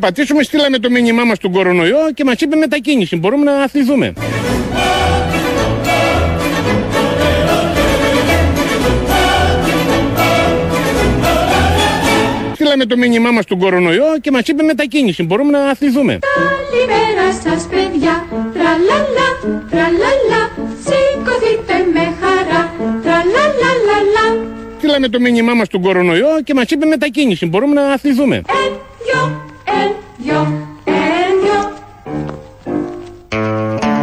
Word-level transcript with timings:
περπατήσουμε, 0.00 0.42
στείλαμε 0.42 0.78
το 0.78 0.90
μήνυμά 0.90 1.24
μας 1.24 1.36
στον 1.36 1.52
κορονοϊό 1.52 2.12
και 2.14 2.24
μας 2.24 2.40
είπε 2.40 2.56
μετακίνηση. 2.56 3.16
Μπορούμε 3.16 3.44
να 3.44 3.62
αθληθούμε. 3.62 4.12
Στείλαμε 12.54 12.84
το 12.84 12.96
μήνυμά 12.96 13.30
μας 13.30 13.44
στον 13.44 13.58
κορονοϊό 13.58 14.04
και 14.20 14.30
μας 14.30 14.48
είπε 14.48 14.62
μετακίνηση. 14.62 15.22
Μπορούμε 15.22 15.50
να 15.50 15.64
αθληθούμε. 15.70 16.18
Καλημέρα 16.34 17.32
σας 17.42 17.68
παιδιά, 17.70 18.26
τραλαλα, 18.52 19.28
τραλαλα, 19.70 20.42
σηκωθείτε 20.84 21.74
με 21.94 22.14
χαρά, 22.20 22.72
τραλαλαλαλα. 23.02 24.46
Στείλαμε 24.78 25.08
το 25.08 25.20
μήνυμά 25.20 25.54
μας 25.54 25.66
στον 25.66 25.82
κορονοϊό 25.82 26.40
και 26.44 26.54
μας 26.54 26.70
είπε 26.70 26.86
μετακίνηση. 26.86 27.46
Μπορούμε 27.46 27.74
να 27.74 27.92
αθληθούμε. 27.92 28.36
Εν, 28.36 28.72
δυο, 29.04 29.49
εν, 29.78 29.94
δυο, 30.18 30.40
εν, 30.84 31.32
δυο. 31.42 31.78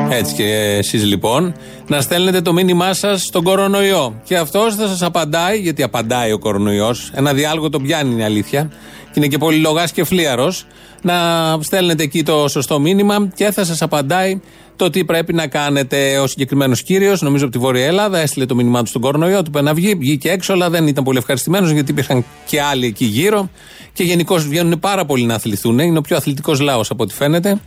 Έτσι 0.09 0.33
και 0.33 0.43
εσείς 0.77 1.03
λοιπόν 1.03 1.55
να 1.87 2.01
στέλνετε 2.01 2.41
το 2.41 2.53
μήνυμά 2.53 2.93
σας 2.93 3.21
στον 3.21 3.43
κορονοϊό. 3.43 4.21
Και 4.23 4.37
αυτός 4.37 4.75
θα 4.75 4.87
σας 4.87 5.01
απαντάει, 5.01 5.59
γιατί 5.59 5.83
απαντάει 5.83 6.31
ο 6.31 6.39
κορονοϊός. 6.39 7.11
Ένα 7.13 7.33
διάλογο 7.33 7.69
τον 7.69 7.83
πιάνει, 7.83 8.13
είναι 8.13 8.23
αλήθεια. 8.23 8.71
Και 9.03 9.13
είναι 9.13 9.27
και 9.27 9.37
πολύ 9.37 9.57
λογάς 9.57 9.91
και 9.91 10.03
φλίαρος. 10.03 10.65
Να 11.01 11.13
στέλνετε 11.61 12.03
εκεί 12.03 12.23
το 12.23 12.47
σωστό 12.47 12.79
μήνυμα 12.79 13.29
και 13.35 13.51
θα 13.51 13.65
σας 13.65 13.81
απαντάει 13.81 14.41
το 14.75 14.89
τι 14.89 15.05
πρέπει 15.05 15.33
να 15.33 15.47
κάνετε. 15.47 16.19
Ο 16.19 16.27
συγκεκριμένος 16.27 16.83
κύριος, 16.83 17.21
νομίζω 17.21 17.43
από 17.43 17.53
τη 17.53 17.59
Βόρεια 17.59 17.85
Ελλάδα, 17.85 18.19
έστειλε 18.19 18.45
το 18.45 18.55
μήνυμά 18.55 18.81
του 18.81 18.87
στον 18.87 19.01
κορονοϊό, 19.01 19.37
του 19.37 19.45
είπε 19.47 19.61
να 19.61 19.73
βγει, 19.73 19.95
βγήκε 19.95 20.29
έξω, 20.29 20.53
αλλά 20.53 20.69
δεν 20.69 20.87
ήταν 20.87 21.03
πολύ 21.03 21.17
ευχαριστημένος 21.17 21.71
γιατί 21.71 21.91
υπήρχαν 21.91 22.25
και 22.45 22.61
άλλοι 22.61 22.85
εκεί 22.85 23.05
γύρω. 23.05 23.49
Και 23.97 24.03
γενικώ 24.03 24.37
βγαίνουν 24.37 24.79
πάρα 24.79 25.05
πολλοί 25.05 25.25
να 25.25 25.35
αθληθούν. 25.35 25.79
Είναι 25.79 25.97
ο 25.97 26.01
πιο 26.01 26.15
αθλητικός 26.15 26.59
λαός 26.59 26.89
από 26.89 27.03
ό,τι 27.03 27.13
φαίνεται. 27.13 27.61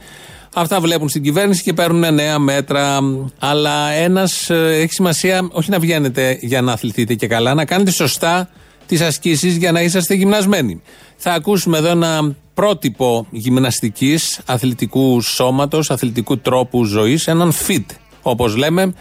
Αυτά 0.54 0.80
βλέπουν 0.80 1.08
στην 1.08 1.22
κυβέρνηση 1.22 1.62
και 1.62 1.72
παίρνουν 1.72 2.14
νέα 2.14 2.38
μέτρα. 2.38 2.98
Αλλά 3.38 3.90
ένας 3.90 4.50
έχει 4.50 4.92
σημασία 4.92 5.48
όχι 5.52 5.70
να 5.70 5.78
βγαίνετε 5.78 6.38
για 6.40 6.62
να 6.62 6.72
αθληθείτε 6.72 7.14
και 7.14 7.26
καλά, 7.26 7.54
να 7.54 7.64
κάνετε 7.64 7.90
σωστά 7.90 8.48
τις 8.86 9.00
ασκήσεις 9.00 9.56
για 9.56 9.72
να 9.72 9.82
είσαστε 9.82 10.14
γυμνασμένοι. 10.14 10.82
Θα 11.16 11.32
ακούσουμε 11.32 11.78
εδώ 11.78 11.88
ένα 11.88 12.34
πρότυπο 12.54 13.26
γυμναστικής, 13.30 14.40
αθλητικού 14.46 15.20
σώματος, 15.20 15.90
αθλητικού 15.90 16.38
τρόπου 16.38 16.84
ζωής, 16.84 17.26
έναν 17.26 17.52
fit, 17.66 17.86
όπως 18.22 18.56
λέμε. 18.56 18.94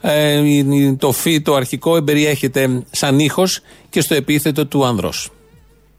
Ε, 0.00 0.42
το 0.98 1.14
fit, 1.24 1.42
το 1.42 1.54
αρχικό, 1.54 1.96
εμπεριέχεται 1.96 2.82
σαν 2.90 3.18
ήχος 3.18 3.60
και 3.90 4.00
στο 4.00 4.14
επίθετο 4.14 4.66
του 4.66 4.84
ανδρός. 4.84 5.30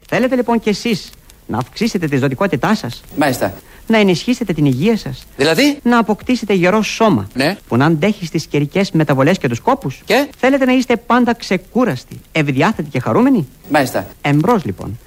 Θέλετε 0.08 0.34
λοιπόν 0.36 0.60
κι 0.60 0.68
εσείς 0.68 1.10
να 1.46 1.58
αυξήσετε 1.58 2.06
τη 2.08 2.16
ζωτικότητά 2.16 2.74
σας, 2.74 3.00
Μάλιστα. 3.16 3.54
να 3.86 3.98
ενισχύσετε 3.98 4.52
την 4.52 4.64
υγεία 4.64 4.96
σας, 4.96 5.24
Δηλαδή, 5.36 5.78
να 5.82 5.98
αποκτήσετε 5.98 6.52
γερό 6.52 6.82
σώμα; 6.82 7.28
Ναι. 7.34 7.56
που 7.68 7.76
να 7.76 7.84
αντέχει 7.86 8.26
στις 8.26 8.46
καιρικές 8.46 8.90
μεταβολές 8.90 9.38
και 9.38 9.48
τους 9.48 9.60
κόπους; 9.60 10.02
Και; 10.04 10.28
Θέλετε 10.38 10.64
να 10.64 10.72
είστε 10.72 10.96
πάντα 10.96 11.34
ξεκούραστοι, 11.34 12.20
ευδιάθετοι 12.32 12.88
και 12.90 13.00
χαρούμενοι; 13.00 13.48
μάλιστα. 13.70 14.06
Εμπρός 14.20 14.64
λοιπόν. 14.64 14.98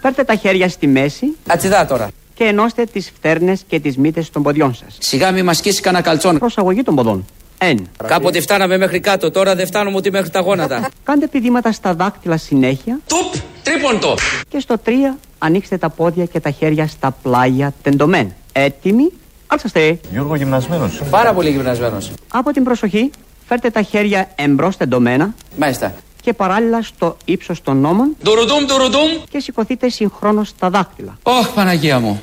Φέρτε 0.00 0.24
τα 0.24 0.34
χέρια 0.34 0.68
στη 0.68 0.86
μέση 0.86 1.26
Ατσιδά 1.46 1.86
τώρα. 1.86 2.08
και 2.34 2.44
ενώστε 2.44 2.84
τις 2.84 3.12
φτέρνες 3.16 3.64
και 3.68 3.80
τις 3.80 3.96
μύτες 3.96 4.30
των 4.30 4.42
ποδιών 4.42 4.74
σας. 4.74 4.96
Σιγά 5.00 5.30
μη 5.30 5.42
μα 5.42 5.52
σκίσει 5.52 5.80
κανένα 5.80 6.02
καλτσόν. 6.02 6.38
Προσαγωγή 6.38 6.82
των 6.82 6.94
ποδών. 6.94 7.24
Εν. 7.68 7.88
Κάποτε 8.06 8.40
φτάναμε 8.40 8.76
μέχρι 8.78 9.00
κάτω, 9.00 9.30
τώρα 9.30 9.54
δεν 9.54 9.66
φτάνουμε 9.66 9.96
ούτε 9.96 10.10
μέχρι 10.10 10.30
τα 10.30 10.40
γόνατα. 10.40 10.88
Κάντε 11.04 11.26
πηδήματα 11.26 11.72
στα 11.72 11.94
δάκτυλα 11.94 12.36
συνέχεια 12.36 12.98
Τουπ, 13.06 13.42
τρίποντο. 13.62 14.14
και 14.48 14.58
στο 14.60 14.74
3 14.86 14.90
ανοίξτε 15.38 15.76
τα 15.78 15.88
πόδια 15.88 16.24
και 16.24 16.40
τα 16.40 16.50
χέρια 16.50 16.86
στα 16.86 17.16
πλάγια 17.22 17.72
τεντωμένα. 17.82 18.30
Έτοιμοι, 18.52 19.10
άλσαστε. 19.46 19.98
Γιώργο 20.12 20.34
γυμνασμένος. 20.34 21.00
Πάρα 21.10 21.32
πολύ 21.34 21.50
γυμνασμένος. 21.50 22.10
Από 22.32 22.50
την 22.52 22.64
προσοχή, 22.64 23.10
φέρτε 23.48 23.70
τα 23.70 23.82
χέρια 23.82 24.28
εμπρός 24.34 24.76
τεντωμένα 24.76 25.34
Μάλιστα. 25.56 25.94
και 26.22 26.32
παράλληλα 26.32 26.82
στο 26.82 27.16
ύψος 27.24 27.62
των 27.62 27.84
ώμων 27.84 28.16
Ντουρουντούμ, 28.22 28.64
ντουρουντούμ. 28.66 29.08
και 29.30 29.38
σηκωθείτε 29.40 29.88
συγχρόνως 29.88 30.48
στα 30.48 30.70
δάκτυλα. 30.70 31.18
Ωχ, 31.22 31.48
Παναγία 31.48 32.00
μου. 32.00 32.20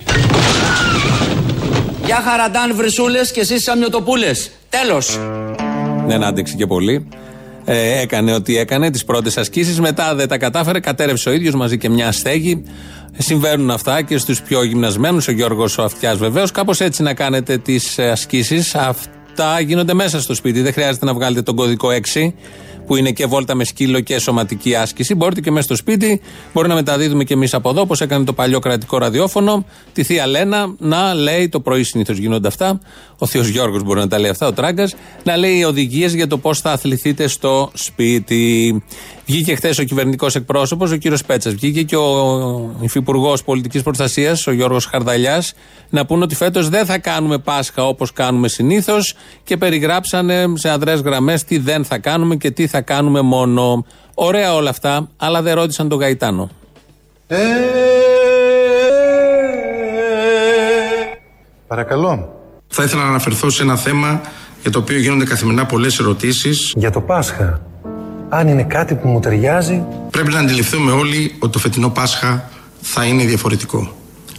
Γεια 2.11 2.22
χαραντάν 2.22 2.75
βρυσούλες 2.75 3.31
και 3.31 3.39
εσείς 3.39 3.63
σαμιωτοπούλες. 3.63 4.51
Τέλος. 4.69 5.19
Δεν 6.05 6.23
άντεξε 6.23 6.55
και 6.55 6.66
πολύ. 6.66 7.07
Ε, 7.66 8.01
έκανε 8.01 8.33
ό,τι 8.33 8.57
έκανε, 8.57 8.91
τις 8.91 9.05
πρώτες 9.05 9.38
ασκήσεις. 9.38 9.79
Μετά 9.79 10.16
δεν 10.16 10.27
τα 10.27 10.38
κατάφερε, 10.38 10.79
κατέρευσε 10.79 11.29
ο 11.29 11.31
ίδιος 11.31 11.53
μαζί 11.55 11.77
και 11.77 11.89
μια 11.89 12.11
στέγη. 12.11 12.63
Ε, 13.17 13.22
Συμβαίνουν 13.22 13.72
αυτά 13.72 14.01
και 14.01 14.17
στους 14.17 14.41
πιο 14.41 14.63
γυμνασμένους, 14.63 15.27
ο 15.27 15.31
Γιώργος 15.31 15.77
ο 15.77 15.83
Αυτιάς 15.83 16.17
βεβαίως. 16.17 16.51
Κάπως 16.51 16.79
έτσι 16.79 17.03
να 17.03 17.13
κάνετε 17.13 17.57
τις 17.57 17.99
ασκήσεις. 17.99 18.75
Αυτά 18.75 19.59
γίνονται 19.59 19.93
μέσα 19.93 20.22
στο 20.22 20.33
σπίτι. 20.33 20.61
Δεν 20.61 20.73
χρειάζεται 20.73 21.05
να 21.05 21.13
βγάλετε 21.13 21.41
τον 21.41 21.55
κωδικό 21.55 21.89
6 21.89 22.33
που 22.86 22.96
είναι 22.96 23.12
και 23.12 23.25
βόλτα 23.25 23.56
με 23.56 23.64
σκύλο 23.64 24.00
και 24.00 24.19
σωματική 24.19 24.75
άσκηση. 24.75 25.16
Μπορείτε 25.16 25.42
και 25.42 25.52
μέσα 25.52 25.64
στο 25.64 25.75
σπίτι, 25.75 26.22
μπορεί 26.53 26.68
να 26.68 26.74
μεταδίδουμε 26.74 27.24
και 27.24 27.34
εμείς 27.34 27.53
από 27.53 27.69
εδώ, 27.69 27.81
όπως 27.81 28.02
έκανε 28.02 28.24
το 28.24 28.34
παλιό 28.34 28.59
κρατικό 28.59 28.97
ραδιόφωνο, 28.97 29.66
τη 29.94 30.03
Θεία 30.03 30.28
Λένα 30.28 30.75
να 30.78 31.14
λέει, 31.14 31.50
το 31.50 31.59
πρωί 31.59 31.84
συνήθως 31.84 32.18
γίνονται 32.18 32.47
αυτά, 32.47 32.80
ο 33.24 33.26
Θείο 33.26 33.42
Γιώργο 33.42 33.80
μπορεί 33.80 34.00
να 34.00 34.08
τα 34.08 34.20
λέει 34.20 34.30
αυτά, 34.30 34.48
ο 34.48 34.54
Τράγκα, 34.54 34.90
να 35.24 35.38
λέει 35.38 35.64
οδηγίε 35.64 36.08
για 36.08 36.28
το 36.28 36.38
πώ 36.38 36.54
θα 36.54 36.72
αθληθείτε 36.72 37.28
στο 37.28 37.72
σπίτι. 37.74 38.84
Βγήκε 39.26 39.56
χθε 39.56 39.74
ο 39.80 39.84
κυβερνητικό 39.84 40.28
εκπρόσωπο, 40.34 40.86
ο 40.86 40.96
κύριο 40.96 41.18
Πέτσα. 41.26 41.50
Βγήκε 41.50 41.84
και 41.84 41.96
ο 41.96 42.76
υφυπουργό 42.80 43.38
πολιτική 43.46 43.84
προστασία, 43.84 44.38
ο 44.48 44.52
Γιώργο 44.52 44.78
Χαρδαλιά, 44.90 45.44
να 45.90 46.06
πούνε 46.06 46.24
ότι 46.24 46.36
φέτο 46.36 46.64
δεν 46.64 46.86
θα 46.86 46.98
κάνουμε 46.98 47.38
Πάσχα 47.38 47.88
όπω 47.88 48.06
κάνουμε 48.14 48.48
συνήθω 48.48 48.98
και 49.44 49.58
περιγράψανε 49.58 50.46
σε 50.53 50.70
αδρέ 50.70 50.94
γραμμέ 50.94 51.40
τι 51.48 51.58
δεν 51.58 51.86
θα 51.86 51.98
κάνουμε 51.98 52.36
και 52.36 52.52
τι 52.52 52.68
θα 52.68 52.82
κάνουμε 52.82 53.22
μόνο. 53.22 53.86
Ωραία 54.14 54.53
όλα 54.53 54.70
αυτά, 54.70 55.09
αλλά 55.18 55.42
δεν 55.42 55.56
ρώτησαν 55.56 55.90
τον 55.90 56.00
Γαϊτάνο. 56.00 56.50
Παρακαλώ. 61.68 62.41
Θα 62.74 62.84
ήθελα 62.84 63.02
να 63.04 63.08
αναφερθώ 63.09 63.50
σε 63.50 63.62
ένα 63.64 63.76
θέμα 63.76 64.22
για 64.62 64.72
το 64.72 64.80
οποίο 64.80 64.98
γίνονται 65.00 65.26
καθημερινά 65.26 65.66
πολλές 65.66 66.00
ερωτήσεις. 66.00 66.74
Για 66.76 66.92
το 66.92 67.02
Πάσχα. 67.02 67.62
Αν 68.30 68.48
είναι 68.48 68.64
κάτι 68.64 68.96
που 68.96 69.08
μου 69.08 69.20
ταιριάζει, 69.20 69.84
Πρέπει 70.12 70.32
να 70.32 70.40
αντιληφθούμε 70.40 70.92
όλοι 70.92 71.36
ότι 71.40 71.52
το 71.52 71.59
φετινό 71.59 71.90
Πάσχα 71.90 72.50
θα 72.82 73.04
είναι 73.06 73.24
διαφορετικό. 73.26 73.96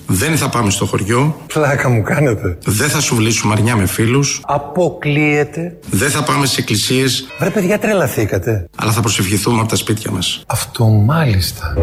Δεν 0.06 0.36
θα 0.36 0.48
πάμε 0.48 0.70
στο 0.70 0.84
χωριό, 0.86 1.36
πλάκα 1.46 1.88
μου 1.88 2.02
κάνετε. 2.02 2.58
δεν 2.64 2.88
θα 2.88 3.00
σουβλήσουμε 3.00 3.52
αρνιά 3.56 3.76
με 3.76 3.86
φίλους, 3.86 4.40
Αποκλείεται. 4.46 5.76
δεν 5.90 6.10
θα 6.10 6.22
πάμε 6.22 6.46
σε 6.46 6.60
εκκλησίες, 6.60 7.26
Βρε 7.38 7.50
παιδιά 7.50 7.78
τρελαθήκατε. 7.78 8.66
αλλά 8.76 8.92
θα 8.92 9.00
προσευχηθούμε 9.00 9.60
από 9.60 9.68
τα 9.68 9.76
σπίτια 9.76 10.10
μας. 10.10 10.42
Αυτό 10.46 10.84
μάλιστα. 10.86 11.74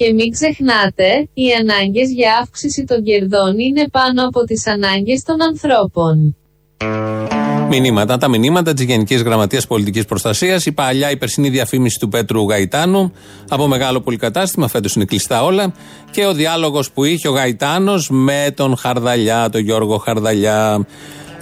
Και 0.00 0.12
μην 0.12 0.30
ξεχνάτε, 0.30 1.28
οι 1.34 1.44
ανάγκες 1.60 2.10
για 2.10 2.38
αύξηση 2.42 2.84
των 2.84 3.02
κερδών 3.02 3.58
είναι 3.58 3.88
πάνω 3.90 4.26
από 4.26 4.44
τις 4.44 4.66
ανάγκες 4.66 5.22
των 5.22 5.42
ανθρώπων. 5.42 6.36
Μηνύματα. 7.68 8.18
Τα 8.18 8.28
μηνύματα 8.28 8.72
της 8.72 8.84
Γενικής 8.84 9.22
Γραμματείας 9.22 9.66
Πολιτικής 9.66 10.04
Προστασίας. 10.04 10.66
Η 10.66 10.72
παλιά 10.72 11.10
υπερσινή 11.10 11.48
διαφήμιση 11.48 11.98
του 11.98 12.08
Πέτρου 12.08 12.48
Γαϊτάνου 12.48 13.12
από 13.48 13.66
μεγάλο 13.66 14.00
πολυκατάστημα. 14.00 14.68
Φέτος 14.68 14.94
είναι 14.94 15.04
κλειστά 15.04 15.44
όλα. 15.44 15.72
Και 16.10 16.26
ο 16.26 16.32
διάλογος 16.32 16.90
που 16.90 17.04
είχε 17.04 17.28
ο 17.28 17.32
Γαϊτάνος 17.32 18.08
με 18.10 18.52
τον 18.56 18.76
Χαρδαλιά, 18.76 19.48
τον 19.50 19.60
Γιώργο 19.60 19.96
Χαρδαλιά. 19.96 20.86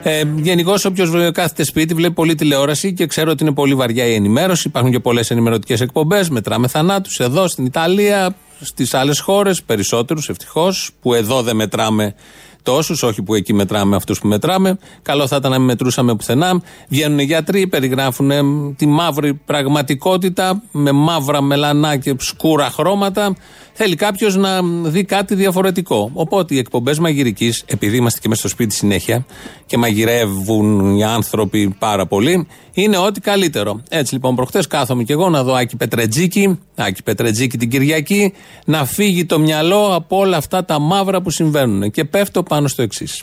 Ε, 0.02 0.22
Γενικώς, 0.37 0.84
όποιος 0.84 1.32
κάθεται 1.32 1.64
σπίτι 1.64 1.94
βλέπει 1.94 2.14
πολλή 2.14 2.34
τηλεόραση 2.34 2.93
και 2.93 3.06
ξέρω 3.06 3.31
ότι 3.31 3.43
είναι 3.43 3.52
πολύ 3.52 3.75
βαριά 3.75 4.06
η 4.06 4.14
ενημέρωση. 4.14 4.69
Υπάρχουν 4.69 4.90
και 4.90 5.00
πολλές 5.00 5.31
ενημερωτικές 5.31 5.81
εκπομπές. 5.81 6.28
Μετράμε 6.28 6.69
θανάτους 6.69 7.19
εδώ 7.19 7.49
στην 7.49 7.64
Ιταλία, 7.64 8.34
στις 8.60 8.94
άλλες 8.94 9.20
χώρες, 9.20 9.62
περισσότερους 9.62 10.28
ευτυχώς, 10.28 10.90
που 11.00 11.14
εδώ 11.14 11.43
δεν 11.43 11.56
μετράμε 11.56 12.14
τόσους, 12.62 13.02
όχι 13.02 13.22
που 13.22 13.34
εκεί 13.34 13.55
μετράμε 13.55 13.96
αυτούς 13.96 14.20
που 14.20 14.28
μετράμε. 14.28 14.78
Καλό 15.02 15.26
θα 15.26 15.37
ήταν 15.37 15.50
να 15.50 15.58
μην 15.58 15.66
μετρούσαμε 15.66 16.16
πουθενά. 16.16 16.62
Βγαίνουν 16.88 17.19
οι 17.19 17.25
γιατροί, 17.25 17.66
περιγράφουν 17.66 18.31
ε, 18.31 18.40
τη 18.76 18.87
μαύρη 18.87 19.34
πραγματικότητα 19.34 20.62
με 20.70 20.93
μαύρα 20.93 21.43
μελανά 21.43 21.96
και 21.96 22.14
σκούρα 22.19 22.70
χρώματα. 22.70 23.37
Θέλει 23.80 23.94
κάποιος 23.94 24.36
να 24.36 24.62
δει 24.82 25.04
κάτι 25.04 25.34
διαφορετικό. 25.34 26.10
Οπότε 26.14 26.54
οι 26.54 26.58
εκπομπές 26.58 26.98
μαγειρικής, 26.98 27.62
επειδή 27.66 27.96
είμαστε 27.96 28.19
και 28.20 28.28
μέσα 28.28 28.40
στο 28.40 28.48
σπίτι 28.48 28.75
συνέχεια 28.75 29.26
και 29.66 29.76
μαγειρεύουν 29.76 30.96
οι 30.96 31.04
άνθρωποι 31.04 31.75
πάρα 31.78 32.06
πολύ, 32.06 32.46
είναι 32.72 32.96
ό,τι 32.96 33.20
καλύτερο. 33.20 33.82
Έτσι 33.88 34.14
λοιπόν, 34.14 34.34
προχθέ 34.34 34.62
κάθομαι 34.69 35.02
και 35.02 35.12
εγώ 35.12 35.28
να 35.28 35.42
δω 35.42 35.54
Άκη 35.54 35.76
Πετρετζίκη, 35.76 36.58
Άκη 36.75 37.02
Πετρετζίκη 37.02 37.58
την 37.58 37.70
Κυριακή, 37.70 38.32
να 38.64 38.84
φύγει 38.84 39.26
το 39.26 39.38
μυαλό 39.38 39.94
από 39.94 40.19
όλα 40.19 40.36
αυτά 40.36 40.64
τα 40.64 40.78
μαύρα 40.78 41.20
που 41.20 41.30
συμβαίνουν. 41.30 41.90
Και 41.90 42.04
πέφτω 42.04 42.42
πάνω 42.42 42.69
στο 42.69 42.82
εξής. 42.82 43.22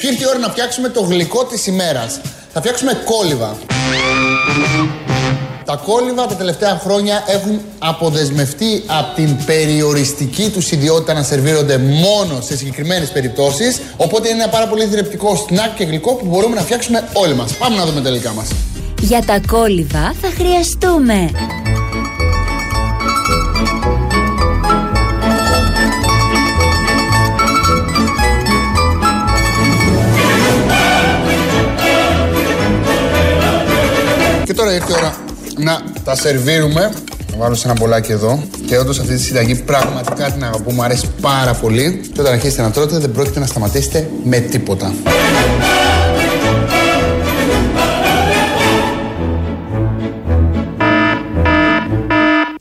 Και 0.00 0.06
ήρθε 0.06 0.24
η 0.24 0.26
ώρα 0.28 0.38
να 0.38 0.48
φτιάξουμε 0.48 0.88
το 0.88 1.00
γλυκό 1.00 1.44
της 1.44 1.66
ημέρας. 1.66 2.20
Θα 2.52 2.60
φτιάξουμε 2.60 2.92
κόλληβα. 3.04 3.56
Τα 5.70 5.76
κόλληβα 5.76 6.26
τα 6.26 6.34
τελευταία 6.34 6.80
χρόνια 6.84 7.24
έχουν 7.26 7.60
αποδεσμευτεί 7.78 8.82
από 8.86 9.14
την 9.14 9.44
περιοριστική 9.46 10.50
τους 10.50 10.70
ιδιότητα 10.70 11.12
να 11.12 11.22
σερβίρονται 11.22 11.78
μόνο 11.78 12.40
σε 12.40 12.56
συγκεκριμένες 12.56 13.10
περιπτώσεις. 13.10 13.80
Οπότε 13.96 14.28
είναι 14.28 14.42
ένα 14.42 14.50
πάρα 14.50 14.66
πολύ 14.68 14.84
θρεπτικό 14.84 15.46
σνακ 15.48 15.74
και 15.74 15.84
γλυκό 15.84 16.14
που 16.14 16.26
μπορούμε 16.26 16.54
να 16.54 16.60
φτιάξουμε 16.60 17.08
όλοι 17.12 17.34
μας. 17.34 17.52
Πάμε 17.52 17.76
να 17.76 17.86
δούμε 17.86 18.00
τα 18.00 18.08
υλικά 18.08 18.32
μας. 18.32 18.48
Για 19.00 19.22
τα 19.24 19.40
κόλληβα 19.46 20.14
θα 20.20 20.28
χρειαστούμε 20.36 21.30
Και 34.44 34.54
τώρα 34.54 34.72
ήρθε 34.74 34.92
η 34.92 34.94
ώρα 34.98 35.29
να 35.62 35.82
τα 36.04 36.14
σερβίρουμε. 36.14 36.92
Θα 37.30 37.36
βάλω 37.36 37.54
σε 37.54 37.68
ένα 37.68 37.80
μπολάκι 37.80 38.12
εδώ. 38.12 38.42
Και 38.66 38.78
όντως 38.78 38.98
αυτή 38.98 39.14
τη 39.14 39.20
συνταγή 39.20 39.54
πραγματικά 39.54 40.30
την 40.30 40.44
αγαπώ, 40.44 40.72
μου 40.72 40.82
αρέσει 40.82 41.08
πάρα 41.20 41.54
πολύ. 41.54 42.00
Και 42.14 42.20
όταν 42.20 42.32
αρχίσετε 42.32 42.62
να 42.62 42.70
τρώτε, 42.70 42.98
δεν 42.98 43.12
πρόκειται 43.12 43.40
να 43.40 43.46
σταματήσετε 43.46 44.10
με 44.24 44.38
τίποτα. 44.38 44.94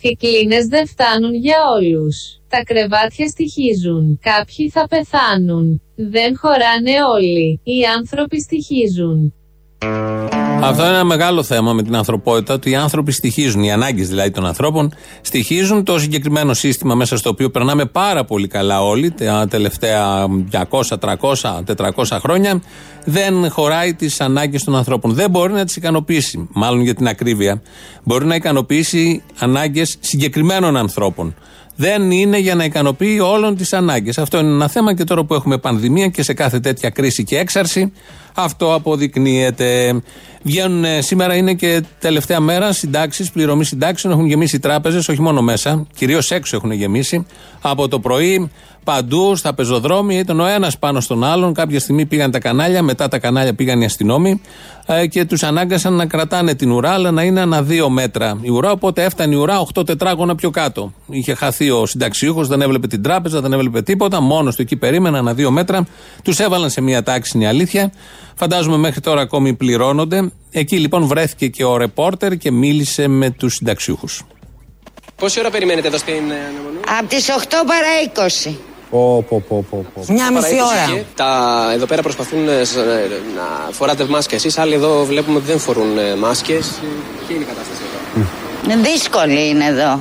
Οι 0.01 0.15
κλίνες 0.15 0.65
δεν 0.65 0.87
φτάνουν 0.87 1.35
για 1.35 1.57
όλους. 1.77 2.39
Τα 2.47 2.63
κρεβάτια 2.63 3.27
στοιχίζουν. 3.27 4.19
Κάποιοι 4.21 4.69
θα 4.69 4.87
πεθάνουν. 4.87 5.81
Δεν 5.95 6.37
χωράνε 6.37 7.03
όλοι. 7.15 7.59
Οι 7.63 7.85
άνθρωποι 7.97 8.41
στοιχίζουν. 8.41 9.33
Αυτό 10.61 10.81
είναι 10.81 10.93
ένα 10.93 11.03
μεγάλο 11.03 11.43
θέμα 11.43 11.73
με 11.73 11.83
την 11.83 11.95
ανθρωπότητα, 11.95 12.53
ότι 12.53 12.69
οι 12.69 12.75
άνθρωποι 12.75 13.11
στοιχίζουν, 13.11 13.63
οι 13.63 13.71
ανάγκες 13.71 14.07
δηλαδή 14.07 14.31
των 14.31 14.45
ανθρώπων, 14.45 14.93
στοιχίζουν 15.21 15.83
το 15.83 15.99
συγκεκριμένο 15.99 16.53
σύστημα 16.53 16.95
μέσα 16.95 17.17
στο 17.17 17.29
οποίο 17.29 17.49
περνάμε 17.49 17.85
πάρα 17.85 18.25
πολύ 18.25 18.47
καλά 18.47 18.81
όλοι 18.81 19.11
τα 19.11 19.47
τελευταία 19.49 20.27
200, 20.51 20.63
300, 20.99 21.63
400 21.77 22.17
χρόνια. 22.21 22.61
Δεν 23.05 23.49
χωράει 23.51 23.93
τις 23.93 24.21
ανάγκες 24.21 24.63
των 24.63 24.75
ανθρώπων. 24.75 25.13
Δεν 25.13 25.29
μπορεί 25.29 25.53
να 25.53 25.65
τις 25.65 25.75
ικανοποιήσει. 25.75 26.49
Μάλλον 26.53 26.81
για 26.81 26.95
την 26.95 27.07
ακρίβεια. 27.07 27.61
Μπορεί 28.03 28.25
να 28.25 28.35
ικανοποιήσει 28.35 29.23
ανάγκες 29.39 29.97
συγκεκριμένων 29.99 30.77
ανθρώπων. 30.77 31.35
Δεν 31.81 32.11
είναι 32.11 32.37
για 32.37 32.55
να 32.55 32.63
ικανοποιεί 32.63 33.19
όλων 33.21 33.55
τις 33.55 33.73
ανάγκες. 33.73 34.17
Αυτό 34.17 34.39
είναι 34.39 34.49
ένα 34.49 34.67
θέμα 34.67 34.93
και 34.93 35.03
τώρα 35.03 35.23
που 35.23 35.33
έχουμε 35.33 35.57
πανδημία 35.57 36.07
και 36.07 36.23
σε 36.23 36.33
κάθε 36.33 36.59
τέτοια 36.59 36.89
κρίση 36.89 37.23
και 37.23 37.37
έξαρση, 37.37 37.91
αυτό 38.33 38.73
αποδεικνύεται. 38.73 40.01
Βγαίνουν 40.41 40.83
ε, 40.83 41.01
σήμερα 41.01 41.35
είναι 41.35 41.53
και 41.53 41.83
τελευταία 41.99 42.39
μέρα 42.39 42.71
συντάξεις, 42.71 43.31
πληρωμή 43.31 43.65
συντάξεων. 43.65 44.13
Έχουν 44.13 44.25
γεμίσει 44.25 44.55
οι 44.55 44.59
τράπεζες, 44.59 45.07
όχι 45.07 45.21
μόνο 45.21 45.41
μέσα, 45.41 45.87
κυρίως 45.95 46.31
έξω 46.31 46.55
έχουν 46.55 46.71
γεμίσει. 46.71 47.25
Από 47.61 47.87
το 47.87 47.99
πρωί, 47.99 48.51
παντού, 48.83 49.35
στα 49.35 49.53
πεζοδρόμια, 49.53 50.19
ήταν 50.19 50.39
ο 50.39 50.45
ένας 50.45 50.77
πάνω 50.77 50.99
στον 50.99 51.23
άλλον. 51.23 51.53
Κάποια 51.53 51.79
στιγμή 51.79 52.05
πήγαν 52.05 52.31
τα 52.31 52.39
κανάλια, 52.39 52.81
μετά 52.81 53.07
τα 53.07 53.19
κανάλια 53.19 53.53
πήγαν 53.53 53.81
οι 53.81 53.85
αστυνόμοι 53.85 54.41
ε, 54.78 54.78
και 55.09 55.25
τους 55.25 55.43
ανάγκασαν 55.43 55.93
να 55.93 56.05
κρατάνε 56.05 56.55
την 56.55 56.71
ουρά, 56.71 56.91
αλλά 56.91 57.11
να 57.11 57.23
είναι 57.23 57.41
ανά 57.41 57.63
δύο 57.63 57.89
μέτρα 57.89 58.37
η 58.41 58.49
ουρά. 58.49 58.71
Οπότε 58.71 59.03
έφτανε 59.03 59.35
η 59.35 59.37
ουρά 59.37 59.65
8 59.73 59.85
τετράγωνα 59.85 60.35
πιο 60.35 60.49
κάτω. 60.49 60.93
Είχε 61.09 61.33
χαθεί 61.33 61.69
ο 61.69 61.85
συνταξιούχος, 61.85 62.47
δεν 62.47 62.61
έβλεπε 62.61 62.87
την 62.87 63.03
τράπεζα, 63.03 63.41
δεν 63.41 63.53
έβλεπε 63.53 63.81
τίποτα. 63.81 64.21
Μόνος 64.21 64.55
του 64.55 64.61
εκεί 64.61 64.75
περίμενε 64.75 65.17
ανά 65.17 65.33
δύο 65.33 65.51
μέτρα. 65.51 65.87
Τους 66.23 66.39
έβαλαν 66.39 66.69
σε 66.69 66.81
μία 66.81 67.03
τάξη, 67.03 67.31
είναι 67.35 67.45
η 67.45 67.47
αλήθεια. 67.47 67.91
Φαντάζομαι 68.35 68.77
μέχρι 68.77 69.01
τώρα 69.01 69.21
ακόμη 69.21 69.53
πληρώνονται. 69.53 70.31
Εκεί 70.51 70.77
λοιπόν 70.77 71.05
βρέθηκε 71.05 71.47
και 71.47 71.63
ο 71.63 71.77
ρεπόρτερ 71.77 72.37
και 72.37 72.51
μίλησε 72.51 73.07
με 73.07 73.29
τους 73.29 73.53
συνταξιούχους. 73.53 74.23
Πόση 75.15 75.39
ώρα 75.39 75.49
περιμένετε 75.49 75.87
εδώ 75.87 75.97
στην 75.97 76.13
ε, 76.13 76.17
αναμονή; 76.17 76.77
Από 76.99 77.07
τις 77.07 77.27
8 77.27 77.31
παρά 77.67 78.27
20. 78.47 78.68
Πω, 78.89 79.25
πω, 79.29 79.43
πω, 79.47 79.65
πω, 79.69 79.85
πω. 79.93 80.13
Μια 80.13 80.31
μισή 80.31 80.55
Παρά 80.55 80.65
ώρα. 80.65 80.85
20 80.89 80.95
και 80.95 81.03
Τα, 81.15 81.71
εδώ 81.73 81.85
πέρα 81.85 82.01
προσπαθούν 82.01 82.47
ε, 82.47 82.63
σ- 82.63 82.75
ε, 82.77 83.07
να 83.35 83.71
φοράτε 83.71 84.03
μάσκες 84.05 84.37
εσείς, 84.37 84.57
άλλοι 84.57 84.73
εδώ 84.73 85.05
βλέπουμε 85.05 85.37
ότι 85.37 85.45
δεν 85.45 85.59
φορούν 85.59 85.97
ε, 85.97 86.15
μάσκες. 86.15 86.67
Ε, 86.67 86.71
Ποια 87.27 87.35
είναι 87.35 87.43
η 87.43 87.47
κατάσταση 87.47 87.79
εδώ; 88.67 88.81
Δύσκολη 88.91 89.47
είναι 89.49 89.65
εδώ. 89.65 89.99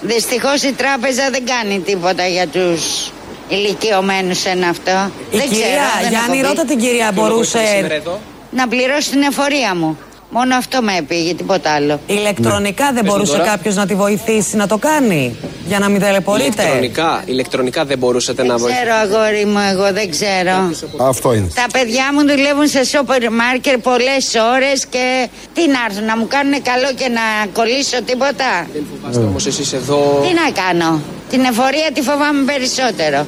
Δυστυχώς 0.00 0.62
η 0.62 0.72
τράπεζα 0.72 1.30
δεν 1.30 1.44
κάνει 1.46 1.80
τίποτα 1.80 2.26
για 2.26 2.46
τους 2.46 3.10
ηλικιωμένους 3.48 4.38
σε 4.38 4.50
αυτό. 4.70 5.10
Η 5.30 5.36
δεν 5.36 5.48
κυρία 5.48 5.66
ξέρω, 5.66 5.82
δεν 6.00 6.10
Γιάννη, 6.10 6.38
έχω 6.38 6.48
πει. 6.48 6.54
ρώτα 6.56 6.64
την 6.64 6.78
κυρία, 6.78 7.12
Ποιο 7.12 7.22
λόγο 7.22 7.28
μπορούσε 7.34 7.58
είστε 7.58 7.74
σήμερα 7.76 7.94
εδώ; 7.94 8.20
Να 8.50 8.68
πληρώσει 8.68 9.10
την 9.10 9.22
εφορία 9.22 9.74
μου. 9.74 9.98
Μόνο 10.32 10.56
αυτό 10.56 10.82
με 10.82 10.96
έπηγε, 10.96 11.34
τίποτα 11.34 11.70
άλλο. 11.70 12.00
ηλεκτρονικά 12.06 12.84
δεν 12.84 12.94
Πες 12.94 13.02
μου 13.02 13.10
μπορούσε 13.10 13.32
τώρα. 13.36 13.44
κάποιος 13.48 13.74
να 13.74 13.86
τη 13.86 13.94
βοηθήσει 13.94 14.56
να 14.56 14.66
το 14.66 14.78
κάνει 14.78 15.36
για 15.66 15.78
να 15.78 15.88
μην 15.88 16.00
ταλαιπωρείται; 16.00 16.62
Ηλεκτρονικά, 16.62 17.22
ηλεκτρονικά 17.24 17.84
δεν 17.84 17.98
μπορούσατε 17.98 18.42
να 18.42 18.48
Δεν 18.48 18.58
βοηθήσετε. 18.58 18.86
ξέρω, 18.90 19.16
αγόρι 19.16 19.44
μου, 19.44 19.58
εγώ 19.72 19.92
δεν 19.92 20.10
ξέρω. 20.10 20.70
Αυτό 21.08 21.32
είναι. 21.34 21.48
Τα 21.54 21.66
παιδιά 21.72 22.04
μου 22.14 22.20
δουλεύουν 22.20 22.66
σε 22.66 22.84
σούπερ 22.84 23.30
μάρκετ 23.32 23.78
πολλές 23.82 24.34
ώρες 24.54 24.86
και 24.86 25.28
τι 25.54 25.66
να 25.66 25.78
έρθουν, 25.88 26.04
να 26.04 26.16
μου 26.16 26.26
κάνουν 26.28 26.62
καλό 26.62 26.88
και 26.96 27.08
να 27.08 27.46
κολλήσω 27.52 28.02
τίποτα; 28.02 28.66
Δεν 28.72 28.86
φοβάστε 29.00 29.24
όμως 29.24 29.46
εσείς 29.46 29.72
εδώ... 29.72 30.24
Τι 30.26 30.32
να 30.34 30.62
κάνω. 30.62 31.00
Την 31.30 31.40
εφορία 31.44 31.88
τη 31.94 32.00
φοβάμαι 32.02 32.42
περισσότερο. 32.52 33.26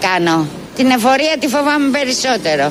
Να 0.00 0.08
κάνω. 0.08 0.46
Την 0.76 0.90
εφορία 0.90 1.36
τη 1.40 1.48
φοβάμαι 1.48 1.90
περισσότερο. 1.90 2.68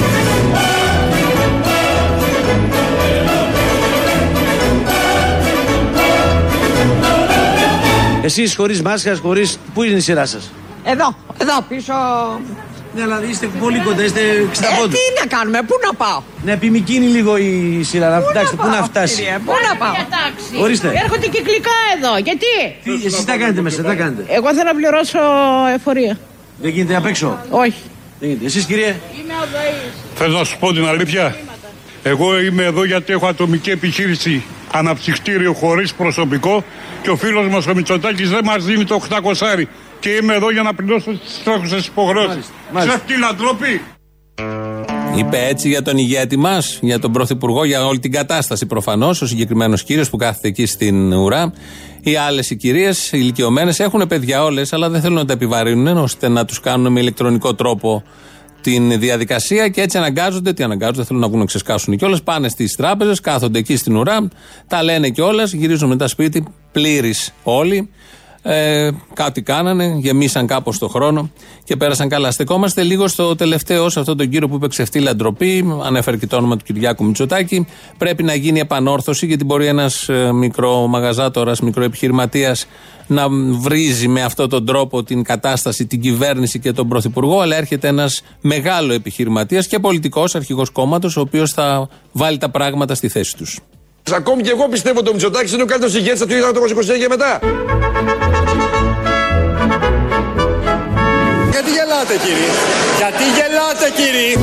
Εσείς 8.23 8.55
χωρίς 8.55 8.81
μάσκας, 8.81 9.19
χωρίς... 9.19 9.57
Πού 9.73 9.83
είναι 9.83 9.95
η 9.97 9.99
σειρά 9.99 10.25
σας; 10.25 10.51
Εδώ, 10.83 11.15
εδώ 11.41 11.61
πίσω. 11.69 11.93
Ναι, 12.95 13.01
αλλά 13.03 13.21
είστε 13.29 13.47
πολύ 13.59 13.79
κοντά, 13.79 14.03
είστε 14.03 14.19
60 14.19 14.67
Ε, 14.73 14.75
πόντους. 14.79 14.93
τι 14.93 14.99
να 15.29 15.37
κάνουμε, 15.37 15.61
πού 15.61 15.75
να 15.85 15.93
πάω; 15.93 16.21
Ναι, 16.43 16.51
επιμηκύνει 16.51 17.05
λίγο 17.05 17.37
η 17.37 17.79
σειρά. 17.83 18.09
Να, 18.09 18.15
εντάξει, 18.15 18.55
πού 18.55 18.65
να 18.67 18.71
πάω, 18.71 18.83
φτάσει. 18.83 19.15
κύριε, 19.15 19.37
Πού 19.45 19.51
να 19.71 19.75
πάω; 19.77 19.93
Ορίστε. 20.61 20.87
Έρχονται 21.03 21.27
κυκλικά 21.27 21.71
εδώ, 21.97 22.17
γιατί; 22.17 22.45
Τι, 22.83 22.91
εσείς 22.93 23.25
τι 23.25 23.37
κάνετε 23.37 23.61
μέσα, 23.61 23.81
τι 23.83 23.95
κάνετε. 23.95 24.25
Εγώ 24.27 24.47
θέλω 24.53 24.63
να 24.63 24.75
πληρώσω 24.75 25.19
εφορία. 25.75 26.17
Δεν 26.61 26.71
γίνεται 26.71 26.95
απ' 26.95 27.05
έξω. 27.05 27.37
Όχι. 27.49 27.81
Δεν 28.19 28.29
γίνεται. 28.29 28.45
Εσείς 28.45 28.65
κύριε; 28.65 28.95
Θες 30.15 30.33
να 30.33 30.43
σου 30.43 30.57
πω 30.59 30.73
την 30.73 30.85
αλήθεια; 30.85 31.35
Εγώ 32.03 32.39
είμαι 32.39 32.63
εδώ 32.63 32.85
γιατί 32.85 33.13
έχω 33.13 33.27
ατομική 33.27 33.69
επιχείρηση 33.69 34.43
αναψυχτήριο 34.71 35.53
χωρίς 35.53 35.93
προσωπικό 35.93 36.63
και 37.01 37.09
ο 37.09 37.15
φίλος 37.15 37.47
μας 37.47 37.67
ο 37.67 37.73
Μητσοτάκης 37.75 38.29
δεν 38.29 38.41
μας 38.43 38.63
δίνει 38.65 38.83
το 38.83 39.01
800 39.09 39.63
και 39.99 40.09
είμαι 40.09 40.33
εδώ 40.33 40.51
για 40.51 40.61
να 40.61 40.73
πληρώσω 40.73 41.11
τις 41.11 41.41
τρέχουσες 41.43 41.85
υποχρεώσεις. 41.85 42.51
μάλιστα. 42.71 42.91
Σε 42.91 43.01
αυτή 43.03 43.17
να 43.17 43.33
ντροπή. 43.33 43.81
Είπε 45.15 45.45
έτσι 45.47 45.67
για 45.67 45.81
τον 45.81 45.97
ηγέτη 45.97 46.37
μας, 46.37 46.79
για 46.81 46.99
τον 46.99 47.11
Πρωθυπουργό, 47.11 47.65
για 47.65 47.85
όλη 47.85 47.99
την 47.99 48.11
κατάσταση 48.11 48.65
προφανώς. 48.65 49.21
Ο 49.21 49.27
συγκεκριμένος 49.27 49.83
κύριος 49.83 50.09
που 50.09 50.17
κάθεται 50.17 50.47
εκεί 50.47 50.65
στην 50.65 51.13
ουρά. 51.13 51.53
Οι 52.01 52.15
άλλες 52.15 52.49
οι 52.49 52.55
κυρίες, 52.55 53.05
οι 53.11 53.17
ηλικιωμένες, 53.21 53.79
έχουν 53.79 54.07
παιδιά 54.07 54.43
όλες, 54.43 54.73
αλλά 54.73 54.89
δεν 54.89 55.01
θέλουν 55.01 55.15
να 55.15 55.25
τα 55.25 55.33
επιβαρύνουν 55.33 55.97
ώστε 55.97 56.27
να 56.27 56.45
τους 56.45 56.59
κάνουν 56.59 56.91
με 56.91 56.99
ηλεκτρονικό 56.99 57.55
τρόπο 57.55 58.03
την 58.61 58.99
διαδικασία 58.99 59.67
και 59.67 59.81
έτσι 59.81 59.97
αναγκάζονται. 59.97 60.53
Τι 60.53 60.63
αναγκάζονται, 60.63 61.03
θέλουν 61.03 61.21
να 61.21 61.27
βγουν 61.27 61.39
να 61.39 61.45
ξεσκάσουν 61.45 61.97
κιόλας. 61.97 62.23
Πάνε 62.23 62.49
στις 62.49 62.75
τράπεζες, 62.75 63.19
κάθονται 63.19 63.59
εκεί 63.59 63.75
στην 63.75 63.95
ουρά, 63.95 64.27
τα 64.67 64.83
λένε 64.83 65.09
κιόλας, 65.09 65.53
γυρίζουν 65.53 65.89
μετά 65.89 66.07
σπίτι, 66.07 66.43
πλήρεις 66.71 67.33
όλοι. 67.43 67.89
Ε, 68.49 68.89
κάτι 69.13 69.41
κάνανε, 69.41 69.95
γεμίσαν 69.97 70.47
κάπως 70.47 70.77
το 70.77 70.87
χρόνο 70.87 71.31
και 71.63 71.75
πέρασαν 71.75 72.09
καλά. 72.09 72.31
Στεκόμαστε 72.31 72.83
λίγο 72.83 73.07
στο 73.07 73.35
τελευταίο, 73.35 73.89
σε 73.89 73.99
αυτόν 73.99 74.17
τον 74.17 74.29
κύριο 74.29 74.47
που 74.47 74.55
είπε 74.55 74.67
ξεφτύλα 74.67 75.15
ντροπή. 75.15 75.79
Ανέφερε 75.83 76.17
και 76.17 76.27
το 76.27 76.35
όνομα 76.35 76.57
του 76.57 76.63
Κυριάκου 76.63 77.05
Μητσοτάκη. 77.05 77.67
Πρέπει 77.97 78.23
να 78.23 78.33
γίνει 78.33 78.59
επανόρθωση, 78.59 79.25
γιατί 79.25 79.43
μπορεί 79.43 79.65
ένας 79.65 80.09
μικρό 80.33 80.87
μαγαζάτορας, 80.87 81.61
μικρό 81.61 81.83
επιχειρηματία 81.83 82.55
να 83.07 83.27
βρίζει 83.59 84.07
με 84.07 84.23
αυτόν 84.23 84.49
τον 84.49 84.65
τρόπο 84.65 85.03
την 85.03 85.23
κατάσταση, 85.23 85.85
την 85.85 86.01
κυβέρνηση 86.01 86.59
και 86.59 86.71
τον 86.71 86.87
πρωθυπουργό. 86.87 87.39
Αλλά 87.39 87.55
έρχεται 87.55 87.87
ένας 87.87 88.21
μεγάλο 88.41 88.93
επιχειρηματίας 88.93 89.67
και 89.67 89.79
πολιτικός 89.79 90.35
αρχηγός 90.35 90.69
κόμματος, 90.69 91.17
ο 91.17 91.21
οποίος 91.21 91.51
θα 91.51 91.89
βάλει 92.11 92.37
τα 92.37 92.49
πράγματα 92.49 92.95
στη 92.95 93.07
θέση 93.07 93.35
τους. 93.37 93.59
Ακόμη 94.11 94.41
και 94.41 94.49
εγώ 94.49 94.67
πιστεύω 94.67 94.99
ότι 94.99 95.09
ο 95.09 95.11
Μητσοτάκης 95.11 95.53
είναι 95.53 95.61
ο 95.61 95.65
καλύτερος 95.65 95.95
ηγέτης 95.95 96.21
από 96.21 96.29
το 96.29 96.61
1929 96.95 96.97
και 96.99 97.07
μετά. 97.09 97.39
Γελάτε 101.97 102.17
κύριε, 102.25 102.49
γιατί 102.97 103.23
γελάτε 103.23 103.89
κύριε. 103.95 104.35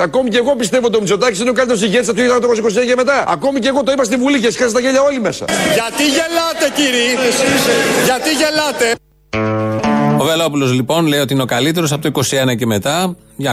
Ακόμη 0.00 0.30
και 0.30 0.38
εγώ 0.38 0.56
πιστεύω 0.56 0.86
ότι 0.86 0.96
ο 0.96 1.00
Μητσοτάκης 1.00 1.40
είναι 1.40 1.50
ο 1.50 1.52
καλύτερος 1.52 1.82
ηγέτης 1.82 2.08
από 2.08 2.18
το 2.18 2.48
1929 2.82 2.86
και 2.86 2.94
μετά. 2.96 3.24
Ακόμη 3.28 3.60
και 3.60 3.68
εγώ 3.68 3.82
το 3.82 3.92
είπα 3.92 4.04
στη 4.04 4.16
Βουλή 4.16 4.40
και 4.40 4.50
σκάσατε 4.50 4.72
τα 4.72 4.80
γέλια 4.80 5.02
όλοι 5.02 5.20
μέσα. 5.20 5.44
Γιατί 5.72 6.02
γελάτε 6.02 6.66
κύριε, 6.74 7.30
γιατί 8.04 8.30
γελάτε. 8.30 8.94
Ο 10.28 10.30
Βελόπουλος 10.30 10.72
λοιπόν 10.72 11.06
λέει 11.06 11.20
ότι 11.20 11.32
είναι 11.32 11.42
ο 11.42 11.46
καλύτερος 11.46 11.92
από 11.92 12.10
το 12.10 12.20
21 12.50 12.56
και 12.56 12.66
μετά, 12.66 13.16
200, 13.38 13.46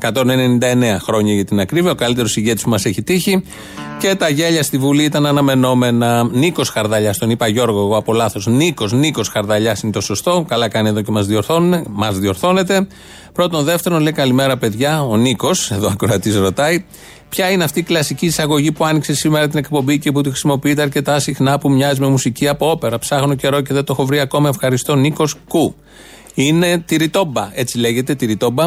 199 0.00 0.96
χρόνια 1.00 1.34
για 1.34 1.44
την 1.44 1.60
ακρίβεια, 1.60 1.90
ο 1.90 1.94
καλύτερος 1.94 2.36
ηγέτης 2.36 2.62
που 2.62 2.70
μας 2.70 2.84
έχει 2.84 3.02
τύχει. 3.02 3.44
Και 3.98 4.14
τα 4.14 4.28
γέλια 4.28 4.62
στη 4.62 4.78
Βουλή 4.78 5.02
ήταν 5.02 5.26
αναμενόμενα. 5.26 6.28
Νίκος 6.32 6.68
Χαρδαλιάς, 6.68 7.18
τον 7.18 7.30
είπα 7.30 7.48
Γιώργο, 7.48 7.80
εγώ 7.80 7.96
από 7.96 8.12
λάθος. 8.12 8.46
Νίκος, 8.46 8.92
Νίκος 8.92 9.28
Χαρδαλιάς 9.28 9.82
είναι 9.82 9.92
το 9.92 10.00
σωστό. 10.00 10.44
Καλά 10.48 10.68
κάνει 10.68 10.88
εδώ 10.88 11.00
και 11.00 11.10
μας 11.10 11.26
μας 11.88 12.18
διορθώνεται. 12.18 12.86
Πρώτον, 13.36 13.64
δεύτερον, 13.64 14.02
λέει 14.02 14.12
καλημέρα 14.12 14.56
παιδιά. 14.56 15.02
Ο 15.02 15.16
Νίκος, 15.16 15.70
εδώ 15.70 15.88
ακροατής 15.88 16.36
ρωτάει, 16.36 16.84
Ποια 17.28 17.50
είναι 17.50 17.64
αυτή 17.64 17.78
η 17.78 17.82
κλασική 17.82 18.26
εισαγωγή 18.26 18.72
που 18.72 18.84
άνοιξε 18.84 19.14
σήμερα 19.14 19.48
την 19.48 19.58
εκπομπή 19.58 19.98
και 19.98 20.12
που 20.12 20.20
τη 20.20 20.28
χρησιμοποιείται 20.28 20.82
αρκετά 20.82 21.18
συχνά 21.18 21.58
που 21.58 21.70
μοιάζει 21.70 22.00
με 22.00 22.06
μουσική 22.06 22.48
από 22.48 22.70
όπερα; 22.70 22.98
Ψάχνω 22.98 23.34
καιρό 23.34 23.60
και 23.60 23.74
δεν 23.74 23.84
το 23.84 23.92
έχω 23.92 24.06
βρει 24.06 24.20
ακόμα. 24.20 24.48
Ευχαριστώ, 24.48 24.94
Νίκος 24.94 25.34
Κου. 25.48 25.74
Είναι 26.34 26.78
τυριτόμπα, 26.78 27.50
έτσι 27.54 27.78
λέγεται, 27.78 28.14
τυριτόμπα. 28.14 28.64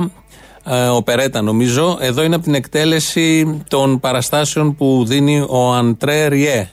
Ε, 0.65 0.88
οπερέτα 0.88 1.41
νομίζω. 1.41 1.97
Εδώ 2.01 2.23
είναι 2.23 2.35
από 2.35 2.43
την 2.43 2.53
εκτέλεση 2.53 3.61
των 3.67 3.99
παραστάσεων 3.99 4.75
που 4.75 5.03
δίνει 5.07 5.45
ο 5.49 5.73
Αντρέ 5.73 6.27
Ριέ. 6.27 6.69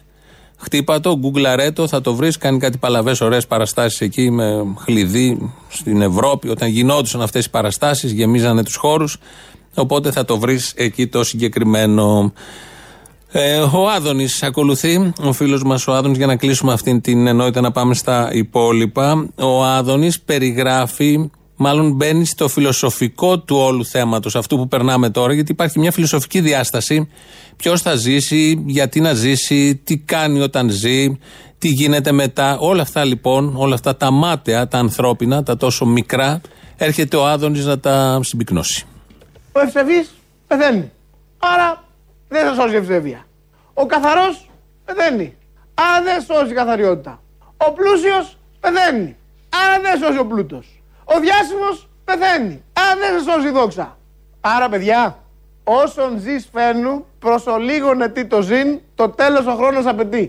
Χτύπα 0.56 1.00
το, 1.00 1.16
γκουγκλαρέ 1.18 1.70
το, 1.70 1.88
θα 1.88 2.00
το 2.00 2.14
βρεις. 2.14 2.38
Κάνει 2.38 2.58
κάτι 2.58 2.78
παλαβές, 2.78 3.20
ωραίες 3.20 3.46
παραστάσεις 3.46 4.00
εκεί 4.00 4.30
με 4.30 4.64
χλειδί 4.78 5.52
στην 5.68 6.02
Ευρώπη. 6.02 6.48
Όταν 6.48 6.68
γινόντουσαν 6.68 7.22
αυτές 7.22 7.44
οι 7.44 7.50
παραστάσεις, 7.50 8.12
γεμίζανε 8.12 8.62
τους 8.62 8.76
χώρους. 8.76 9.18
Οπότε 9.74 10.10
θα 10.10 10.24
το 10.24 10.38
βρεις 10.38 10.72
εκεί 10.76 11.06
το 11.06 11.24
συγκεκριμένο. 11.24 12.32
Ε, 13.30 13.58
ο 13.58 13.88
Άδωνης 13.88 14.42
ακολουθεί, 14.42 15.12
ο 15.22 15.32
φίλος 15.32 15.62
μας 15.62 15.86
ο 15.86 15.94
Άδωνης, 15.94 16.16
για 16.16 16.26
να 16.26 16.36
κλείσουμε 16.36 16.72
αυτήν 16.72 17.00
την 17.00 17.26
ενότητα 17.26 17.60
να 17.60 17.72
πάμε 17.72 17.94
στα 17.94 18.28
υπόλοιπα. 18.32 19.28
Ο 19.36 19.64
Άδωνης 19.64 20.20
περιγράφει, 20.20 21.30
μάλλον 21.56 21.92
μπαίνει 21.92 22.24
στο 22.24 22.48
φιλοσοφικό 22.48 23.38
του 23.38 23.56
όλου 23.56 23.84
θέματος, 23.84 24.36
αυτού 24.36 24.56
που 24.56 24.68
περνάμε 24.68 25.10
τώρα, 25.10 25.32
γιατί 25.32 25.52
υπάρχει 25.52 25.78
μια 25.78 25.92
φιλοσοφική 25.92 26.40
διάσταση. 26.40 27.08
Ποιος 27.56 27.82
θα 27.82 27.94
ζήσει, 27.94 28.62
γιατί 28.66 29.00
να 29.00 29.12
ζήσει, 29.12 29.76
τι 29.76 29.98
κάνει 29.98 30.40
όταν 30.40 30.70
ζει, 30.70 31.18
τι 31.58 31.68
γίνεται 31.68 32.12
μετά. 32.12 32.58
Όλα 32.58 32.82
αυτά 32.82 33.04
λοιπόν, 33.04 33.54
όλα 33.56 33.74
αυτά 33.74 33.96
τα 33.96 34.10
μάταια, 34.10 34.68
τα 34.68 34.78
ανθρώπινα, 34.78 35.42
τα 35.42 35.56
τόσο 35.56 35.86
μικρά, 35.86 36.40
έρχεται 36.76 37.16
ο 37.16 37.26
Άδωνης 37.26 37.64
να 37.64 37.78
τα 37.78 38.20
συμπυκνώσει. 38.22 38.84
Ο 39.52 39.60
ευσεβής 39.60 40.10
πεθαίνει. 40.46 40.90
Άρα 41.38 41.84
δεν 42.28 42.46
θα 42.46 42.54
σώσει 42.54 42.74
η 42.74 42.76
ευσεβία. 42.76 43.26
Ο 43.74 43.86
καθαρός 43.86 44.50
πεθαίνει. 44.84 45.36
Άρα 45.74 46.04
δεν 46.04 46.22
σώσει 46.22 46.50
η 46.52 46.54
καθαριότητα. 46.54 47.22
Ο 47.56 47.72
πλούσιος 47.72 48.36
πεθαίνει. 48.60 49.16
Άρα 49.48 49.80
δεν 49.82 49.98
σώσει 50.00 50.18
ο 50.18 50.26
πλούτος. 50.26 50.75
Ο 51.08 51.20
διάσημος 51.20 51.88
πεθαίνει. 52.04 52.64
Άρα 52.72 53.00
δεν 53.00 53.24
θα 53.24 53.32
σώσει 53.32 53.48
η 53.48 53.50
δόξα. 53.50 53.96
Άρα, 54.40 54.68
παιδιά, 54.68 55.18
όσον 55.64 56.18
ζεις 56.20 56.48
φέρνου, 56.52 57.06
προ 57.18 57.40
ολίγον 57.46 58.00
ετή 58.00 58.24
το 58.24 58.42
ζήν, 58.42 58.80
το 58.94 59.08
τέλος 59.08 59.46
ο 59.46 59.54
χρόνος 59.54 59.86
απαιτεί. 59.86 60.26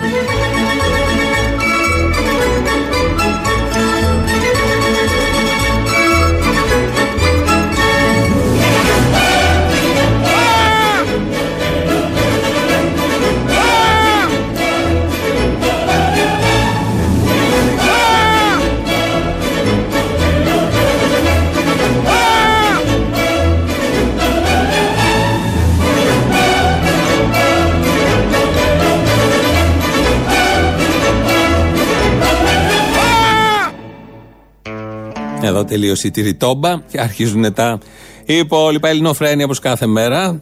Εδώ 35.47 35.65
τελείωσε 35.65 36.07
η 36.07 36.11
τυριτόμπα 36.11 36.81
και 36.91 36.99
αρχίζουν 36.99 37.53
τα 37.53 37.79
υπόλοιπα 38.25 38.87
ελληνοφρένια 38.89 39.45
όπως 39.45 39.59
κάθε 39.59 39.85
μέρα. 39.85 40.41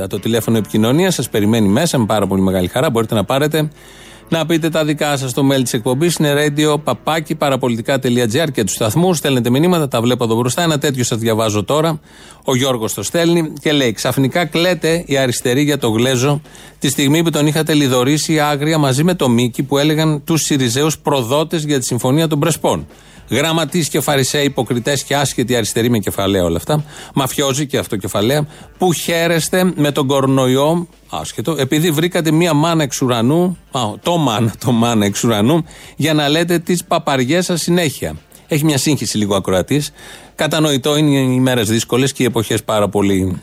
2-11-10-80-8-80. 0.00 0.08
Το 0.08 0.18
τηλέφωνο 0.18 0.56
επικοινωνίας 0.56 1.14
σας 1.14 1.28
περιμένει 1.28 1.68
μέσα 1.68 1.98
με 1.98 2.06
πάρα 2.06 2.26
πολύ 2.26 2.42
μεγάλη 2.42 2.68
χαρά. 2.68 2.90
Μπορείτε 2.90 3.14
να 3.14 3.24
πάρετε 3.24 3.68
να 4.28 4.46
πείτε 4.46 4.68
τα 4.68 4.84
δικά 4.84 5.16
σας 5.16 5.30
στο 5.30 5.48
mail 5.52 5.62
της 5.62 5.72
εκπομπής. 5.72 6.14
Είναι 6.14 6.34
radio 6.34 6.80
παπάκι 6.84 7.34
παραπολιτικά.gr 7.34 8.52
και 8.52 8.64
τους 8.64 8.74
σταθμούς. 8.74 9.16
Στέλνετε 9.16 9.50
μηνύματα, 9.50 9.88
τα 9.88 10.00
βλέπω 10.00 10.24
εδώ 10.24 10.36
μπροστά. 10.36 10.62
Ένα 10.62 10.78
τέτοιο 10.78 11.04
σας 11.04 11.18
διαβάζω 11.18 11.64
τώρα. 11.64 12.00
Ο 12.44 12.56
Γιώργος 12.56 12.94
το 12.94 13.02
στέλνει 13.02 13.52
και 13.60 13.72
λέει: 13.72 13.92
Ξαφνικά 13.92 14.44
κλαίτε 14.44 15.02
η 15.06 15.16
αριστερή 15.16 15.62
για 15.62 15.78
το 15.78 15.88
Γλέζο 15.88 16.40
τη 16.78 16.88
στιγμή 16.88 17.22
που 17.22 17.30
τον 17.30 17.46
είχατε 17.46 17.74
λιδωρήσει 17.74 18.40
άγρια 18.40 18.78
μαζί 18.78 19.04
με 19.04 19.14
το 19.14 19.28
Μίκη 19.28 19.62
που 19.62 19.78
έλεγαν 19.78 20.24
τους 20.24 20.42
Σιριζέους 20.42 20.98
προδότες 20.98 21.64
για 21.64 21.78
τη 21.78 21.84
συμφωνία 21.84 22.28
των 22.28 22.38
Πρεσπών. 22.38 22.86
Γραμματείς 23.30 23.88
και 23.88 24.00
φαρισαίοι, 24.00 24.44
υποκριτές 24.44 25.04
και 25.04 25.16
άσχετοι 25.16 25.56
αριστεροί 25.56 25.90
με 25.90 25.98
κεφαλαία 25.98 26.44
όλα 26.44 26.56
αυτά. 26.56 26.84
Μαφιόζοι 27.14 27.66
και 27.66 27.78
αυτό 27.78 27.96
κεφαλαία. 27.96 28.46
Που 28.78 28.92
χαίρεστε 28.92 29.72
με 29.76 29.92
τον 29.92 30.06
κορονοϊό, 30.06 30.88
άσχετο, 31.08 31.56
επειδή 31.58 31.90
βρήκατε 31.90 32.30
μία 32.30 32.54
μάνα 32.54 32.82
εξ 32.82 33.00
ουρανού, 33.00 33.58
α, 33.70 33.80
το 34.02 34.16
μάνα, 34.16 34.54
το 34.64 34.72
μάνα 34.72 35.04
εξ 35.04 35.24
ουρανού, 35.24 35.64
για 35.96 36.14
να 36.14 36.28
λέτε 36.28 36.58
τις 36.58 36.84
παπαριές 36.84 37.44
σας 37.44 37.60
συνέχεια. 37.60 38.16
Έχει 38.48 38.64
μια 38.64 38.78
σύγχυση 38.78 39.18
λίγο 39.18 39.36
ακροατής. 39.36 39.92
Κατανοητό 40.34 40.96
είναι 40.96 41.18
οι 41.18 41.40
μέρε 41.40 41.62
δύσκολες 41.62 42.12
και 42.12 42.22
οι 42.22 42.26
εποχές 42.26 42.64
πάρα 42.64 42.88
πολύ 42.88 43.42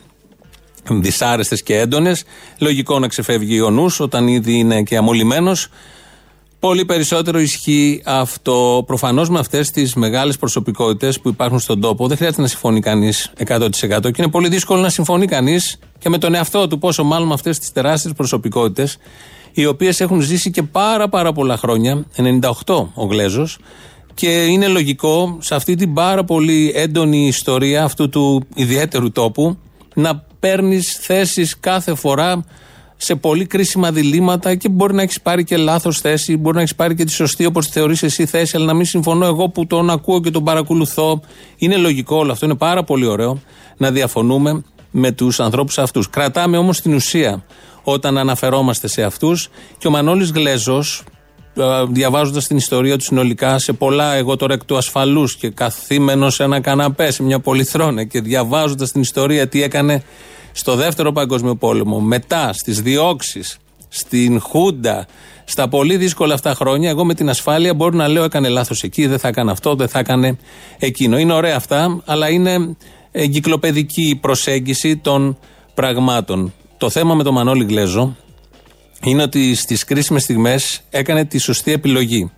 δυσάρεστες 0.90 1.62
και 1.62 1.78
έντονες. 1.78 2.24
Λογικό 2.58 2.98
να 2.98 3.08
ξεφεύγει 3.08 3.60
ο 3.60 3.70
νους 3.70 4.00
όταν 4.00 4.28
ήδη 4.28 4.52
είναι 4.52 4.82
και 4.82 4.96
αμολυμένος. 4.96 5.68
Πολύ 6.66 6.84
περισσότερο 6.84 7.40
ισχύει 7.40 8.02
αυτό. 8.04 8.84
Προφανώς 8.86 9.28
με 9.28 9.38
αυτές 9.38 9.70
τις 9.70 9.94
μεγάλες 9.94 10.36
προσωπικότητες 10.36 11.20
που 11.20 11.28
υπάρχουν 11.28 11.58
στον 11.58 11.80
τόπο 11.80 12.06
δεν 12.06 12.16
χρειάζεται 12.16 12.42
να 12.42 12.48
συμφωνεί 12.48 12.80
κανείς 12.80 13.32
100% 13.46 13.68
και 14.00 14.12
είναι 14.16 14.30
πολύ 14.30 14.48
δύσκολο 14.48 14.80
να 14.80 14.88
συμφωνεί 14.88 15.26
κανείς 15.26 15.78
και 15.98 16.08
με 16.08 16.18
τον 16.18 16.34
εαυτό 16.34 16.66
του, 16.66 16.78
πόσο 16.78 17.04
μάλλον 17.04 17.28
με 17.28 17.34
αυτές 17.34 17.58
τις 17.58 17.72
τεράστιες 17.72 18.12
προσωπικότητες, 18.12 18.98
οι 19.52 19.66
οποίες 19.66 20.00
έχουν 20.00 20.20
ζήσει 20.20 20.50
και 20.50 20.62
πάρα 20.62 21.08
πάρα 21.08 21.32
πολλά 21.32 21.56
χρόνια, 21.56 22.04
98 22.16 22.88
ο 22.94 23.04
Γλέζος, 23.04 23.58
και 24.14 24.44
είναι 24.44 24.66
λογικό 24.66 25.38
σε 25.40 25.54
αυτή 25.54 25.74
την 25.74 25.94
πάρα 25.94 26.24
πολύ 26.24 26.72
έντονη 26.74 27.26
ιστορία 27.26 27.84
αυτού 27.84 28.08
του 28.08 28.42
ιδιαίτερου 28.54 29.12
τόπου 29.12 29.58
να 29.94 30.24
παίρνεις 30.40 30.98
θέσεις 31.00 31.58
κάθε 31.60 31.94
φορά 31.94 32.44
σε 32.96 33.14
πολύ 33.14 33.46
κρίσιμα 33.46 33.92
διλήμματα 33.92 34.54
και 34.54 34.68
μπορεί 34.68 34.94
να 34.94 35.02
έχεις 35.02 35.20
πάρει 35.20 35.44
και 35.44 35.56
λάθος 35.56 36.00
θέση, 36.00 36.36
μπορεί 36.36 36.54
να 36.56 36.60
έχεις 36.60 36.74
πάρει 36.74 36.94
και 36.94 37.04
τη 37.04 37.12
σωστή 37.12 37.44
όπως 37.44 37.66
τη 37.66 37.72
θεωρείς 37.72 38.02
εσύ 38.02 38.26
θέση, 38.26 38.56
αλλά 38.56 38.66
να 38.66 38.74
μην 38.74 38.84
συμφωνώ 38.84 39.26
εγώ 39.26 39.48
που 39.48 39.66
τον 39.66 39.90
ακούω 39.90 40.20
και 40.20 40.30
τον 40.30 40.44
παρακολουθώ. 40.44 41.20
Είναι 41.56 41.76
λογικό 41.76 42.16
όλο 42.16 42.32
αυτό, 42.32 42.46
είναι 42.46 42.54
πάρα 42.54 42.84
πολύ 42.84 43.06
ωραίο 43.06 43.40
να 43.76 43.90
διαφωνούμε 43.90 44.62
με 44.90 45.12
τους 45.12 45.40
ανθρώπους 45.40 45.78
αυτούς. 45.78 46.10
Κρατάμε 46.10 46.56
όμως 46.56 46.80
την 46.80 46.94
ουσία 46.94 47.44
όταν 47.82 48.18
αναφερόμαστε 48.18 48.88
σε 48.88 49.02
αυτούς 49.02 49.48
και 49.78 49.86
ο 49.86 49.90
Μανώλης 49.90 50.30
Γλέζος 50.30 51.04
διαβάζοντας 51.88 52.46
την 52.46 52.56
ιστορία 52.56 52.96
του 52.96 53.04
συνολικά 53.04 53.58
σε 53.58 53.72
πολλά, 53.72 54.14
εγώ 54.14 54.36
τώρα 54.36 54.54
εκ 54.54 54.64
του 54.64 54.76
ασφαλούς 54.76 55.36
και 55.36 55.50
καθήμενος 55.50 56.34
σε 56.34 56.42
ένα 56.42 56.60
καναπέ, 56.60 57.10
σε 57.10 57.22
μια 57.22 57.40
πολυθρόνα 57.40 58.04
και 58.04 58.20
διαβάζοντας 58.20 58.92
την 58.92 59.00
ιστορία 59.00 59.48
τι 59.48 59.62
έκανε 59.62 60.02
στο 60.56 60.74
δεύτερο 60.74 61.12
Παγκόσμιο 61.12 61.54
Πόλεμο, 61.56 62.00
μετά 62.00 62.52
στις 62.52 62.80
διώξεις, 62.80 63.56
στην 63.88 64.40
Χούντα, 64.40 65.06
στα 65.44 65.68
πολύ 65.68 65.96
δύσκολα 65.96 66.34
αυτά 66.34 66.54
χρόνια, 66.54 66.90
εγώ 66.90 67.04
με 67.04 67.14
την 67.14 67.28
ασφάλεια 67.28 67.74
μπορώ 67.74 67.96
να 67.96 68.08
λέω 68.08 68.24
έκανε 68.24 68.48
λάθος 68.48 68.82
εκεί, 68.82 69.06
δεν 69.06 69.18
θα 69.18 69.28
έκανε 69.28 69.50
αυτό, 69.50 69.74
δεν 69.74 69.88
θα 69.88 69.98
έκανε 69.98 70.38
εκείνο. 70.78 71.18
Είναι 71.18 71.32
ωραία 71.32 71.56
αυτά, 71.56 72.02
αλλά 72.04 72.30
είναι 72.30 72.76
εγκυκλοπαιδική 73.12 74.18
προσέγγιση 74.20 74.96
των 74.96 75.38
πραγμάτων. 75.74 76.52
Το 76.76 76.90
θέμα 76.90 77.14
με 77.14 77.22
τον 77.22 77.34
Μανώλη 77.34 77.64
Γλέζο 77.64 78.16
είναι 79.02 79.22
ότι 79.22 79.54
στις 79.54 79.84
κρίσιμες 79.84 80.22
στιγμές 80.22 80.80
έκανε 80.90 81.24
τη 81.24 81.38
σωστή 81.38 81.72
επιλογή. 81.72 82.30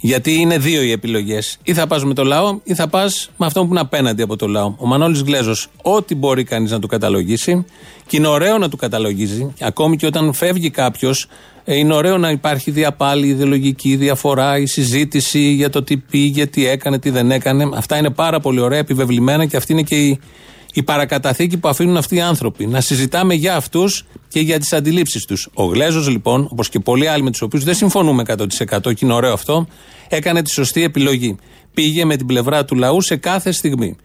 Γιατί 0.00 0.34
είναι 0.34 0.58
δύο 0.58 0.82
οι 0.82 0.90
επιλογές. 0.90 1.58
Ή 1.62 1.74
θα 1.74 1.86
πας 1.86 2.04
με 2.04 2.14
το 2.14 2.24
λαό, 2.24 2.58
ή 2.64 2.74
θα 2.74 2.88
πας 2.88 3.30
με 3.36 3.46
αυτό 3.46 3.60
που 3.60 3.70
είναι 3.70 3.80
απέναντι 3.80 4.22
από 4.22 4.36
το 4.36 4.46
λαό. 4.46 4.74
Ο 4.78 4.86
Μανώλης 4.86 5.20
Γλέζο, 5.20 5.54
ό,τι 5.82 6.14
μπορεί 6.14 6.44
κανείς 6.44 6.70
να 6.70 6.78
του 6.78 6.86
καταλογίσει, 6.86 7.64
και 8.06 8.16
είναι 8.16 8.26
ωραίο 8.26 8.58
να 8.58 8.68
του 8.68 8.76
καταλογίζει, 8.76 9.52
ακόμη 9.60 9.96
και 9.96 10.06
όταν 10.06 10.32
φεύγει 10.32 10.70
κάποιος, 10.70 11.26
είναι 11.64 11.94
ωραίο 11.94 12.18
να 12.18 12.30
υπάρχει 12.30 12.70
διαπάλη, 12.70 13.26
ιδεολογική 13.26 13.96
διαφορά, 13.96 14.58
η 14.58 14.66
συζήτηση 14.66 15.40
για 15.40 15.70
το 15.70 15.82
τι 15.82 15.96
πήγε, 15.96 16.46
τι 16.46 16.66
έκανε, 16.66 16.98
τι 16.98 17.10
δεν 17.10 17.30
έκανε. 17.30 17.68
Αυτά 17.74 17.96
είναι 17.96 18.10
πάρα 18.10 18.40
πολύ 18.40 18.60
ωραία, 18.60 18.78
επιβεβλημένα 18.78 19.46
και 19.46 19.56
αυτή 19.56 19.72
είναι 19.72 19.82
και 19.82 19.96
η, 19.96 20.20
η 20.74 20.82
παρακαταθήκη 20.82 21.56
που 21.58 21.68
αφήνουν 21.68 21.96
αυτοί 21.96 22.14
οι 22.14 22.20
άνθρωποι. 22.20 22.66
Να 22.66 22.80
συζητάμε 22.80 23.34
για 23.34 23.56
αυτούς 23.56 24.04
και 24.28 24.40
για 24.40 24.58
τις 24.58 24.72
αντιλήψεις 24.72 25.24
τους. 25.24 25.48
Ο 25.54 25.64
Γλέζος, 25.64 26.08
λοιπόν, 26.08 26.48
όπως 26.50 26.68
και 26.68 26.78
πολλοί 26.78 27.08
άλλοι 27.08 27.22
με 27.22 27.30
τους 27.30 27.42
οποίους 27.42 27.64
δεν 27.64 27.74
συμφωνούμε 27.74 28.22
100% 28.26 28.94
και 28.94 29.04
είναι 29.04 29.12
ωραίο 29.12 29.32
αυτό, 29.32 29.66
έκανε 30.08 30.42
τη 30.42 30.50
σωστή 30.50 30.82
επιλογή. 30.82 31.36
Πήγε 31.74 32.04
με 32.04 32.16
την 32.16 32.26
πλευρά 32.26 32.64
του 32.64 32.74
λαού 32.74 33.00
σε 33.00 33.16
κάθε 33.16 33.52
στιγμή. 33.52 33.96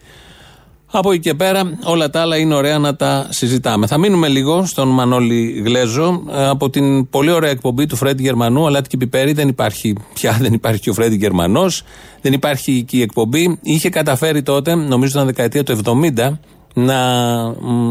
Από 0.96 1.12
εκεί 1.12 1.20
και 1.20 1.34
πέρα 1.34 1.78
όλα 1.84 2.10
τα 2.10 2.20
άλλα 2.20 2.36
είναι 2.36 2.54
ωραία 2.54 2.78
να 2.78 2.96
τα 2.96 3.26
συζητάμε. 3.30 3.86
Θα 3.86 3.98
μείνουμε 3.98 4.28
λίγο 4.28 4.66
στον 4.66 4.88
Μανώλη 4.88 5.62
Γλέζο 5.64 6.22
ε, 6.30 6.46
από 6.46 6.70
την 6.70 7.08
πολύ 7.08 7.30
ωραία 7.30 7.50
εκπομπή 7.50 7.86
του 7.86 7.96
Φρέντι 7.96 8.22
Γερμανού. 8.22 8.66
Αλλά 8.66 8.82
και 8.82 8.96
πιπέρι 8.96 9.32
δεν 9.32 9.48
υπάρχει 9.48 9.96
πια, 10.14 10.36
δεν 10.40 10.52
υπάρχει 10.52 10.80
και 10.80 10.90
ο 10.90 10.92
Φρέντι 10.92 11.16
Γερμανός, 11.16 11.82
δεν 12.20 12.32
υπάρχει 12.32 12.82
και 12.82 12.96
η 12.96 13.02
εκπομπή. 13.02 13.58
Είχε 13.62 13.88
καταφέρει 13.88 14.42
τότε, 14.42 14.74
νομίζω 14.74 15.10
ήταν 15.10 15.26
δεκαετία 15.26 15.62
του 15.62 15.80
70, 16.14 16.32
να 16.74 16.94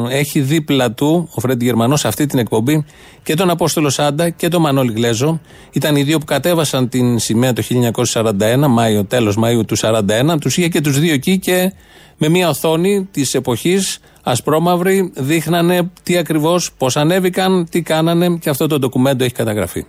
έχει 0.10 0.40
δίπλα 0.40 0.92
του 0.92 1.30
ο 1.34 1.40
Φρέντι 1.40 1.66
Γερμανός 1.66 2.00
σε 2.00 2.08
αυτή 2.08 2.26
την 2.26 2.40
εκπομπή 2.40 2.86
και 3.24 3.36
τον 3.36 3.50
Απόστολο 3.50 3.90
Σάντα 3.90 4.30
και 4.30 4.48
τον 4.48 4.62
Μανώλη 4.62 4.92
Γλέζο. 4.92 5.42
Ήταν 5.72 5.96
οι 5.96 6.04
δύο 6.04 6.18
που 6.18 6.26
κατέβασαν 6.26 6.90
την 6.90 7.20
σημαία 7.20 7.54
το 7.54 7.64
1941, 8.06 8.66
Μάιο, 8.70 9.06
τέλος 9.06 9.38
Μαΐου 9.44 9.66
του 9.68 9.78
1941. 9.78 10.38
Τους 10.40 10.58
είχε 10.58 10.68
και 10.68 10.82
τους 10.82 11.00
δύο 11.00 11.14
εκεί 11.14 11.40
και 11.40 11.74
με 12.18 12.30
μια 12.30 12.50
οθόνη 12.50 13.08
της 13.12 13.34
εποχής 13.34 14.00
ασπρόμαυρη 14.24 15.12
δείχνανε 15.16 15.92
τι 16.04 16.18
ακριβώς, 16.18 16.72
πώς 16.78 16.98
ανέβηκαν, 16.98 17.68
τι 17.70 17.82
κάνανε 17.82 18.38
και 18.42 18.50
αυτό 18.50 18.68
το 18.68 18.80
ντοκουμέντο 18.80 19.24
έχει 19.24 19.34
καταγραφεί. 19.34 19.86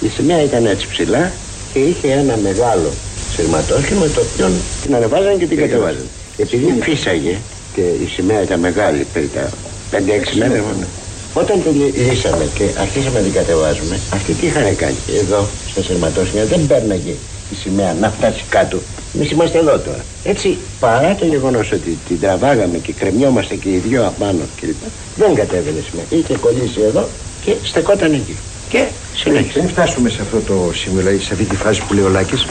Η 0.00 0.08
σημαία 0.08 0.42
ήταν 0.42 0.66
έτσι 0.66 0.88
ψηλά 0.88 1.32
και 1.72 1.78
είχε 1.78 2.12
ένα 2.12 2.36
μεγάλο 2.36 2.90
σειρματόσχημα 3.34 4.06
το 4.06 4.20
οποίο 4.20 4.50
την 4.82 4.94
ανεβάζαν 4.94 5.38
και 5.38 5.46
την 5.46 5.58
κατεβάζαν. 5.58 6.06
Επειδή 6.36 6.78
φύσαγε 6.80 7.36
και 7.74 7.80
η 7.80 8.08
σημαία 8.14 8.42
ήταν 8.42 8.60
μεγάλη, 8.60 9.06
περί 9.12 9.30
τα 9.34 9.50
5-6 9.92 9.98
μέρε 10.38 10.60
μόνο. 10.60 10.86
Όταν 11.34 11.62
τη 11.62 11.68
λύσαμε 12.00 12.44
και 12.54 12.64
αρχίσαμε 12.78 13.18
να 13.18 13.24
την 13.24 13.32
κατεβάζουμε, 13.32 14.00
αυτοί 14.12 14.32
τι 14.32 14.46
είχαν 14.46 14.76
κάνει; 14.76 14.96
Εδώ, 15.22 15.46
στα 15.70 15.82
σειρματόσχημα, 15.82 16.44
δεν 16.44 16.66
παίρναγε 16.66 17.14
η 17.50 17.54
σημαία 17.54 17.96
να 18.00 18.10
φτάσει 18.10 18.44
κάτω. 18.48 18.78
Εμείς 19.14 19.30
είμαστε 19.30 19.58
εδώ 19.58 19.78
τώρα. 19.78 20.04
Έτσι, 20.24 20.58
παρά 20.80 21.14
το 21.14 21.24
γεγονός 21.24 21.72
ότι 21.72 21.98
την 22.08 22.20
τραβάγαμε 22.20 22.78
και 22.78 22.92
κρεμιόμαστε 22.92 23.54
και 23.54 23.68
οι 23.68 23.76
δυο 23.76 24.06
απάνω 24.06 24.42
κλπ. 24.60 24.82
Δεν 25.16 25.34
κατέβαινε 25.34 25.78
η 25.78 25.84
σημαία. 25.90 26.04
Είχε 26.08 26.36
κολλήσει 26.36 26.80
εδώ 26.80 27.08
και 27.44 27.54
στεκόταν 27.62 28.12
εκεί. 28.12 28.36
Και 28.68 28.86
συνέχισε. 29.16 29.52
Πριν 29.52 29.68
φτάσουμε 29.68 30.08
σε 30.08 30.18
αυτό 30.22 30.38
το 30.40 30.72
σημείο, 30.74 30.98
δηλαδή 30.98 31.18
σε 31.18 31.32
αυτή 31.32 31.44
τη 31.44 31.56
φάση 31.56 31.82
που 31.86 31.94
λέει 31.94 32.04
ο 32.04 32.08
Λάκης, 32.08 32.46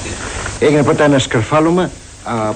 έγινε 0.59 0.83
πρώτα 0.83 1.03
ένα 1.03 1.19
σκαρφάλωμα 1.19 1.91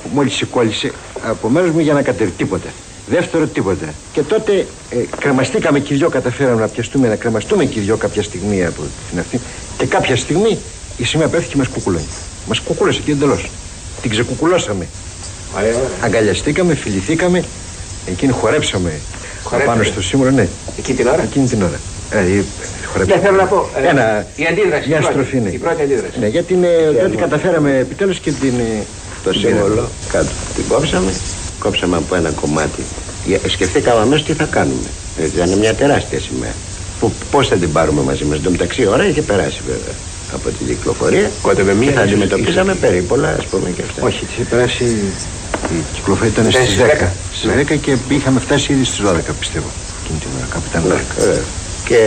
που 0.04 0.10
μόλις 0.14 0.34
σε 0.34 0.46
κόλλησε 0.46 0.92
από 1.28 1.50
μέρο 1.50 1.68
μου 1.72 1.80
για 1.80 1.94
να 1.94 2.02
κατέβει 2.02 2.32
τίποτα. 2.32 2.68
Δεύτερο 3.08 3.46
τίποτα. 3.48 3.94
Και 4.14 4.22
τότε 4.22 4.66
ε, 4.90 4.96
κρεμαστήκαμε 5.20 5.80
και 5.80 5.94
οι 5.94 5.98
δυο, 5.98 6.10
καταφέραμε 6.10 6.62
να 6.62 6.68
πιαστούμε, 6.68 7.08
να 7.08 7.16
κρεμαστούμε 7.16 7.66
και 7.66 7.80
οι 7.80 7.82
δυο 7.84 7.98
κάποια 7.98 8.24
στιγμή 8.24 8.66
από 8.66 8.82
την 9.10 9.20
αυτή. 9.20 9.40
Και 9.78 9.86
κάποια 9.86 10.16
στιγμή 10.16 10.58
η 10.98 11.04
σημαία 11.04 11.28
πέφτει 11.28 11.48
και 11.50 11.56
μα 11.58 11.66
κουκουλώνει. 11.74 12.08
Μα 12.48 12.56
κουκούλωσε 12.66 13.02
και 13.06 13.12
εντελώς. 13.12 13.50
Την 14.02 14.12
ξεκουκουλώσαμε. 14.12 14.88
Ωραία. 15.58 15.74
Αγκαλιαστήκαμε, 16.02 16.76
φιληθήκαμε. 16.76 17.44
Εκείνη 18.10 18.32
χορέψαμε 18.32 18.92
Χορέψατε. 19.44 19.78
πάνω 19.78 19.84
στο 19.84 20.02
σύμβολο, 20.02 20.32
ναι. 20.32 20.48
Εκείνη 20.78 20.98
την 20.98 21.08
ώρα; 21.08 21.22
Εκείνη 21.24 21.48
την 21.48 21.62
ώρα. 21.62 21.80
Ε, 22.12 22.18
ε, 22.18 22.44
χορέψαμε. 22.92 23.06
Δεν 23.06 23.20
θέλω 23.22 23.38
να 23.38 23.46
πω. 23.46 23.70
ε, 23.84 23.88
Ένα, 23.88 24.26
η 24.36 24.46
αντίδραση. 24.46 24.88
μια 24.88 24.98
η 24.98 25.02
πρώτη. 25.02 25.14
στροφή, 25.14 25.40
ναι. 25.40 25.50
Η 25.50 25.58
πρώτη 25.58 25.82
αντίδραση. 25.82 26.20
Ναι, 26.20 26.28
γιατί 26.28 26.54
είναι, 26.54 26.68
τότε 27.02 27.16
καταφέραμε 27.16 27.78
επιτέλους 27.78 28.20
και 28.20 28.32
την. 28.32 28.54
Ε, 29.24 29.26
Το 29.26 29.30
την 29.30 29.40
σύμβολο 29.40 29.68
πήραμε. 29.74 29.90
κάτω. 30.12 30.30
Την 30.56 30.64
κόψαμε. 30.68 31.12
Κόψαμε 31.60 31.98
από 31.98 32.16
ένα 32.16 32.30
κομμάτι. 32.42 32.82
Για- 33.26 33.40
Σκεφτήκαμε 33.48 34.02
αμέσως 34.02 34.26
τι 34.26 34.34
θα 34.34 34.44
κάνουμε. 34.46 34.88
Ε, 35.20 35.26
Ήταν 35.26 35.58
μια 35.58 35.74
τεράστια 35.74 36.20
σημαία. 36.20 36.54
Που 37.00 37.12
πώς 37.32 37.48
θα 37.48 37.56
την 37.56 37.72
πάρουμε 37.72 38.02
μαζί 38.02 38.24
μας. 38.24 38.38
Εν 38.38 38.44
τω 38.44 38.50
μεταξύ 38.50 38.82
η 38.82 38.86
ώρα 38.88 39.08
είχε 39.08 39.22
περάσει 39.22 39.62
βέβαια 39.68 39.96
από 40.34 40.50
την 40.50 40.68
κυκλοφορία. 40.68 41.32
Κότευε 41.42 41.74
μία, 41.74 41.88
και 41.88 41.94
θα 41.94 42.02
ίσως, 42.04 42.12
αντιμετωπίζαμε 42.12 42.72
ίσως. 42.72 42.82
περίπολα, 42.86 43.30
ας 43.40 43.46
πούμε 43.46 43.70
και 43.76 43.82
αυτά. 43.90 44.04
Όχι, 44.06 44.20
τη 44.26 44.32
είχε 44.34 44.44
περάσει. 44.44 44.84
Η 45.78 45.80
κυκλοφορία 45.94 46.32
ήταν 46.34 46.50
Ήταν 46.50 46.62
στις 46.62 46.74
στις 46.74 46.86
10. 46.86 46.88
10. 46.88 47.12
Στις 47.34 47.50
10 47.52 47.76
και 47.76 47.96
είχαμε 48.16 48.40
φτάσει 48.40 48.72
ήδη 48.74 48.84
στις 48.86 49.00
12, 49.02 49.34
πιστεύω. 49.40 49.70
Εκείνη 50.04 50.20
την 50.20 50.30
ώρα, 50.38 50.48
κάπου 50.54 50.64
ήταν 50.70 50.82
Ναι, 50.84 50.94
12. 50.94 51.24
ωραία. 51.24 51.42
Και 51.86 52.00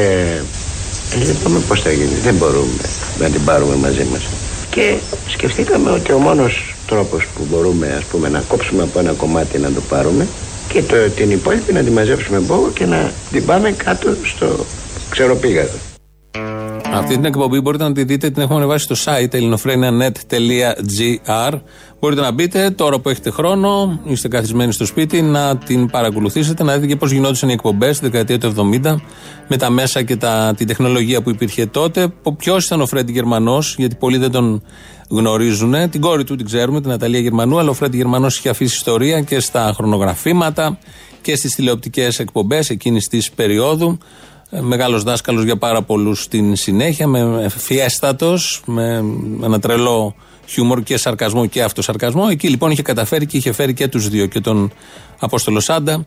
ε, 1.26 1.31
είπαμε 1.40 1.59
πώς 1.68 1.81
θα 1.83 1.90
γίνει. 1.92 2.14
Δεν 2.22 2.35
μπορούμε 2.35 2.83
να 3.20 3.29
την 3.29 3.44
πάρουμε 3.44 3.74
μαζί 3.76 4.07
μας. 4.12 4.22
Και 4.70 4.94
σκεφτήκαμε 5.29 5.90
ότι 5.90 6.12
ο 6.12 6.18
μόνος 6.18 6.74
τρόπος 6.87 7.27
που 7.35 7.46
μπορούμε 7.51 7.94
ας 7.96 8.05
πούμε, 8.05 8.29
να 8.29 8.40
κόψουμε 8.40 8.83
από 8.83 8.99
ένα 8.99 9.12
κομμάτι 9.12 9.59
να 9.59 9.72
το 9.72 9.81
πάρουμε 9.88 10.27
και 10.68 10.83
το, 10.83 10.96
την 11.11 11.31
υπόλοιπη 11.31 11.72
να 11.72 11.83
τη 11.83 11.90
μαζέψουμε 11.90 12.38
μπόγο 12.38 12.70
και 12.70 12.87
να 12.87 13.12
την 13.31 13.46
πάμε 13.46 13.70
κάτω 13.72 14.16
στο 14.22 14.66
ξεροπήγαδο. 15.09 15.86
Αυτή 16.98 17.14
την 17.14 17.24
εκπομπή 17.24 17.61
μπορείτε 17.61 17.85
να 17.85 17.92
τη 17.92 18.04
δείτε, 18.04 18.30
την 18.30 18.42
έχουμε 18.42 18.59
ανεβάσει 18.59 18.85
στο 18.85 18.94
site 19.04 19.35
ελληνοφρένια.net.gr. 19.35 21.52
Μπορείτε 22.00 22.20
να 22.20 22.32
μπείτε 22.32 22.70
τώρα 22.70 22.98
που 22.98 23.09
έχετε 23.09 23.30
χρόνο, 23.30 24.00
είστε 24.04 24.28
καθισμένοι 24.28 24.72
στο 24.72 24.87
σπίτι, 24.87 25.22
να 25.22 25.56
την 25.56 25.90
παρακολουθήσετε, 25.90 26.62
να 26.62 26.74
δείτε 26.74 26.87
και 26.87 26.96
πώς 26.96 27.11
γινόντουσαν 27.11 27.48
οι 27.48 27.52
εκπομπές 27.52 27.96
στη 27.96 28.09
δεκαετία 28.09 28.38
του 28.38 28.70
70 28.85 28.96
με 29.48 29.56
τα 29.56 29.70
μέσα 29.70 30.02
και 30.02 30.16
τα, 30.16 30.54
την 30.56 30.66
τεχνολογία 30.66 31.22
που 31.22 31.30
υπήρχε 31.30 31.66
τότε. 31.66 32.09
Ποιος 32.37 32.64
ήταν 32.64 32.80
ο 32.80 32.87
Φρέντι 32.87 33.12
Γερμανός, 33.12 33.74
γιατί 33.78 33.94
πολλοί 33.94 34.16
δεν 34.16 34.30
τον 34.30 34.62
γνωρίζουν. 35.09 35.90
Την 35.90 36.00
κόρη 36.00 36.24
του 36.24 36.37
την 36.37 36.46
ξέρουμε, 36.46 36.80
την 36.80 36.90
Αταλία 36.90 37.20
Γερμανού, 37.20 37.59
αλλά 37.59 37.70
ο 37.70 37.72
Φρέντι 37.72 37.96
Γερμανός 37.96 38.38
είχε 38.38 38.48
αφήσει 38.48 38.74
ιστορία 38.74 39.20
και 39.20 39.40
στα 39.40 39.72
χρονογραφήματα 39.74 40.78
και 41.22 41.37
στις 41.37 41.54
τηλεοπτικές 41.54 42.18
εκπομπές 42.18 42.70
εκείνης 42.70 43.09
της 43.09 43.30
περίοδου. 43.30 43.98
Ε, 44.50 44.61
Μεγάλος 44.61 45.02
δάσκαλος 45.02 45.44
για 45.44 45.56
πάρα 45.56 45.82
πολλούς 45.82 46.22
στην 46.22 46.56
συνέχεια, 46.56 47.06
με 47.06 47.48
φιέστατος, 47.56 48.62
με 48.64 49.04
ένα 49.42 49.61
τρελό 49.61 50.14
χιούμορ 50.46 50.82
και 50.82 50.96
σαρκασμό 50.96 51.46
και 51.46 51.62
αυτοσαρκασμό. 51.62 52.26
Εκεί 52.30 52.48
λοιπόν 52.48 52.70
είχε 52.70 52.82
καταφέρει 52.82 53.26
και 53.26 53.37
είχε 53.37 53.52
φέρει 53.52 53.74
και 53.74 53.88
τους 53.88 54.09
δύο, 54.09 54.26
και 54.26 54.40
τον 54.40 54.72
Απόστολο 55.18 55.61
Σάντα, 55.61 56.04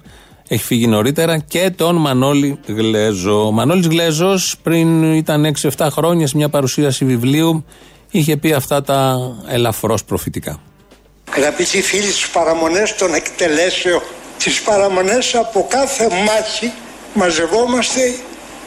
έχει 0.47 0.63
φύγει 0.63 0.88
νωρίτερα, 0.88 1.38
και 1.38 1.71
τον 1.75 1.95
Μανώλη 1.95 2.60
Γλέζο. 2.67 3.45
Ο 3.45 3.52
Μανώλης 3.52 3.88
Γλέζος 3.88 4.56
πριν 4.63 5.13
ήταν 5.13 5.56
6-7 5.78 5.88
χρόνια 5.91 6.28
σε 6.28 6.38
μια 6.38 6.49
παρουσίαση 6.49 7.06
βιβλίου, 7.06 7.65
είχε 8.12 8.38
πει 8.38 8.54
αυτά 8.54 8.82
τα 8.82 9.17
ελαφρώς 9.47 10.04
προφητικά. 10.04 10.60
Αγαπητοί 11.36 11.82
φίλοι 11.82 12.12
στις 12.12 12.30
παραμονές 12.30 12.95
των 12.95 13.13
εκτελέσεων, 13.13 14.02
τις 14.38 14.62
παραμονές 14.62 15.36
από 15.36 15.67
κάθε 15.69 16.08
μάχη 16.08 16.71
μαζευόμαστε 17.13 18.02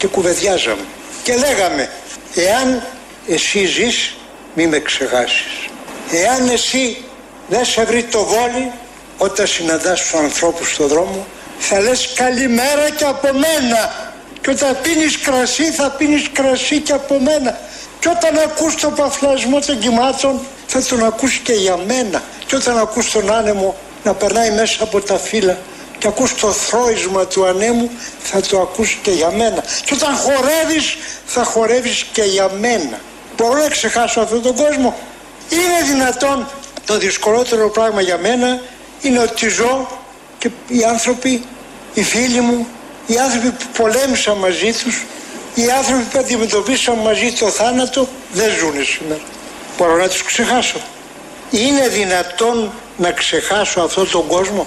και 0.02 0.08
κουβεντιάζαμε. 0.08 0.84
Και 1.22 1.34
λέγαμε, 1.34 1.90
εάν 2.34 2.82
εσύ 3.28 3.64
ζεις, 3.64 4.16
μη 4.54 4.66
με 4.66 4.78
ξεχάσεις. 4.78 5.68
Εάν 6.10 6.48
εσύ 6.48 7.04
δεν 7.48 7.64
σε 7.64 7.84
βρει 7.84 8.02
το 8.02 8.24
βόλι, 8.24 8.72
όταν 9.18 9.46
συναντάς 9.46 10.00
τους 10.00 10.14
ανθρώπους 10.14 10.70
στον 10.70 10.86
δρόμο, 10.86 11.26
θα 11.58 11.80
λες 11.80 12.12
καλημέρα 12.14 12.90
και 12.96 13.04
από 13.04 13.28
μένα. 13.32 14.10
Και 14.40 14.50
όταν 14.50 14.78
πίνεις 14.82 15.18
κρασί, 15.18 15.64
θα 15.64 15.90
πίνεις 15.90 16.30
κρασί 16.32 16.80
και 16.80 16.92
από 16.92 17.20
μένα. 17.20 17.60
Και 18.00 18.08
όταν 18.08 18.38
ακούς 18.38 18.74
το 18.74 18.90
παφλασμό 18.90 19.60
των 19.60 19.78
κυμάτων, 19.78 20.40
θα 20.66 20.82
τον 20.82 21.04
ακούς 21.04 21.36
και 21.36 21.52
για 21.52 21.76
μένα. 21.76 22.22
Και 22.46 22.56
όταν 22.56 22.78
ακούς 22.78 23.10
τον 23.10 23.32
άνεμο 23.32 23.76
να 24.04 24.14
περνάει 24.14 24.50
μέσα 24.50 24.82
από 24.82 25.00
τα 25.00 25.18
φύλλα 25.18 25.58
και 26.02 26.08
ακούς 26.08 26.34
το 26.34 26.52
θρόισμα 26.52 27.26
του 27.26 27.46
ανέμου, 27.46 27.90
θα 28.22 28.40
το 28.40 28.60
ακούς 28.60 28.98
και 29.02 29.10
για 29.10 29.30
μένα. 29.30 29.64
Και 29.84 29.94
όταν 29.94 30.16
χορεύεις, 30.16 30.96
θα 31.26 31.44
χορεύεις 31.44 32.06
και 32.12 32.22
για 32.22 32.50
μένα. 32.58 33.00
Μπορώ 33.36 33.58
να 33.58 33.68
ξεχάσω 33.68 34.20
αυτόν 34.20 34.42
τον 34.42 34.54
κόσμο; 34.54 34.96
Είναι 35.48 35.92
δυνατόν 35.92 36.48
το 36.86 36.98
δυσκολότερο 36.98 37.70
πράγμα 37.70 38.00
για 38.00 38.18
μένα 38.18 38.60
είναι 39.00 39.18
ότι 39.18 39.48
ζω 39.48 40.00
και 40.38 40.50
οι 40.68 40.84
άνθρωποι, 40.84 41.42
οι 41.94 42.02
φίλοι 42.02 42.40
μου, 42.40 42.66
οι 43.06 43.18
άνθρωποι 43.18 43.50
που 43.50 43.64
πολέμησα 43.76 44.34
μαζί 44.34 44.72
τους, 44.72 45.04
οι 45.54 45.70
άνθρωποι 45.70 46.02
που 46.02 46.18
αντιμετωπίσαν 46.18 46.96
μαζί 46.96 47.32
το 47.32 47.48
θάνατο 47.48 48.08
δεν 48.32 48.50
ζουν 48.58 48.84
σήμερα. 48.84 49.22
Μπορώ 49.78 49.96
να 49.96 50.08
τους 50.08 50.22
ξεχάσω. 50.22 50.80
Είναι 51.50 51.88
δυνατόν 51.88 52.72
να 52.96 53.10
ξεχάσω 53.10 53.80
αυτόν 53.80 54.10
τον 54.10 54.26
κόσμο; 54.26 54.66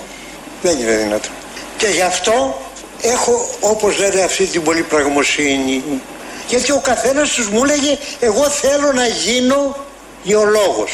Δεν 0.66 0.80
είναι 0.80 0.96
δυνατόν. 0.96 1.32
Και 1.78 1.88
γι' 1.88 2.02
αυτό 2.02 2.62
έχω 3.02 3.50
όπως 3.60 3.98
λένε 3.98 4.22
αυτή 4.22 4.46
την 4.46 4.64
πολύ 4.64 4.82
πραγμοσύνη. 4.82 5.84
Γιατί 6.48 6.72
ο 6.72 6.80
καθένας 6.84 7.30
τους 7.30 7.50
μου 7.50 7.64
έλεγε 7.64 7.98
εγώ 8.20 8.50
θέλω 8.50 8.92
να 8.92 9.08
γίνω 9.08 9.76
γεωλόγος. 10.24 10.92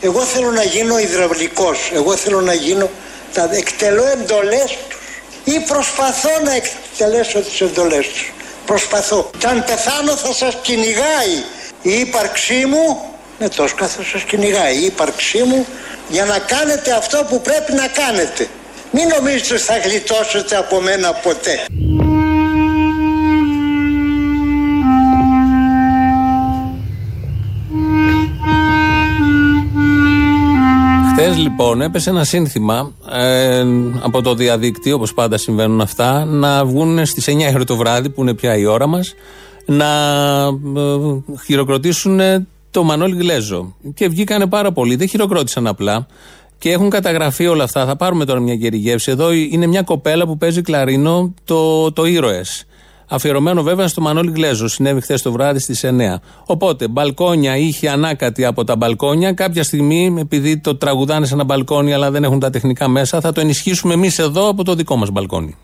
Εγώ 0.00 0.20
θέλω 0.20 0.50
να 0.50 0.62
γίνω 0.62 0.98
υδραυλικός. 0.98 1.90
Εγώ 1.94 2.16
θέλω 2.16 2.40
να 2.40 2.52
γίνω 2.52 2.90
τα 3.32 3.48
εκτελώ 3.52 4.06
εντολές 4.06 4.76
τους. 4.88 4.98
Ή 5.44 5.60
προσπαθώ 5.60 6.30
να 6.44 6.54
εκτελέσω 6.54 7.40
τις 7.40 7.60
εντολές 7.60 8.06
τους. 8.08 8.32
Προσπαθώ. 8.66 9.30
Και 9.38 9.46
αν 9.46 9.64
πεθάνω 9.64 10.16
θα 10.16 10.32
σας 10.32 10.56
κυνηγάει 10.62 11.42
η 11.82 11.98
ύπαρξή 11.98 12.66
μου 12.66 13.02
με 13.38 13.48
τόσο 13.48 13.74
καθώς 13.74 14.08
σας 14.08 14.22
κυνηγάει 14.22 14.76
η 14.76 14.84
ύπαρξή 14.84 15.42
μου 15.42 15.66
για 16.08 16.24
να 16.24 16.38
κάνετε 16.38 16.92
αυτό 16.92 17.24
που 17.28 17.40
πρέπει 17.40 17.72
να 17.72 17.86
κάνετε. 17.86 18.48
Μην 19.00 19.08
νομίζετε 19.18 19.54
ότι 19.54 19.62
θα 19.62 19.78
γλιτώσετε 19.78 20.56
από 20.56 20.80
μένα 20.80 21.12
ποτέ. 21.12 21.64
Χθες 31.12 31.36
λοιπόν 31.36 31.80
έπεσε 31.80 32.10
ένα 32.10 32.24
σύνθημα 32.24 32.92
ε, 33.12 33.64
από 34.02 34.22
το 34.22 34.34
διαδίκτυο, 34.34 34.94
όπως 34.94 35.14
πάντα 35.14 35.36
συμβαίνουν 35.36 35.80
αυτά, 35.80 36.24
να 36.24 36.64
βγουν 36.64 37.06
στις 37.06 37.28
9 37.56 37.62
το 37.66 37.76
βράδυ, 37.76 38.10
που 38.10 38.22
είναι 38.22 38.34
πια 38.34 38.56
η 38.56 38.64
ώρα 38.64 38.86
μας, 38.86 39.14
να 39.66 39.86
ε, 40.76 41.36
χειροκροτήσουν 41.44 42.20
το 42.70 42.82
Μανώλη 42.82 43.16
Γλέζο. 43.16 43.74
Και 43.94 44.08
βγήκανε 44.08 44.46
πάρα 44.46 44.72
πολύ. 44.72 44.96
Δεν 44.96 45.08
χειροκρότησαν 45.08 45.66
απλά. 45.66 46.06
Και 46.58 46.70
έχουν 46.70 46.90
καταγραφεί 46.90 47.46
όλα 47.46 47.64
αυτά. 47.64 47.86
Θα 47.86 47.96
πάρουμε 47.96 48.24
τώρα 48.24 48.40
μια 48.40 48.54
γεριγεύση. 48.54 49.10
Εδώ 49.10 49.32
είναι 49.32 49.66
μια 49.66 49.82
κοπέλα 49.82 50.26
που 50.26 50.38
παίζει 50.38 50.62
κλαρίνο 50.62 51.34
το, 51.44 51.92
το 51.92 52.04
ήρωες. 52.04 52.64
Αφιερωμένο 53.08 53.62
βέβαια 53.62 53.88
στο 53.88 54.00
Μανώλη 54.00 54.30
Γλέζο. 54.30 54.68
Συνέβη 54.68 55.00
χθες 55.00 55.22
το 55.22 55.32
βράδυ 55.32 55.58
στις 55.58 55.84
9. 55.84 55.90
Οπότε, 56.46 56.88
μπαλκόνια 56.88 57.56
είχε 57.56 57.88
ανάκατη 57.88 58.44
από 58.44 58.64
τα 58.64 58.76
μπαλκόνια. 58.76 59.32
Κάποια 59.32 59.62
στιγμή, 59.62 60.14
επειδή 60.18 60.58
το 60.58 60.76
τραγουδάνε 60.76 61.26
σε 61.26 61.34
ένα 61.34 61.44
μπαλκόνι, 61.44 61.92
αλλά 61.92 62.10
δεν 62.10 62.24
έχουν 62.24 62.38
τα 62.38 62.50
τεχνικά 62.50 62.88
μέσα, 62.88 63.20
θα 63.20 63.32
το 63.32 63.40
ενισχύσουμε 63.40 63.94
εμείς 63.94 64.18
εδώ 64.18 64.48
από 64.48 64.64
το 64.64 64.74
δικό 64.74 64.96
μας 64.96 65.10
μπαλκόνι. 65.10 65.56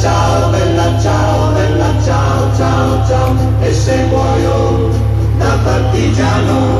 Ciao, 0.00 0.50
bella 0.50 0.98
ciao, 1.00 1.52
bella 1.52 1.92
ciao, 2.04 2.56
ciao, 2.56 3.06
ciao. 3.06 3.36
E 3.60 3.72
se 3.72 3.96
muoio 4.04 4.90
da 5.38 5.58
partigiano, 5.64 6.77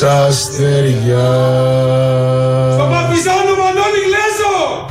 σαστεριά. 0.00 1.28
Στο 2.72 2.88
Παπιζάνο 2.90 3.54
Μανώλη 3.60 4.00
Γλέζο! 4.06 4.88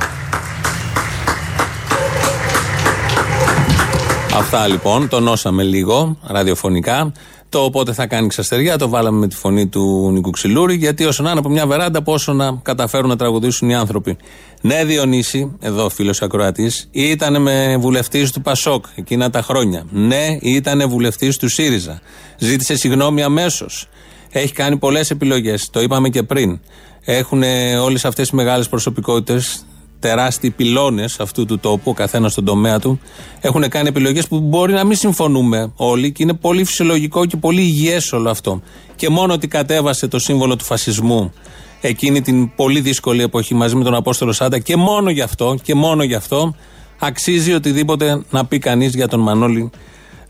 Αυτά 4.38 4.68
λοιπόν, 4.68 5.08
τονώσαμε 5.08 5.64
λίγο 5.64 6.18
ραδιοφωνικά. 6.24 7.12
Το 7.50 7.70
πότε 7.72 7.94
θα 7.94 8.08
κάνει 8.08 8.28
ξαστεριά 8.28 8.78
το 8.78 8.90
βάλαμε 8.90 9.18
με 9.18 9.28
τη 9.28 9.36
φωνή 9.36 9.68
του 9.68 10.10
Νικού 10.12 10.30
Ξυλούρη, 10.30 10.76
γιατί 10.76 11.06
όσο 11.06 11.24
να 11.24 11.30
είναι 11.30 11.40
από 11.40 11.50
μια 11.50 11.68
βεράντα, 11.68 12.02
πόσο 12.02 12.34
να 12.34 12.60
καταφέρουν 12.62 13.10
να 13.10 13.16
τραγουδήσουν 13.16 13.70
οι 13.70 13.76
άνθρωποι. 13.76 14.18
Ναι, 14.62 14.84
Διονύση, 14.86 15.58
εδώ 15.60 15.90
φίλος 15.90 16.22
Ακροατής, 16.22 16.88
ήταν 16.92 17.42
με 17.42 17.78
βουλευτής 17.80 18.32
του 18.32 18.42
Πασόκ 18.42 18.86
εκείνα 18.96 19.30
τα 19.30 19.42
χρόνια. 19.42 19.84
Ναι, 19.92 20.38
ήταν 20.42 20.90
βουλευτής 20.90 21.38
του 21.38 21.50
ΣΥΡΙΖΑ. 21.50 22.00
Ζήτησε 22.38 22.76
συγγνώμη 22.76 23.24
αμέσως. 23.24 23.88
Έχει 24.32 24.54
κάνει 24.54 24.78
πολλές 24.78 25.10
επιλογές. 25.10 25.70
Το 25.70 25.82
είπαμε 25.82 26.10
και 26.10 26.24
πριν. 26.24 26.60
Έχουν 27.06 27.44
όλες 27.82 28.06
αυτές 28.06 28.30
οι 28.30 28.36
μεγάλες 28.36 28.70
προσωπικότητες 28.70 29.66
τεράστιοι 30.00 30.50
πυλώνες 30.50 31.20
αυτού 31.20 31.46
του 31.46 31.60
τόπου, 31.60 31.92
ο 31.92 31.94
καθένας 31.94 32.32
στον 32.32 32.46
τομέα 32.46 32.80
του, 32.80 33.00
έχουν 33.42 33.70
κάνει 33.70 33.88
επιλογές 33.88 34.28
που 34.28 34.40
μπορεί 34.40 34.74
να 34.74 34.84
μην 34.84 34.98
συμφωνούμε 34.98 35.72
όλοι 35.76 36.12
και 36.12 36.24
είναι 36.24 36.34
πολύ 36.34 36.64
φυσιολογικό 36.64 37.26
και 37.26 37.38
πολύ 37.38 37.62
υγιές 37.62 38.14
όλο 38.14 38.30
αυτό. 38.30 38.62
Και 38.96 39.10
μόνο 39.10 39.34
ότι 39.34 39.48
κατέβασε 39.48 40.08
το 40.08 40.20
σύμβολο 40.20 40.56
του 40.56 40.64
φασισμού 40.64 41.34
εκείνη 41.82 42.22
την 42.22 42.56
πολύ 42.56 42.80
δύσκολη 42.80 43.22
εποχή 43.22 43.54
μαζί 43.54 43.76
με 43.76 43.84
τον 43.84 43.96
Απόστολο 43.96 44.32
Σάντα 44.32 44.60
και 44.60 44.76
μόνο 44.76 45.10
γι' 45.10 45.22
αυτό, 45.22 45.56
και 45.64 45.76
μόνο 45.76 46.04
γι' 46.04 46.16
αυτό 46.16 46.56
αξίζει 47.00 47.54
οτιδήποτε 47.54 48.24
να 48.30 48.46
πει 48.46 48.60
κανείς 48.60 48.96
για 48.96 49.08
τον 49.08 49.20
Μανώλη 49.20 49.70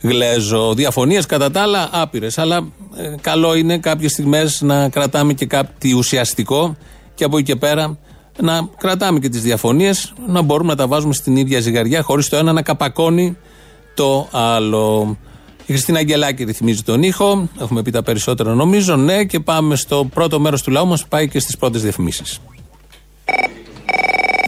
Γλέζο. 0.01 0.73
Διαφωνίες 0.73 1.25
κατά 1.25 1.51
τα 1.51 1.61
άλλα 1.61 1.89
άπειρες. 1.91 2.37
Αλλά 2.37 2.67
ε, 2.97 3.15
καλό 3.21 3.55
είναι 3.55 3.77
κάποιες 3.77 4.11
στιγμές 4.11 4.61
να 4.61 4.89
κρατάμε 4.89 5.33
και 5.33 5.45
κάτι 5.45 5.93
ουσιαστικό 5.93 6.77
και 7.15 7.23
από 7.23 7.37
εκεί 7.37 7.45
και 7.45 7.55
πέρα 7.55 7.97
να 8.41 8.69
κρατάμε 8.77 9.19
και 9.19 9.29
τις 9.29 9.41
διαφωνίες, 9.41 10.13
να 10.27 10.41
μπορούμε 10.41 10.69
να 10.69 10.75
τα 10.75 10.87
βάζουμε 10.87 11.13
στην 11.13 11.35
ίδια 11.35 11.59
ζυγαριά, 11.59 12.01
χωρίς 12.01 12.29
το 12.29 12.35
ένα 12.35 12.53
να 12.53 12.61
καπακώνει 12.61 13.37
το 13.93 14.27
άλλο. 14.31 15.17
Η 15.65 15.71
Χριστίνα 15.71 15.99
Αγγελάκη 15.99 16.43
ρυθμίζει 16.43 16.83
τον 16.83 17.03
ήχο. 17.03 17.49
Έχουμε 17.61 17.81
πει 17.81 17.91
τα 17.91 18.03
περισσότερα 18.03 18.53
νομίζω. 18.53 18.95
Ναι, 18.95 19.23
και 19.23 19.39
πάμε 19.39 19.75
στο 19.75 20.07
πρώτο 20.13 20.39
μέρος 20.39 20.61
του 20.61 20.71
λαού 20.71 20.87
μας. 20.87 21.07
Πάει 21.07 21.29
και 21.29 21.39
στις 21.39 21.57
πρώτες 21.57 21.81
διαφημίσεις. 21.81 22.39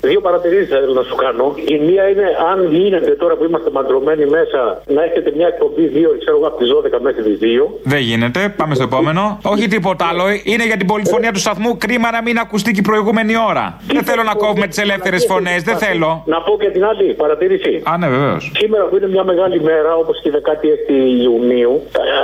Δύο 0.01 0.21
παρατηρήσει 0.21 0.65
θα 0.71 0.77
ήθελα 0.77 0.93
να 0.93 1.05
σου 1.09 1.15
κάνω. 1.15 1.45
Η 1.75 1.77
μία 1.87 2.03
είναι 2.11 2.27
αν 2.51 2.57
γίνεται 2.75 3.11
τώρα 3.21 3.35
που 3.37 3.43
είμαστε 3.43 3.69
μαντρωμένοι 3.71 4.25
μέσα 4.25 4.81
να 4.95 5.03
έχετε 5.03 5.31
μια 5.35 5.47
εκπομπή 5.47 5.85
δύο, 5.97 6.09
ξέρω 6.21 6.37
εγώ, 6.37 6.47
από 6.47 6.57
τι 6.57 6.65
12 6.97 7.01
μέχρι 7.07 7.23
τι 7.23 7.33
2. 7.41 7.67
Δεν 7.83 7.99
γίνεται. 7.99 8.53
Πάμε 8.57 8.73
στο 8.75 8.83
επόμενο. 8.83 9.39
Όχι 9.43 9.67
τίποτα 9.67 10.05
άλλο. 10.11 10.23
Είναι 10.43 10.65
για 10.65 10.77
την 10.77 10.87
πολυφωνία 10.87 11.31
του 11.31 11.39
σταθμού. 11.39 11.77
Κρίμα 11.77 12.11
να 12.11 12.21
μην 12.21 12.37
ακουστεί 12.37 12.71
και 12.71 12.79
η 12.79 12.87
προηγούμενη 12.91 13.33
ώρα. 13.49 13.65
Δεν 13.87 14.03
θέλω 14.03 14.23
να 14.23 14.33
κόβουμε 14.33 14.67
τι 14.67 14.81
ελεύθερε 14.81 15.17
φωνέ. 15.17 15.55
Δεν 15.63 15.77
θέλω. 15.77 16.23
Να 16.25 16.41
πω 16.41 16.57
και 16.61 16.69
την 16.69 16.83
άλλη 16.85 17.13
παρατήρηση. 17.13 17.81
Α, 17.91 17.97
ναι, 17.97 18.07
βεβαίω. 18.07 18.39
Σήμερα 18.39 18.83
που 18.85 18.95
είναι 18.97 19.07
μια 19.07 19.23
μεγάλη 19.23 19.61
μέρα, 19.61 19.95
όπω 19.95 20.11
και 20.21 20.29
η 20.29 20.33
16η 20.37 21.21
Ιουνίου, 21.21 21.73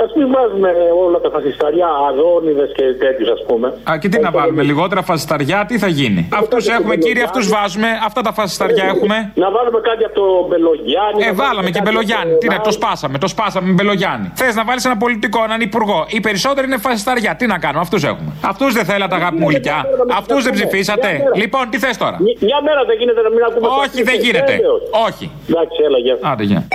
α 0.02 0.06
μην 0.18 0.28
βάζουμε 0.34 0.70
όλα 1.06 1.18
τα 1.20 1.30
φασισταριά, 1.30 1.88
αδόνιδε 2.08 2.66
και 2.76 2.82
τέτοιου, 3.04 3.32
α 3.32 3.38
πούμε. 3.46 3.66
Α, 3.90 3.98
και 3.98 4.08
τι 4.08 4.18
να 4.20 4.30
βάλουμε, 4.30 4.62
λιγότερα 4.62 5.02
φασισταριά, 5.02 5.64
τι 5.68 5.78
θα 5.78 5.88
γίνει. 5.88 6.28
Αυτού 6.32 6.56
έχουμε, 6.76 6.96
κύριε, 6.96 7.22
αυτού 7.22 7.38
βάζουμε. 7.38 7.66
Αυτά 8.06 8.20
τα 8.20 8.32
φασισταριά 8.32 8.84
έχουμε. 8.84 9.32
Να 9.34 9.50
βάλουμε 9.50 9.80
κάτι 9.80 10.04
από 10.04 10.14
το 10.14 10.46
Μπελογιάννη. 10.48 11.22
Ε, 11.28 11.32
βάλαμε 11.32 11.70
και 11.70 11.80
Μπελογιάννη. 11.84 12.36
Τι 12.38 12.46
είναι, 12.46 12.60
το 12.64 12.72
σπάσαμε, 12.72 13.18
το 13.18 13.28
σπάσαμε 13.28 13.66
με 13.66 13.72
Μπελογιάννη. 13.72 14.32
Θες 14.34 14.54
να 14.54 14.64
βάλεις 14.64 14.84
ένα 14.84 14.96
πολιτικό, 14.96 15.44
έναν 15.44 15.60
υπουργό. 15.60 16.06
Οι 16.08 16.20
περισσότεροι 16.20 16.66
είναι 16.66 16.78
φασισταριά. 16.78 17.36
Τι 17.36 17.46
να 17.46 17.58
κάνουμε, 17.58 17.80
αυτούς 17.80 18.04
έχουμε. 18.04 18.32
Αυτούς 18.42 18.74
δεν 18.74 18.84
θέλατε, 18.84 19.14
αγάπη 19.14 19.38
μου 19.40 19.48
γλυκιά. 19.48 19.86
Αυτούς 20.18 20.44
δεν 20.44 20.52
ψηφίσατε. 20.52 21.22
Λοιπόν, 21.34 21.70
τι 21.70 21.78
θες 21.78 21.96
τώρα; 21.96 22.16
Μια 22.20 22.60
μέρα 22.62 22.84
δεν 22.86 22.96
γίνεται 22.98 23.22
να 23.22 23.30
μην 23.30 23.42
ακούμε 23.48 23.68
Όχι, 23.84 24.02
δεν 24.02 24.20
γίνεται. 24.20 24.60
Όχι. 25.08 25.30
Εντάξει, 25.48 25.78
έλα, 25.86 25.98
γεια. 25.98 26.18
Άντε, 26.22 26.44
γεια. 26.44 26.68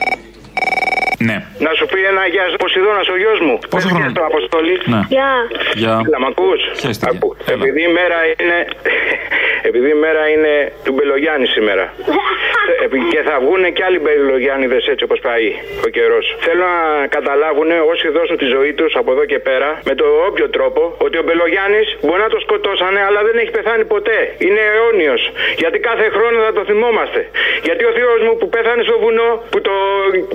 Ναι. 1.27 1.37
Να 1.65 1.71
σου 1.77 1.85
πει 1.91 1.99
ένα 2.11 2.23
γεια 2.33 2.45
σου 2.51 2.57
Ποσειδώνας 2.63 3.07
ο 3.13 3.17
γιος 3.21 3.39
μου. 3.45 3.55
Πόσο 3.73 3.87
χρόνο; 3.87 4.11
Το 4.19 4.23
αποστολή. 4.31 4.75
Ναι. 4.93 5.01
Γεια. 5.15 5.31
Γεια. 5.81 5.95
Να 6.13 6.19
μ' 6.21 6.25
ακούς; 6.31 6.59
Χαίρεστε, 6.79 7.05
Ακού. 7.13 7.29
Επειδή 7.55 7.81
η 7.89 7.91
μέρα 7.97 8.17
είναι. 8.41 8.57
Επειδή 9.69 9.89
η 9.97 9.99
μέρα 10.05 10.23
είναι 10.33 10.53
του 10.83 10.91
Μπελογιάννη 10.95 11.47
σήμερα. 11.55 11.85
Επι- 12.85 13.07
και 13.13 13.21
θα 13.27 13.35
βγουν 13.43 13.63
και 13.75 13.83
άλλοι 13.87 13.99
Μπελογιάννηδες 14.03 14.83
έτσι 14.93 15.03
όπως 15.07 15.19
πάει 15.27 15.47
ο 15.85 15.89
καιρός. 15.95 16.25
Θέλω 16.45 16.65
να 16.77 17.07
καταλάβουν 17.17 17.69
όσοι 17.93 18.07
δώσουν 18.17 18.37
τη 18.41 18.45
ζωή 18.55 18.71
τους 18.79 18.91
από 19.01 19.09
εδώ 19.11 19.25
και 19.31 19.39
πέρα 19.47 19.69
με 19.89 19.93
το 19.99 20.05
όποιο 20.27 20.47
τρόπο 20.49 20.81
ότι 21.05 21.15
ο 21.21 21.23
Μπελογιάννης 21.25 21.87
μπορεί 22.05 22.21
να 22.27 22.31
το 22.35 22.39
σκοτώσανε 22.45 22.99
αλλά 23.07 23.19
δεν 23.27 23.35
έχει 23.41 23.51
πεθάνει 23.57 23.85
ποτέ. 23.95 24.19
Είναι 24.45 24.61
αιώνιος. 24.73 25.21
Γιατί 25.61 25.77
κάθε 25.89 26.05
χρόνο 26.15 26.37
θα 26.47 26.53
το 26.57 26.63
θυμόμαστε. 26.69 27.19
Γιατί 27.67 27.83
ο 27.89 27.91
θείος 27.95 28.19
μου 28.25 28.33
που 28.39 28.47
πέθανε 28.55 28.81
στο 28.87 28.95
βουνό 29.03 29.29
που 29.51 29.59
το 29.67 29.75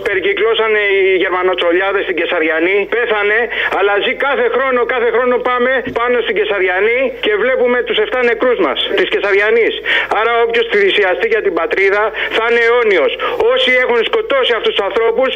περικυκλώσανε 0.06 0.77
οι 0.92 1.16
Γερμανοτσολιάδες 1.22 2.02
στην 2.06 2.16
Κεσαριανή 2.20 2.76
πέθανε 2.94 3.38
αλλά 3.78 3.92
ζει 4.04 4.14
κάθε 4.26 4.46
χρόνο, 4.54 4.80
κάθε 4.94 5.10
χρόνο 5.14 5.36
πάμε 5.50 5.72
πάνω 5.98 6.16
στην 6.24 6.34
Κεσαριανή 6.38 7.00
και 7.24 7.32
βλέπουμε 7.42 7.78
τους 7.86 7.98
7 7.98 8.20
νεκρούς 8.30 8.58
μας 8.66 8.78
της 8.98 9.08
Κεσαριανής. 9.14 9.74
Άρα 10.18 10.32
όποιος 10.44 10.66
θυσιαστεί 10.72 11.26
για 11.34 11.42
την 11.46 11.54
πατρίδα 11.60 12.02
θα 12.36 12.44
είναι 12.48 12.62
αιώνιος. 12.66 13.12
Όσοι 13.52 13.70
έχουν 13.82 13.98
σκοτώσει 14.10 14.52
αυτούς 14.58 14.72
τους 14.74 14.84
ανθρώπους 14.88 15.30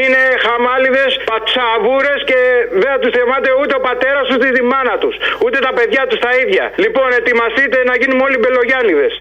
είναι 0.00 0.22
χαμάλιδες, 0.44 1.12
πατσαβούρες 1.30 2.20
και 2.30 2.40
δεν 2.80 2.88
θα 2.92 2.98
τους 3.02 3.12
θυμάται 3.16 3.50
ούτε 3.60 3.74
ο 3.80 3.80
πατέρας 3.88 4.22
τους 4.26 4.34
ούτε 4.36 4.48
τη 4.56 4.62
μάνα 4.72 4.94
τους. 5.02 5.14
Ούτε 5.44 5.58
τα 5.66 5.72
παιδιά 5.76 6.02
τους 6.08 6.18
τα 6.26 6.30
ίδια. 6.42 6.64
Λοιπόν, 6.84 7.08
ετοιμαστείτε 7.20 7.78
να 7.90 7.94
γίνουμε 8.00 8.22
όλοι 8.28 8.38
μπελογιάνιδες. 8.42 9.12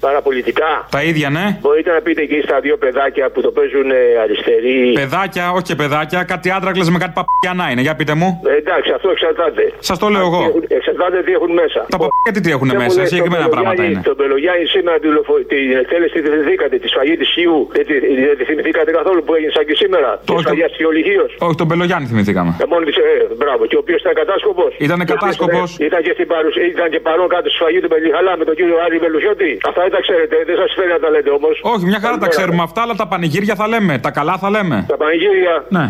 Παραπολιτικά. 0.00 0.70
Τα 0.90 1.02
ίδια, 1.02 1.28
ναι. 1.30 1.46
Μπορείτε 1.60 1.90
να 1.96 2.00
πείτε 2.06 2.22
εκεί 2.22 2.40
στα 2.46 2.56
δύο 2.60 2.76
παιδάκια 2.76 3.30
που 3.32 3.40
το 3.40 3.50
παίζουν 3.56 3.90
ε, 3.90 4.00
αριστεροί. 4.22 4.92
Παιδάκια, 5.00 5.44
όχι 5.56 5.62
και 5.70 5.74
παιδάκια, 5.74 6.18
κάτι 6.32 6.50
άντρακλες 6.56 6.88
με 6.94 6.98
κάτι 6.98 7.12
παπιανά 7.20 7.66
είναι. 7.70 7.80
Για 7.86 7.94
πείτε 7.98 8.14
μου. 8.20 8.28
Ε, 8.46 8.56
εντάξει, 8.62 8.90
αυτό 8.96 9.08
εξαρτάται. 9.14 9.62
Σας 9.88 9.98
το 10.02 10.06
λέω 10.14 10.24
εγώ. 10.30 10.42
Εξαρτάται 10.78 11.18
τι 11.26 11.32
έχουν 11.38 11.50
μέσα. 11.62 11.80
Τα 11.94 11.98
παπιά 12.02 12.30
τι, 12.34 12.40
τι 12.44 12.50
έχουν 12.56 12.68
Και 12.68 12.76
μου 12.76 12.82
μέσα, 12.82 12.96
λέει, 13.00 13.06
συγκεκριμένα 13.10 13.42
τον 13.46 13.52
πράγματα 13.54 13.74
Μπελογιάννη- 13.74 14.06
είναι. 14.06 14.08
Τον 14.10 14.16
Μπελογιάννη 14.20 14.64
σήμερα 14.74 14.96
την, 15.04 15.10
λοφο- 15.18 15.44
την 15.52 15.64
εκτέλεση 15.82 16.16
τη 16.24 16.28
θυμηθήκατε, 16.32 16.74
τη 16.82 16.88
σφαγή 16.92 17.14
της 17.20 17.28
Χιού. 17.34 17.58
Δεν 17.76 17.84
τη, 17.88 17.94
δεν 18.26 18.34
τη 18.38 18.44
θυμηθήκατε 18.50 18.90
καθόλου 18.98 19.20
που 19.24 19.32
έγινε 19.36 19.52
σαν 19.56 19.64
και 19.68 19.76
σήμερα. 19.82 20.10
Τη 20.26 20.32
σφαγή 20.44 20.64
της 20.74 20.86
Ολυγίω. 20.92 21.24
Όχι, 21.46 21.56
τον 21.62 21.68
Πελογιάννη 21.70 22.06
θυμηθήκαμε. 22.12 22.50
Ε, 22.62 22.66
μόνο 22.72 22.82
της, 22.88 22.96
ε, 22.96 23.04
μπράβο. 23.40 23.62
Και 23.70 23.76
ο 23.78 23.80
οποίος 23.84 24.00
ήταν 24.04 24.14
κατάσκοπος. 24.22 24.70
Ήτανε 24.86 25.04
κατάσκοπος. 25.12 25.68
Ήταν 25.88 26.00
και 26.06 26.12
στην 26.16 26.26
παρουσία, 26.34 26.64
ήταν 26.74 26.86
και 26.94 27.00
παρόν 27.08 27.28
κάτω 27.34 27.46
στη 27.48 27.56
σφαγή 27.58 27.80
του 27.84 27.90
Πελιχαλά 27.94 28.32
με 28.40 28.44
τον 28.48 28.54
κύριο 28.58 28.76
Άρη 28.84 28.98
Μελουσιώτη. 29.04 29.50
Αυτά 29.70 29.82
δεν 29.88 29.96
τα 29.96 30.02
ξέρετε, 30.06 30.36
δεν 30.48 30.56
σας 30.62 30.70
φέρει 30.76 30.90
να 30.96 31.00
τα 31.04 31.08
λέτε 31.14 31.30
όμως. 31.38 31.54
Όχι, 31.72 31.84
μια 31.90 32.00
χαρά 32.04 32.16
τα 32.24 32.28
ξέρουμε 32.34 32.62
αυτά, 32.68 32.80
αλλά 32.84 32.94
τα 33.02 33.06
πανηγύρια 33.12 33.54
θα 33.60 33.66
λέμε. 33.72 33.94
Τα 34.06 34.10
καλά 34.18 34.34
θα 34.42 34.48
λέμε. 34.54 34.76
Τα 34.92 34.96
πανηγύρια. 35.02 35.54
Ναι. 35.76 35.86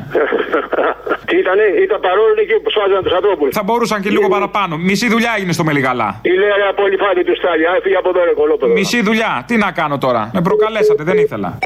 Τι 1.28 1.36
ήτανε, 1.42 1.64
ήταν 1.84 1.98
παρόν 2.06 2.34
εκεί 2.42 2.56
που 2.62 2.70
σφάζαν 2.74 3.02
τους 3.06 3.14
ανθρώπους. 3.18 3.48
Θα 3.58 3.62
μπορούσαν 3.66 3.98
και 4.02 4.10
λίγο 4.16 4.28
παραπάνω. 4.28 4.76
Μισή 4.88 5.06
δουλειά 5.14 5.32
έγινε 5.38 5.52
στο 5.52 5.64
Μελιγαλά. 5.64 6.08
Η 6.22 6.28
λέει 6.40 6.52
ρε 6.60 6.66
απολυφάντη 6.72 7.22
τους 7.24 7.36
Στάλια, 7.40 7.70
έφυγε 7.78 7.96
από 8.02 8.08
εδώ 8.12 8.24
ρε 8.24 8.34
κολόπεδο. 8.40 8.72
Μισή 8.72 9.02
δουλειά. 9.02 9.32
Τι 9.46 9.56
να 9.56 9.70
κάνω 9.70 9.98
τώρα. 9.98 10.30
Με 10.34 10.40
προκαλέσατε, 10.42 11.02
δεν 11.02 11.16
ήθελα. 11.18 11.58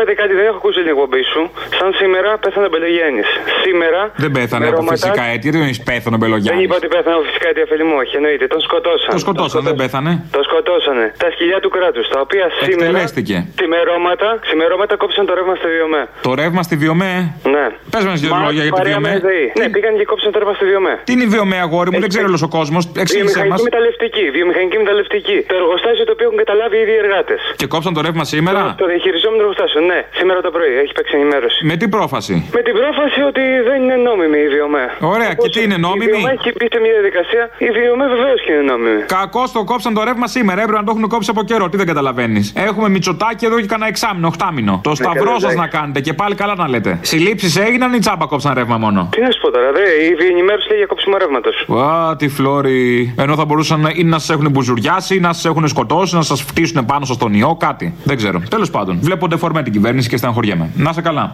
Είπατε 0.00 0.14
κάτι, 0.22 0.34
δεν 0.40 0.46
έχω 0.50 0.58
ακούσει 0.62 0.78
την 0.84 0.90
εκπομπή 0.94 1.22
σου. 1.32 1.40
Σαν 1.78 1.88
σήμερα 2.00 2.30
πέθανε 2.44 2.66
ο 2.68 2.70
Μπελεγέννη. 2.72 3.22
Σήμερα. 3.64 4.00
Δεν 4.24 4.30
πέθανε 4.36 4.64
με 4.64 4.70
από 4.72 4.80
ρωματά- 4.80 4.98
φυσικά 4.98 5.22
αίτια, 5.32 5.50
δεν 5.54 5.62
έχει 5.70 5.82
πέθανε 5.90 6.14
ο 6.16 6.18
Δεν 6.18 6.20
Μπελογιάννη. 6.22 6.62
είπα 6.64 6.74
ότι 6.80 6.88
πέθανε 6.94 7.14
από 7.18 7.24
φυσικά 7.30 7.46
αίτια, 7.50 7.64
φίλοι 7.70 7.84
μου, 7.88 7.96
όχι, 8.02 8.12
εννοείται. 8.20 8.44
Τον 8.54 8.60
σκοτώσαν. 8.66 9.10
Το 9.16 9.20
σκοτώσαν, 9.24 9.60
δεν 9.68 9.74
πέθανε. 9.80 10.12
Το 10.36 10.42
σκοτώσανε. 10.48 11.06
Τα 11.24 11.28
σκυλιά 11.34 11.58
του 11.64 11.70
κράτους, 11.76 12.06
τα 12.14 12.18
οποία 12.24 12.44
σήμερα. 12.60 12.84
Εκτελέστηκε. 12.86 13.36
Ξημερώματα, 13.58 14.28
ξημερώματα 14.46 14.92
κόψαν 15.02 15.24
το 15.28 15.32
ρεύμα 15.38 15.54
στη 15.60 15.68
Βιομέ. 15.76 16.02
Το 16.26 16.30
ρεύμα 16.40 16.62
στη 16.68 16.74
Βιομέ; 16.82 17.14
Ναι. 17.54 17.64
Πες 17.92 18.04
μας 18.08 18.18
δύο 18.22 18.32
Μα, 18.34 18.38
λόγια 18.46 18.62
για 18.66 18.72
τη 18.72 18.78
παρέα 18.78 18.96
Βιομέ. 18.98 19.12
με 19.12 19.18
ΔΕΗ. 19.28 19.46
Ναι, 19.60 19.66
πήγαν 19.74 19.92
και 19.98 20.04
κόψαν 20.10 20.30
το 20.34 20.38
ρεύμα 20.40 20.54
στη 20.58 20.64
Βιομέ. 20.72 20.94
Τι 21.06 21.12
είναι 21.14 21.24
η 21.28 21.30
Βιομέ, 21.34 21.58
αγόρι 21.66 21.90
μου, 21.92 22.00
δεν 22.04 22.08
ξέρει 22.12 22.26
όλος 22.30 22.42
ο 22.48 22.50
κόσμος. 22.58 22.82
Εξήγησε 23.02 23.24
μας. 23.24 23.32
Βιομηχανική 23.34 23.62
μεταλλευτική, 23.70 24.24
βιομηχανική 24.36 24.76
μεταλλευτική. 24.84 25.36
Το 25.50 25.54
εργοστάσιο 25.62 26.04
το 26.08 26.12
οποίο 26.16 26.26
έχουν 26.28 26.38
καταλάβει 26.44 26.76
ήδη 26.84 26.92
οι 26.96 27.00
εργάτες. 27.04 27.40
Και 27.60 27.66
κόψαν 27.74 27.92
το 27.96 28.00
ρεύμα 28.06 28.24
σήμερα; 28.32 28.60
Το 28.82 28.86
διαχειριζόμενο 28.92 29.40
εργοστάσιο, 29.44 29.80
ναι, 29.90 29.98
σήμερα 30.18 30.38
το 30.46 30.50
πρωί 30.56 30.72
έχει 30.82 30.92
παίξει 30.98 31.14
ενημέρωση. 31.20 31.58
Με 31.70 31.74
τι 31.80 31.86
πρόφαση; 31.94 32.34
Με 32.56 32.60
την 32.66 32.74
πρόφαση 32.80 33.20
ότι 33.30 33.44
δεν 33.68 33.78
είναι 33.84 33.96
νόμιμη 34.08 34.38
η 34.46 34.48
βιομέ. 34.56 34.84
Ωραία, 35.14 35.32
και 35.40 35.48
τι 35.54 35.58
είναι 35.64 35.78
Η 35.80 35.84
νόμιμη; 35.86 36.04
βιομέ 36.10 36.30
έχει 36.38 36.50
μπει 36.56 36.66
σε 36.74 36.78
μια 36.84 36.92
διαδικασία. 36.98 37.42
Η 37.66 37.70
βιομέ 37.78 38.06
βεβαίως 38.14 38.38
και 38.44 38.50
είναι 38.54 38.66
νόμιμη. 38.72 39.00
Κακό 39.18 39.42
το 39.56 39.60
κόψαν 39.70 39.92
το 39.96 40.00
ρεύμα 40.08 40.26
σήμερα. 40.36 40.58
Έπρεπε 40.64 40.78
να 40.80 40.86
το 40.86 40.92
έχουν 40.94 41.06
κόψει 41.14 41.30
από 41.34 41.42
καιρό. 41.50 41.64
Τι 41.70 41.76
δεν 41.80 41.88
καταλαβαίνεις. 41.92 42.44
Έχουμε 42.68 42.88
μυτσοτάκι 42.94 43.42
εδώ 43.48 43.56
και 43.62 43.68
κανένα 43.72 43.88
εξάμηνο, 43.94 44.26
οχτάμινο. 44.32 44.74
Το 44.88 44.92
σταυρό 45.00 45.24
καλά, 45.24 45.38
σα 45.44 45.50
εντάξει. 45.50 45.56
να 45.62 45.66
κάνετε 45.76 46.00
και 46.06 46.12
πάλι 46.20 46.34
καλά 46.42 46.54
να 46.62 46.66
λέτε. 46.72 46.90
Συλλήψεις 47.10 47.52
έγιναν 47.66 47.90
ή 47.92 47.98
τσάμπα 48.04 48.24
κόψαν 48.32 48.52
ρεύμα 48.58 48.76
μόνο; 48.84 49.00
Τι 49.14 49.20
να 49.20 49.30
σου 49.30 49.40
πω 49.40 49.50
τώρα, 49.50 49.68
δε, 49.72 49.82
η 50.24 50.26
ενημέρωση 50.34 50.68
λέει 50.68 50.78
για 50.78 50.86
κόψιμο 50.86 51.16
ρεύματος. 51.16 51.56
Α, 51.84 52.16
τι 52.16 52.28
φλόρι. 52.28 53.14
Ενώ 53.18 53.34
θα 53.34 53.44
μπορούσαν 53.44 53.80
να- 53.80 53.90
ή 53.94 54.04
να 54.04 54.18
σας 54.18 54.30
έχουν 54.30 54.50
μπουζουριάσει, 54.50 55.14
ή 55.16 55.20
να 55.20 55.32
σας 55.32 55.44
έχουν 55.44 55.68
σκοτώσει, 55.68 56.14
να 56.14 56.22
σας 56.22 56.42
φτύσουν 56.42 56.84
πάνω 56.84 57.04
σας 57.04 57.16
στον 57.16 57.34
ιό, 57.34 57.56
κάτι. 57.60 57.94
Δεν 58.04 58.16
ξέρω. 58.16 58.42
Τέλος 58.50 58.70
πάντων, 58.70 58.98
βλέπω 59.02 59.26
ντεφορμέ 59.28 59.62
την 59.62 59.72
κυβέρνηση 59.80 60.08
και 60.08 60.16
στεναχωριέμαι. 60.16 60.70
Να 60.76 60.92
σε 60.92 61.00
καλά. 61.00 61.32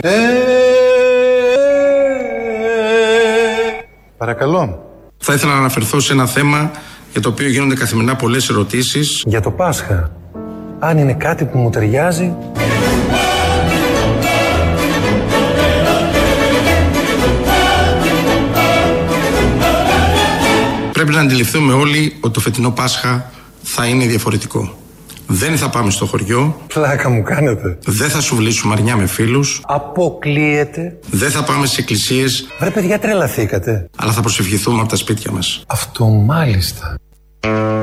Ε, 0.00 0.10
παρακαλώ. 4.16 4.88
Θα 5.18 5.34
ήθελα 5.34 5.52
να 5.52 5.58
αναφερθώ 5.58 6.00
σε 6.00 6.12
ένα 6.12 6.26
θέμα 6.26 6.70
για 7.12 7.20
το 7.20 7.28
οποίο 7.28 7.48
γίνονται 7.48 7.74
καθημερινά 7.74 8.16
πολλές 8.16 8.48
ερωτήσεις. 8.48 9.22
Για 9.26 9.40
το 9.40 9.50
Πάσχα. 9.50 10.10
Αν 10.78 10.98
είναι 10.98 11.14
κάτι 11.14 11.44
που 11.44 11.58
μου 11.58 11.70
ταιριάζει... 11.70 12.34
Πρέπει 21.14 21.28
να 21.28 21.34
αντιληφθούμε 21.34 21.72
όλοι 21.72 22.16
ότι 22.20 22.34
το 22.34 22.40
φετινό 22.40 22.70
Πάσχα 22.70 23.30
θα 23.62 23.86
είναι 23.86 24.06
διαφορετικό. 24.06 24.76
Δεν 25.26 25.56
θα 25.56 25.70
πάμε 25.70 25.90
στο 25.90 26.06
χωριό. 26.06 26.60
Πλάκα 26.66 27.10
μου 27.10 27.22
κάνετε. 27.22 27.78
Δεν 27.84 28.08
θα 28.08 28.20
σουβλήσουμε 28.20 28.74
αρνιά 28.74 28.96
με 28.96 29.06
φίλους. 29.06 29.62
Αποκλείεται. 29.66 30.98
Δεν 31.10 31.30
θα 31.30 31.44
πάμε 31.44 31.66
σε 31.66 31.80
εκκλησίες. 31.80 32.46
Βρε 32.58 32.70
παιδιά 32.70 32.98
τρελαθήκατε. 32.98 33.90
Αλλά 33.96 34.12
θα 34.12 34.20
προσευχηθούμε 34.20 34.80
από 34.80 34.88
τα 34.88 34.96
σπίτια 34.96 35.32
μας. 35.32 35.62
Αυτό 35.66 36.04
μάλιστα. 36.04 36.94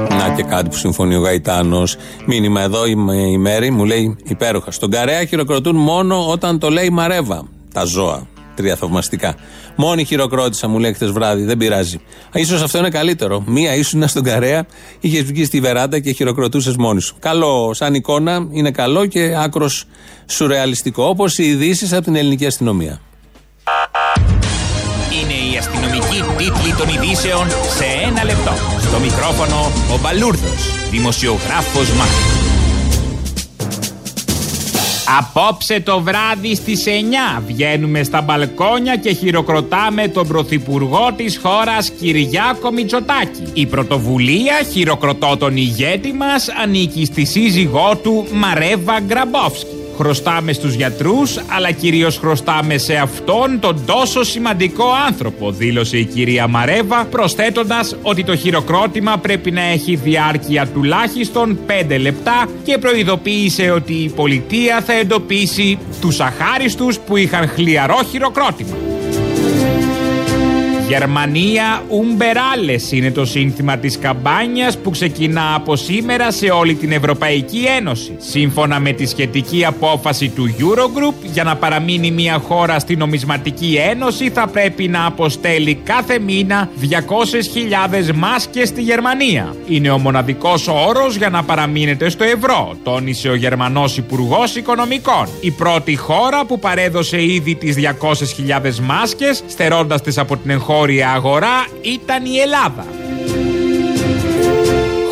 Να 0.10 0.34
και 0.36 0.44
κάτι 0.44 0.70
που 0.70 0.76
συμφωνεί 0.76 1.16
ο 1.16 1.20
Γαϊτάνος. 1.20 1.96
Μήνυμα 2.26 2.62
εδώ 2.62 2.86
η, 2.86 2.96
η 3.32 3.38
Μέρη 3.38 3.72
μου 3.72 3.86
λέει 3.86 4.16
υπέροχα. 4.24 4.72
Στον 4.72 4.92
Καρέα 4.92 5.26
χειροκροτούν 5.26 5.76
μόνο 5.76 6.30
όταν 6.30 6.60
το 6.60 6.70
λέει 6.70 6.90
Μαρέβα. 6.90 7.48
Τα 7.74 7.84
ζώα. 7.84 8.28
Τρία 8.62 8.76
θαυμαστικά. 8.76 9.36
Μόνη 9.76 10.04
χειροκρότησα, 10.04 10.68
μου 10.68 10.80
λέει 10.80 10.94
χθες 10.94 11.12
βράδυ. 11.12 11.44
Δεν 11.44 11.58
πειράζει. 11.58 12.00
σω 12.46 12.56
αυτό 12.56 12.78
είναι 12.78 12.90
καλύτερο. 12.90 13.44
Μία 13.46 13.76
ήσουν 13.76 14.08
στον 14.08 14.24
Καρέα, 14.24 14.66
είχες 15.00 15.24
βγει 15.24 15.46
στη 15.46 15.60
βεράντα 15.60 16.00
και 16.00 16.12
χειροκροτούσες 16.12 16.76
μόνη 16.76 17.02
σου. 17.02 17.16
Καλό, 17.20 17.74
σαν 17.74 17.94
εικόνα, 17.94 18.48
είναι 18.52 18.72
καλό 18.72 19.06
και 19.06 19.36
άκρος 19.38 19.86
σουρεαλιστικό. 20.26 21.04
Όπως 21.04 21.38
οι 21.38 21.44
ειδήσεις 21.44 21.94
από 21.94 22.04
την 22.04 22.16
ελληνική 22.16 22.46
αστυνομία. 22.46 23.02
Είναι 25.22 25.54
η 25.54 25.58
αστυνομική 25.58 26.24
τίτλη 26.38 26.74
των 26.78 26.88
ειδήσεων 26.90 27.50
σε 27.50 27.86
ένα 28.08 28.24
λεπτό. 28.24 28.54
Στο 28.80 29.00
μικρόφωνο 29.00 29.72
ο 29.94 30.00
Μπαλούρδος, 30.02 30.90
δημοσιογράφος 30.92 31.90
Μάρκο. 31.90 32.31
Απόψε 35.18 35.80
το 35.80 36.02
βράδυ 36.02 36.56
στις 36.56 36.84
9 37.38 37.42
βγαίνουμε 37.48 38.04
στα 38.04 38.22
μπαλκόνια 38.22 38.96
και 38.96 39.14
χειροκροτάμε 39.14 40.08
τον 40.08 40.28
Πρωθυπουργό 40.28 41.14
της 41.16 41.38
χώρας 41.38 41.90
Κυριάκο 41.90 42.72
Μητσοτάκη. 42.72 43.44
Η 43.54 43.66
πρωτοβουλία 43.66 44.62
χειροκροτώ 44.72 45.38
τον 45.38 45.58
ηγέτη 45.58 46.14
μας 46.14 46.50
ανήκει 46.64 47.06
στη 47.06 47.26
σύζυγό 47.26 47.98
του 48.04 48.28
Μαρέβα 48.32 49.00
Γκραμπόφσκι. 49.00 49.81
Χρωστάμε 50.02 50.54
στους 50.54 50.74
γιατρούς, 50.74 51.40
αλλά 51.48 51.72
κυρίως 51.72 52.18
χρωστάμε 52.18 52.78
σε 52.78 52.96
αυτόν 52.96 53.60
τον 53.60 53.86
τόσο 53.86 54.24
σημαντικό 54.24 54.86
άνθρωπο, 55.08 55.52
δήλωσε 55.52 55.98
η 55.98 56.06
κυρία 56.06 56.48
Μαρέβα, 56.48 57.06
προσθέτοντας 57.06 57.96
ότι 58.02 58.24
το 58.24 58.36
χειροκρότημα 58.36 59.18
πρέπει 59.18 59.52
να 59.52 59.62
έχει 59.62 59.96
διάρκεια 59.96 60.68
τουλάχιστον 60.68 61.60
5 61.68 61.98
λεπτά 62.00 62.48
και 62.64 62.78
προειδοποίησε 62.78 63.72
ότι 63.72 63.94
η 63.94 64.10
πολιτεία 64.10 64.82
θα 64.82 64.94
εντοπίσει 64.94 65.78
τους 66.02 66.20
αχάριστους 66.20 67.00
που 67.00 67.18
είχαν 67.18 67.48
χλιαρό 67.48 68.00
χειροκρότημα. 68.12 68.91
Γερμανία 70.92 71.84
Ουμπεράλες 71.88 72.92
είναι 72.92 73.12
το 73.12 73.26
σύνθημα 73.26 73.78
της 73.78 74.00
καμπάνιας 74.00 74.78
που 74.78 74.90
ξεκινά 74.90 75.56
από 75.56 75.76
σήμερα 75.76 76.32
σε 76.32 76.46
όλη 76.46 76.76
την 76.76 76.92
Ευρωπαϊκή 76.92 77.64
Ένωση. 77.78 78.16
Σύμφωνα 78.18 78.80
με 78.80 78.92
τη 78.92 79.06
σχετική 79.06 79.66
απόφαση 79.66 80.30
του 80.30 80.56
Eurogroup, 80.60 81.14
για 81.34 81.44
να 81.44 81.56
παραμείνει 81.56 82.12
μια 82.12 82.42
χώρα 82.48 82.80
στην 82.80 82.98
νομισματική 82.98 83.78
ένωση 83.90 84.30
θα 84.30 84.48
πρέπει 84.48 84.88
να 84.88 85.06
αποστέλει 85.06 85.76
κάθε 85.84 86.20
μήνα 86.20 86.70
200.000 86.82 88.12
μάσκες 88.16 88.68
στη 88.68 88.82
Γερμανία. 88.82 89.56
Είναι 89.68 89.90
ο 89.90 89.98
μοναδικός 89.98 90.68
όρος 90.68 91.16
για 91.16 91.30
να 91.30 91.44
παραμείνετε 91.44 92.10
στο 92.10 92.24
ευρώ, 92.24 92.76
τόνισε 92.84 93.30
ο 93.30 93.36
Γερμανός 93.36 93.98
Υπουργός 93.98 94.56
Οικονομικών. 94.56 95.28
Η 95.42 95.52
πρώτη 95.52 95.96
χώρα 95.96 96.46
που 96.46 96.60
παρέδωσε 96.60 97.24
ήδη 97.24 97.56
τις 97.56 97.76
200.000 97.76 98.80
μάσκες, 98.80 99.44
στερώντας 99.48 100.02
τις 100.02 100.18
από 100.18 100.38
την 100.38 100.50
εγχώρια 100.50 100.80
αγορά 101.04 101.68
ήταν 101.82 102.26
η 102.26 102.40
Ελλάδα. 102.40 103.01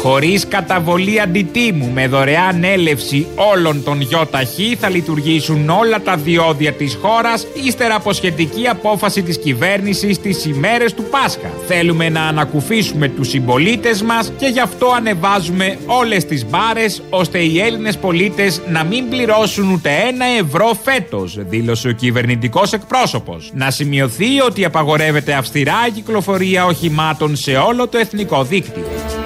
Χωρίς 0.01 0.47
καταβολή 0.47 1.21
αντιτίμου 1.21 1.91
με 1.93 2.07
δωρεάν 2.07 2.63
έλευση 2.63 3.27
όλων 3.35 3.83
των 3.83 4.07
ΙΟΤΑΧΗ 4.12 4.75
θα 4.75 4.89
λειτουργήσουν 4.89 5.69
όλα 5.69 6.01
τα 6.01 6.15
διόδια 6.15 6.73
της 6.73 6.97
χώρας 7.01 7.47
ύστερα 7.65 7.95
από 7.95 8.13
σχετική 8.13 8.67
απόφαση 8.67 9.23
της 9.23 9.39
κυβέρνησης 9.39 10.15
στι 10.15 10.49
ημέρες 10.49 10.93
του 10.93 11.03
Πάσχα. 11.03 11.51
Θέλουμε 11.67 12.09
να 12.09 12.21
ανακουφίσουμε 12.21 13.07
τους 13.07 13.27
συμπολίτες 13.27 14.01
μας 14.01 14.31
και 14.38 14.45
γι' 14.45 14.59
αυτό 14.59 14.91
ανεβάζουμε 14.95 15.77
όλες 15.85 16.25
τις 16.25 16.45
μπάρες 16.45 17.01
ώστε 17.09 17.39
οι 17.39 17.59
Έλληνες 17.59 17.97
πολίτες 17.97 18.62
να 18.69 18.83
μην 18.83 19.09
πληρώσουν 19.09 19.71
ούτε 19.71 19.89
ένα 20.07 20.25
ευρώ 20.39 20.77
φέτος, 20.83 21.38
δήλωσε 21.39 21.88
ο 21.88 21.91
κυβερνητικός 21.91 22.73
εκπρόσωπος. 22.73 23.51
Να 23.53 23.71
σημειωθεί 23.71 24.39
ότι 24.45 24.65
απαγορεύεται 24.65 25.33
αυστηρά 25.33 25.88
η 25.88 25.91
κυκλοφορία 25.91 26.65
οχημάτων 26.65 27.35
σε 27.35 27.51
όλο 27.51 27.88
το 27.88 27.97
εθνικό 27.97 28.43
δίκτυο. 28.43 29.18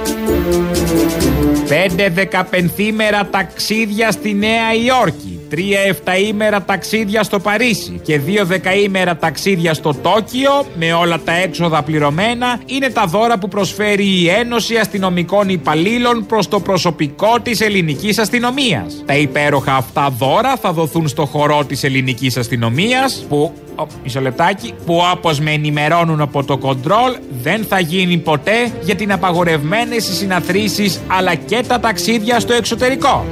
Πέντε 1.67 2.09
δεκαπενθήμερα 2.09 3.25
ταξίδια 3.25 4.11
στη 4.11 4.33
Νέα 4.33 4.73
Υόρκη, 4.73 5.32
τρία 5.53 5.79
εφταήμερα 5.79 6.61
ταξίδια 6.61 7.23
στο 7.23 7.39
Παρίσι 7.39 7.99
και 8.03 8.19
δύο 8.19 8.45
δεκαήμερα 8.45 9.17
ταξίδια 9.17 9.73
στο 9.73 9.93
Τόκιο 9.93 10.65
με 10.75 10.93
όλα 10.93 11.19
τα 11.19 11.33
έξοδα 11.33 11.83
πληρωμένα 11.83 12.59
είναι 12.65 12.89
τα 12.89 13.05
δώρα 13.05 13.37
που 13.37 13.47
προσφέρει 13.47 14.05
η 14.05 14.29
Ένωση 14.29 14.75
Αστυνομικών 14.77 15.49
Υπαλλήλων 15.49 16.25
προς 16.25 16.47
το 16.47 16.59
προσωπικό 16.59 17.39
της 17.41 17.61
ελληνικής 17.61 18.17
αστυνομίας. 18.17 19.03
Τα 19.05 19.15
υπέροχα 19.15 19.75
αυτά 19.75 20.09
δώρα 20.17 20.55
θα 20.55 20.71
δοθούν 20.71 21.07
στο 21.07 21.25
χορό 21.25 21.65
της 21.65 21.83
ελληνικής 21.83 22.37
αστυνομίας 22.37 23.25
που 23.29 23.53
ο, 23.75 23.87
μισό 24.03 24.21
λεπτάκι, 24.21 24.73
που 24.85 25.01
όπως 25.13 25.39
με 25.39 25.51
ενημερώνουν 25.51 26.21
από 26.21 26.43
το 26.43 26.57
κοντρόλ 26.57 27.15
δεν 27.41 27.65
θα 27.69 27.79
γίνει 27.79 28.17
ποτέ 28.17 28.71
για 28.81 28.95
την 28.95 29.11
απαγορευμένες 29.11 30.07
οι 30.07 30.13
συναθρήσεις 30.13 30.99
αλλά 31.07 31.35
και 31.35 31.63
τα 31.67 31.79
ταξίδια 31.79 32.39
στο 32.39 32.53
εξωτερικό. 32.53 33.25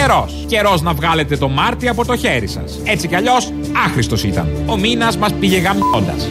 Καιρός. 0.00 0.44
Καιρός 0.46 0.82
να 0.82 0.92
βγάλετε 0.92 1.36
το 1.36 1.48
Μάρτι 1.48 1.88
από 1.88 2.04
το 2.06 2.16
χέρι 2.16 2.46
σας. 2.46 2.80
Έτσι 2.84 3.08
κι 3.08 3.14
αλλιώς 3.14 3.52
άχρηστος 3.86 4.24
ήταν. 4.24 4.48
Ο 4.66 4.76
μήνας 4.76 5.16
μας 5.16 5.32
πήγε 5.32 5.58
γαμιώντας. 5.58 6.28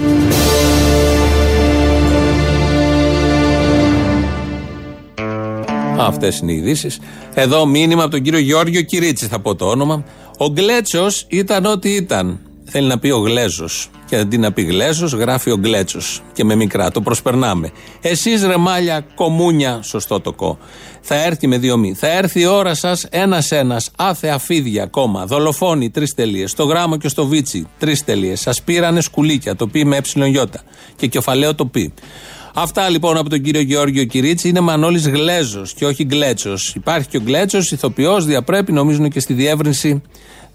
Αυτές 5.99 6.39
είναι 6.39 6.51
οι 6.51 6.55
ειδήσεις. 6.55 6.99
Εδώ 7.34 7.65
μήνυμα 7.65 8.01
από 8.01 8.12
τον 8.12 8.21
κύριο 8.21 8.39
Γιώργιο 8.39 8.82
Κυρίτσι, 8.82 9.27
θα 9.27 9.39
πω 9.39 9.55
το 9.55 9.65
όνομα. 9.65 10.03
Ο 10.38 10.47
Γκλέτσος 10.49 11.25
ήταν 11.27 11.65
ό,τι 11.65 11.89
ήταν. 11.89 12.39
Θέλει 12.63 12.88
να 12.88 12.99
πει 12.99 13.10
ο 13.10 13.17
Γλέζος. 13.17 13.89
Και 14.09 14.15
αντί 14.15 14.37
να 14.37 14.51
πει 14.51 14.61
Γλέζος, 14.61 15.13
γράφει 15.13 15.51
ο 15.51 15.57
Γκλέτσο. 15.57 15.99
Και 16.33 16.43
με 16.43 16.55
μικρά, 16.55 16.91
το 16.91 17.01
προσπερνάμε. 17.01 17.71
Εσείς 18.01 18.43
ρεμάλια, 18.43 19.05
κομμούνια, 19.15 19.79
σωστό 19.83 20.19
το 20.19 20.33
κο. 20.33 20.57
Θα 21.01 21.23
έρθει 21.25 21.47
με 21.47 21.57
δύο 21.57 21.77
μη. 21.77 21.93
Θα 21.93 22.07
έρθει 22.07 22.39
η 22.39 22.45
ώρα 22.45 22.73
σας 22.73 23.03
ένα-ένα, 23.09 23.81
άθε 23.97 24.27
αφίδια, 24.27 24.85
κόμμα, 24.85 25.25
δολοφόνοι, 25.25 25.89
τρεις 25.89 26.13
τελείες. 26.13 26.51
Στο 26.51 26.63
γράμμο 26.63 26.97
και 26.97 27.07
στο 27.07 27.25
βίτσι, 27.25 27.67
τρεις 27.79 28.03
τελείες. 28.03 28.39
Σας 28.39 28.61
πήρανε 28.61 29.01
σκουλίκια, 29.01 29.55
το 29.55 29.67
πει 29.67 29.85
με 29.85 29.97
ε 29.97 30.01
και 30.95 31.07
κεφαλαίο 31.07 31.55
το 31.55 31.65
πει. 31.65 31.93
Αυτά 32.53 32.89
λοιπόν 32.89 33.17
από 33.17 33.29
τον 33.29 33.41
κύριο 33.41 33.61
Γεώργιο 33.61 34.03
Κυρίτσι 34.03 34.49
είναι 34.49 34.59
Μανώλης 34.59 35.07
Γλέζος 35.07 35.73
και 35.73 35.85
όχι 35.85 36.03
Γκλέτσος. 36.03 36.75
Υπάρχει 36.75 37.07
και 37.07 37.17
ο 37.17 37.21
Γκλέτσος, 37.21 37.71
ηθοποιός, 37.71 38.25
διαπρέπει, 38.25 38.71
νομίζουν 38.71 39.09
και 39.09 39.19
στη 39.19 39.33
διεύρυνση 39.33 40.01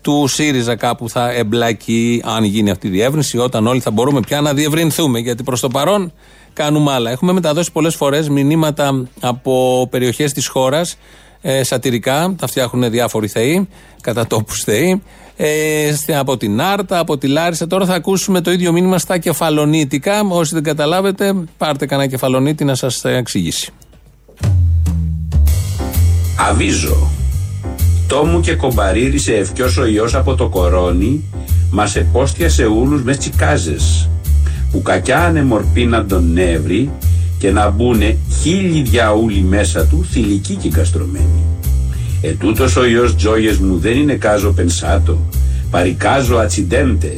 του 0.05 0.27
ΣΥΡΙΖΑ 0.29 0.77
κάπου 0.77 1.09
θα 1.09 1.31
εμπλακεί, 1.31 2.23
αν 2.25 2.45
γίνει 2.45 2.71
αυτή 2.71 2.87
η 2.87 2.91
διεύρυνση, 2.91 3.39
όταν 3.39 3.67
όλοι 3.67 3.81
θα 3.81 3.91
μπορούμε 3.91 4.21
πια 4.21 4.41
να 4.41 4.55
διευρυνθούμε. 4.55 5.19
Γιατί 5.19 5.43
προς 5.43 5.61
το 5.61 5.69
παρόν 5.69 6.13
κάνουμε 6.53 6.93
άλλα. 6.93 7.11
Έχουμε 7.11 7.33
μεταδώσει 7.33 7.73
πολλές 7.73 7.95
φορές 7.95 8.29
μηνύματα 8.29 9.09
από 9.21 9.87
περιοχές 9.91 10.33
της 10.33 10.47
χώρας, 10.47 10.97
ε, 11.41 11.63
σατυρικά, 11.63 12.35
τα 12.39 12.47
φτιάχνουν 12.47 12.91
διάφοροι 12.91 13.29
θεοί, 13.29 13.69
κατά 14.01 14.27
τόπους 14.27 14.61
θεοί. 14.63 15.03
Ε, 15.37 15.93
από 16.19 16.37
την 16.37 16.61
Άρτα, 16.61 16.99
από 16.99 17.19
τη 17.19 17.27
Λάρισα. 17.27 17.67
Τώρα 17.67 17.87
θα 17.87 17.95
ακούσουμε 17.95 18.41
το 18.41 18.53
ίδιο 18.53 18.73
μήνυμα 18.73 18.99
στα 18.99 19.19
κεφαλονίτικα. 19.19 20.21
Όσοι 20.29 20.55
δεν 20.55 20.63
καταλάβετε, 20.63 21.35
πάρτε 21.59 21.87
κανένα 21.87 22.09
κεφαλονίτη 22.09 22.65
να 22.65 22.75
σας 22.75 23.05
εξηγήσει. 23.05 23.73
Αβίζω. 26.39 27.24
Τόμου 28.15 28.41
και 28.41 28.55
κομπαρίρισε 28.55 29.35
ευκιός 29.35 29.77
ο 29.77 29.87
ιός 29.87 30.15
από 30.15 30.35
το 30.35 30.49
κορώνι, 30.49 31.25
μας 31.71 31.97
επόστιασε 31.97 32.67
ούλους 32.67 33.03
μες 33.03 33.19
τσικάζες, 33.19 34.09
που 34.71 34.83
κακιά 34.83 35.25
ανεμορπίναν 35.25 36.09
τον 36.09 36.33
νεύρη 36.33 36.91
και 37.39 37.51
να 37.51 37.71
μπουνε 37.71 38.17
χίλιοι 38.41 38.83
διαούλοι 38.83 39.41
μέσα 39.41 39.87
του 39.87 40.07
θηλυκοί 40.11 40.55
και 40.55 40.69
καστρωμένοι. 40.69 41.45
Ετούτος 42.21 42.77
ο 42.77 42.87
ιός 42.87 43.17
τζόγες 43.17 43.59
μου 43.59 43.79
δεν 43.79 43.97
είναι 43.97 44.15
κάζο 44.15 44.53
πενσάτο, 44.53 45.19
παρικάζω 45.71 46.37
ατσιντέντε. 46.37 47.13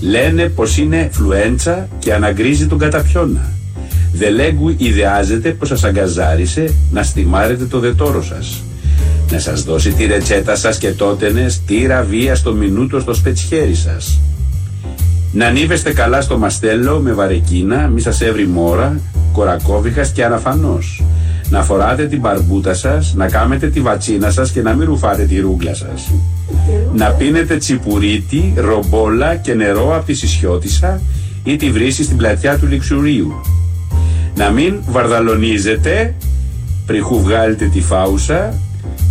Λένε 0.00 0.48
πως 0.48 0.78
είναι 0.78 1.08
φλουέντσα 1.12 1.88
και 1.98 2.14
αναγκρίζει 2.14 2.66
τον 2.66 2.78
καταπιώνα. 2.78 3.52
Δελέγκου 4.12 4.74
ιδεάζεται 4.76 5.50
πως 5.50 5.68
σας 5.68 5.84
αγκαζάρισε 5.84 6.74
να 6.90 7.02
στιμάρετε 7.02 7.64
το 7.64 7.78
δετόρο 7.78 8.22
σας. 8.22 8.60
Να 9.30 9.38
σας 9.38 9.62
δώσει 9.62 9.92
τη 9.92 10.06
ρετσέτα 10.06 10.56
σας 10.56 10.78
και 10.78 10.90
τότενε 10.92 11.48
στήρα 11.48 12.02
βία 12.02 12.34
στο 12.34 12.52
μινούτο 12.52 13.00
στο 13.00 13.14
σπετσχέρι 13.14 13.74
σας. 13.74 14.20
Να 15.32 15.46
ανίβεστε 15.46 15.92
καλά 15.92 16.20
στο 16.20 16.38
μαστέλο 16.38 16.98
με 16.98 17.12
βαρεκίνα, 17.12 17.88
μη 17.88 18.00
σας 18.00 18.20
έβρει 18.20 18.46
μόρα, 18.46 19.00
κορακόβιχας 19.32 20.10
και 20.10 20.24
αναφανός. 20.24 21.02
Να 21.50 21.62
φοράτε 21.62 22.06
την 22.06 22.20
μπαρμπούτα 22.20 22.74
σας, 22.74 23.14
να 23.14 23.28
κάμετε 23.28 23.68
τη 23.68 23.80
βατσίνα 23.80 24.30
σας 24.30 24.50
και 24.50 24.62
να 24.62 24.74
μην 24.74 24.86
ρουφάτε 24.86 25.22
τη 25.22 25.40
ρούγκλα 25.40 25.74
σας. 25.74 26.10
Να 26.94 27.10
πίνετε 27.10 27.56
τσιπουρίτι, 27.56 28.54
ρομπόλα 28.56 29.36
και 29.36 29.54
νερό 29.54 29.96
από 29.96 30.06
τη 30.06 30.14
Σισιώτισσα 30.14 31.00
ή 31.44 31.56
τη 31.56 31.70
βρύση 31.70 32.04
στην 32.04 32.16
πλατιά 32.16 32.58
του 32.58 32.66
Λιξουρίου. 32.66 33.32
Να 34.36 34.50
μην 34.50 34.80
βαρδαλονίζετε, 34.88 36.14
πριχού 36.86 37.22
βγάλετε 37.22 37.66
τη 37.66 37.80
φάουσα, 37.80 38.54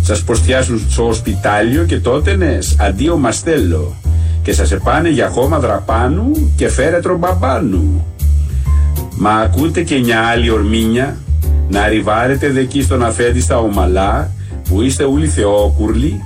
σας 0.06 0.22
προστιάσουν 0.22 0.80
στο 0.88 1.12
σπιτάλιο 1.12 1.84
και 1.84 2.00
τότενες 2.00 2.76
αντίο 2.80 3.16
μαστέλο 3.16 3.94
και 4.42 4.52
σας 4.52 4.72
επάνε 4.72 5.08
για 5.08 5.28
χώμα 5.28 5.58
δραπάνου 5.58 6.52
και 6.56 6.68
φέρετρο 6.68 7.16
μπαμπάνου. 7.16 8.06
Μα 9.16 9.30
ακούτε 9.30 9.82
και 9.82 9.98
μια 9.98 10.20
άλλη 10.20 10.50
ορμήνια 10.50 11.16
να 11.68 11.80
arrivάρετε 11.80 12.50
δεκεί 12.50 12.82
στον 12.82 13.04
αφέντη 13.04 13.40
στα 13.40 13.58
ομαλά 13.58 14.30
που 14.68 14.82
είστε 14.82 15.04
ούλοι 15.04 15.26
θεόκουρλοι 15.26 16.20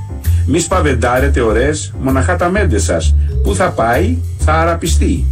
μη 0.46 0.58
σπαβεντάρετε 0.58 1.40
ωραίες 1.40 1.92
μοναχά 2.00 2.36
τα 2.36 2.48
μέντε 2.48 2.78
σας 2.78 3.14
που 3.42 3.54
θα 3.54 3.70
πάει 3.70 4.18
θα 4.38 4.52
αραπιστεί. 4.52 5.24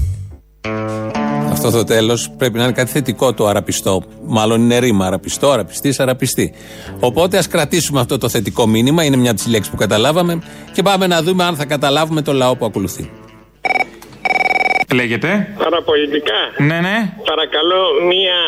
Αυτό 1.58 1.70
το 1.70 1.84
τέλος 1.84 2.30
πρέπει 2.36 2.58
να 2.58 2.64
είναι 2.64 2.72
κάτι 2.72 2.90
θετικό 2.90 3.34
το 3.34 3.46
αραπιστό. 3.46 4.02
Μάλλον 4.26 4.60
είναι 4.60 4.78
ρήμα. 4.78 5.06
Αραπιστό, 5.06 5.50
αραπιστής, 5.50 6.00
αραπιστή. 6.00 6.52
Οπότε 7.00 7.38
ας 7.38 7.48
κρατήσουμε 7.48 8.00
αυτό 8.00 8.18
το 8.18 8.28
θετικό 8.28 8.66
μήνυμα. 8.66 9.04
Είναι 9.04 9.16
μια 9.16 9.30
από 9.30 9.40
τι 9.40 9.50
λέξεις 9.50 9.70
που 9.70 9.76
καταλάβαμε. 9.76 10.42
Και 10.72 10.82
πάμε 10.82 11.06
να 11.06 11.22
δούμε 11.22 11.44
αν 11.44 11.56
θα 11.56 11.64
καταλάβουμε 11.64 12.22
το 12.22 12.32
λαό 12.32 12.56
που 12.56 12.64
ακολουθεί. 12.64 13.10
Λέγεται. 14.94 15.30
Παραπολιτικά. 15.64 16.40
Ναι, 16.68 16.78
ναι. 16.86 16.96
Παρακαλώ 17.32 17.82
μία 18.12 18.38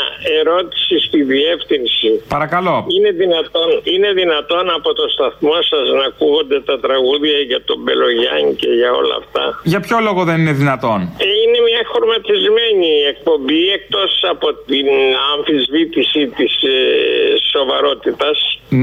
ερώτηση 0.41 0.95
στη 1.07 1.19
διεύθυνση. 1.33 2.11
Παρακαλώ. 2.37 2.77
Είναι 2.97 3.11
δυνατόν, 3.23 3.69
είναι 3.95 4.11
δυνατόν 4.21 4.65
από 4.79 4.91
το 4.99 5.05
σταθμό 5.15 5.57
σας 5.71 5.87
να 5.99 6.05
ακούγονται 6.11 6.59
τα 6.71 6.77
τραγούδια 6.85 7.39
για 7.51 7.61
τον 7.69 7.79
Μπελογιάννη 7.83 8.53
και 8.63 8.71
για 8.81 8.91
όλα 9.01 9.17
αυτά; 9.23 9.45
Για 9.73 9.81
ποιο 9.87 9.97
λόγο 10.07 10.21
δεν 10.29 10.37
είναι 10.43 10.55
δυνατόν; 10.63 10.99
Ε, 11.25 11.27
Είναι 11.43 11.59
μια 11.69 11.83
χρωματισμένη 11.93 12.91
εκπομπή 13.13 13.63
εκτός 13.79 14.13
από 14.33 14.49
την 14.71 14.87
αμφισβήτηση 15.33 16.21
της 16.39 16.53
ε, 16.75 16.77
σοβαρότητας. 17.53 18.39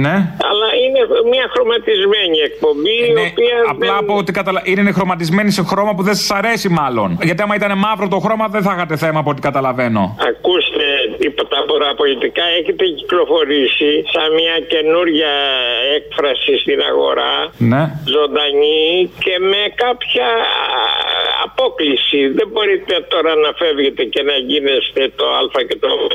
Ναι. 0.05 0.15
Αλλά 0.49 0.67
είναι 0.83 1.01
μια 1.33 1.45
χρωματισμένη 1.53 2.37
εκπομπή 2.49 2.97
η 3.13 3.17
οποία 3.29 3.55
Απλά 3.69 3.95
από 3.97 4.13
ό,τι 4.17 4.31
καταλα... 4.31 4.61
είναι 4.65 4.91
χρωματισμένη 4.91 5.51
σε 5.51 5.63
χρώμα 5.63 5.95
που 5.95 6.03
δεν 6.03 6.15
σας 6.15 6.31
αρέσει, 6.31 6.69
μάλλον. 6.69 7.17
Γιατί 7.21 7.41
άμα 7.47 7.55
ήταν 7.55 7.77
μαύρο 7.77 8.07
το 8.07 8.19
χρώμα, 8.19 8.47
δεν 8.47 8.61
θα 8.61 8.73
είχατε 8.73 8.95
θέμα 8.95 9.19
από 9.19 9.29
ό,τι 9.29 9.41
καταλαβαίνω. 9.41 10.15
Ακούστε, 10.29 10.66
υπό 10.66 10.66
τα 11.55 11.95
πολιτικά 12.01 12.43
έχετε 12.59 12.83
κυκλοφορήσει 12.97 13.91
σαν 14.13 14.27
μια 14.39 14.55
καινούρια 14.73 15.33
έκφραση 15.97 16.53
στην 16.63 16.79
αγορά, 16.89 17.33
Ναι. 17.71 17.83
ζωντανή 18.15 19.11
και 19.25 19.35
με 19.51 19.61
κάποια 19.83 20.27
α, 20.81 20.83
απόκληση. 21.47 22.19
Δεν 22.37 22.47
μπορείτε 22.51 22.93
τώρα 23.13 23.31
να 23.35 23.49
φεύγετε 23.61 24.03
και 24.13 24.21
να 24.29 24.35
γίνεστε 24.49 25.01
το 25.19 25.25
α 25.39 25.61
και 25.67 25.77
το 25.83 25.87
ω. 25.87 26.07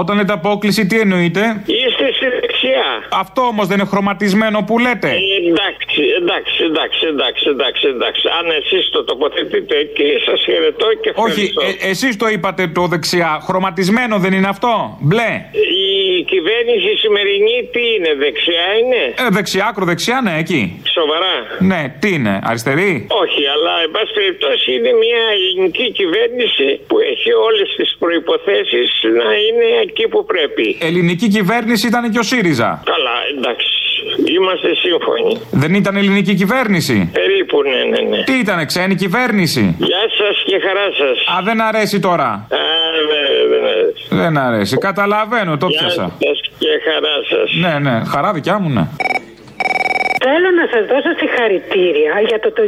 Όταν 0.00 0.16
λέτε 0.16 0.32
απόκληση, 0.32 0.86
τι 0.86 0.96
εννοείτε; 1.00 1.42
Είστε 1.66 2.06
στη 2.16 2.26
δεξιά. 2.40 2.88
Αυτό 3.24 3.40
όμως 3.42 3.66
δεν 3.66 3.78
είναι 3.78 3.88
χρωματισμένο 3.92 4.58
που 4.66 4.78
λέτε. 4.78 5.08
Ε, 5.08 5.16
Εντάξει, 5.52 6.02
εντάξει, 6.20 6.64
εντάξει, 6.70 7.00
εντάξει, 7.14 7.48
εντάξει, 7.48 7.86
εντάξει. 7.86 8.22
Αν 8.38 8.46
εσείς 8.60 8.90
το 8.90 9.04
τοποθετείτε 9.04 9.76
εκεί, 9.76 10.10
σας 10.26 10.42
χαιρετώ 10.44 10.86
και 11.02 11.12
Όχι, 11.14 11.42
ευχαριστώ. 11.44 11.86
ε, 11.86 11.90
εσείς 11.90 12.16
το 12.16 12.28
είπατε 12.28 12.66
το 12.66 12.86
δεξιά. 12.86 13.40
Χρωματισμένο 13.42 14.18
δεν 14.18 14.32
είναι 14.32 14.37
αυτό; 14.44 14.98
Μπλε. 15.00 15.30
Η 15.84 16.22
κυβέρνηση 16.32 16.90
σημερινή 17.02 17.56
τι 17.72 17.82
είναι, 17.94 18.10
δεξιά 18.24 18.66
είναι; 18.80 19.02
Ε, 19.24 19.28
δεξιά, 19.36 19.66
ακροδεξιά, 19.70 20.20
ναι, 20.26 20.34
εκεί. 20.42 20.62
Σοβαρά. 20.98 21.34
Ναι, 21.70 21.80
τι 22.00 22.08
είναι, 22.16 22.34
αριστερή; 22.48 22.92
Όχι, 23.22 23.42
αλλά 23.54 23.72
εν 23.84 23.90
πάση 23.94 24.12
περιπτώσει 24.18 24.68
είναι 24.76 24.92
μια 25.04 25.22
ελληνική 25.36 25.86
κυβέρνηση 26.00 26.68
που 26.88 26.96
έχει 27.12 27.30
όλες 27.48 27.68
τις 27.76 27.90
προποθέσει 28.02 28.82
να 29.20 29.28
είναι 29.44 29.68
εκεί 29.86 30.08
που 30.12 30.20
πρέπει. 30.32 30.66
Ελληνική 30.88 31.28
κυβέρνηση 31.28 31.86
ήταν 31.86 32.10
και 32.12 32.18
ο 32.18 32.26
ΣΥΡΙΖΑ. 32.30 32.70
Καλά, 32.92 33.16
εντάξει. 33.36 33.72
Είμαστε 34.36 34.74
σύμφωνοι. 34.74 35.40
Δεν 35.50 35.74
ήταν 35.74 35.96
ελληνική 35.96 36.34
κυβέρνηση; 36.34 37.10
Περίπου, 37.12 37.62
ναι, 37.62 37.80
ναι, 37.92 38.16
ναι. 38.16 38.24
Τι 38.24 38.32
ήταν, 38.32 38.66
ξένη 38.66 38.94
κυβέρνηση; 38.94 39.76
Γεια 39.78 40.04
σας 40.18 40.42
και 40.46 40.58
χαρά 40.66 40.88
σας. 41.00 41.36
Α, 41.36 41.42
δεν 41.42 41.60
αρέσει 41.60 42.00
τώρα. 42.00 42.24
Α, 42.24 42.36
ναι, 42.36 42.48
δεν 42.48 42.58
αρέσει. 42.58 42.67
Δεν 44.18 44.38
αρέσει. 44.38 44.76
Καταλαβαίνω, 44.78 45.56
το 45.56 45.66
Γεια 45.66 45.78
πιάσα. 45.80 46.10
σας 46.18 46.40
και 46.58 46.68
χαρά 46.84 47.14
σας. 47.30 47.54
Ναι, 47.60 47.90
ναι, 47.90 48.02
χαρά 48.04 48.32
δικιά 48.32 48.58
μου, 48.58 48.68
ναι. 48.68 48.86
Θέλω 50.26 50.48
να 50.60 50.64
σας 50.72 50.82
δώσω 50.92 51.10
συγχαρητήρια 51.20 52.12
για 52.30 52.38
το, 52.44 52.48
το 52.58 52.62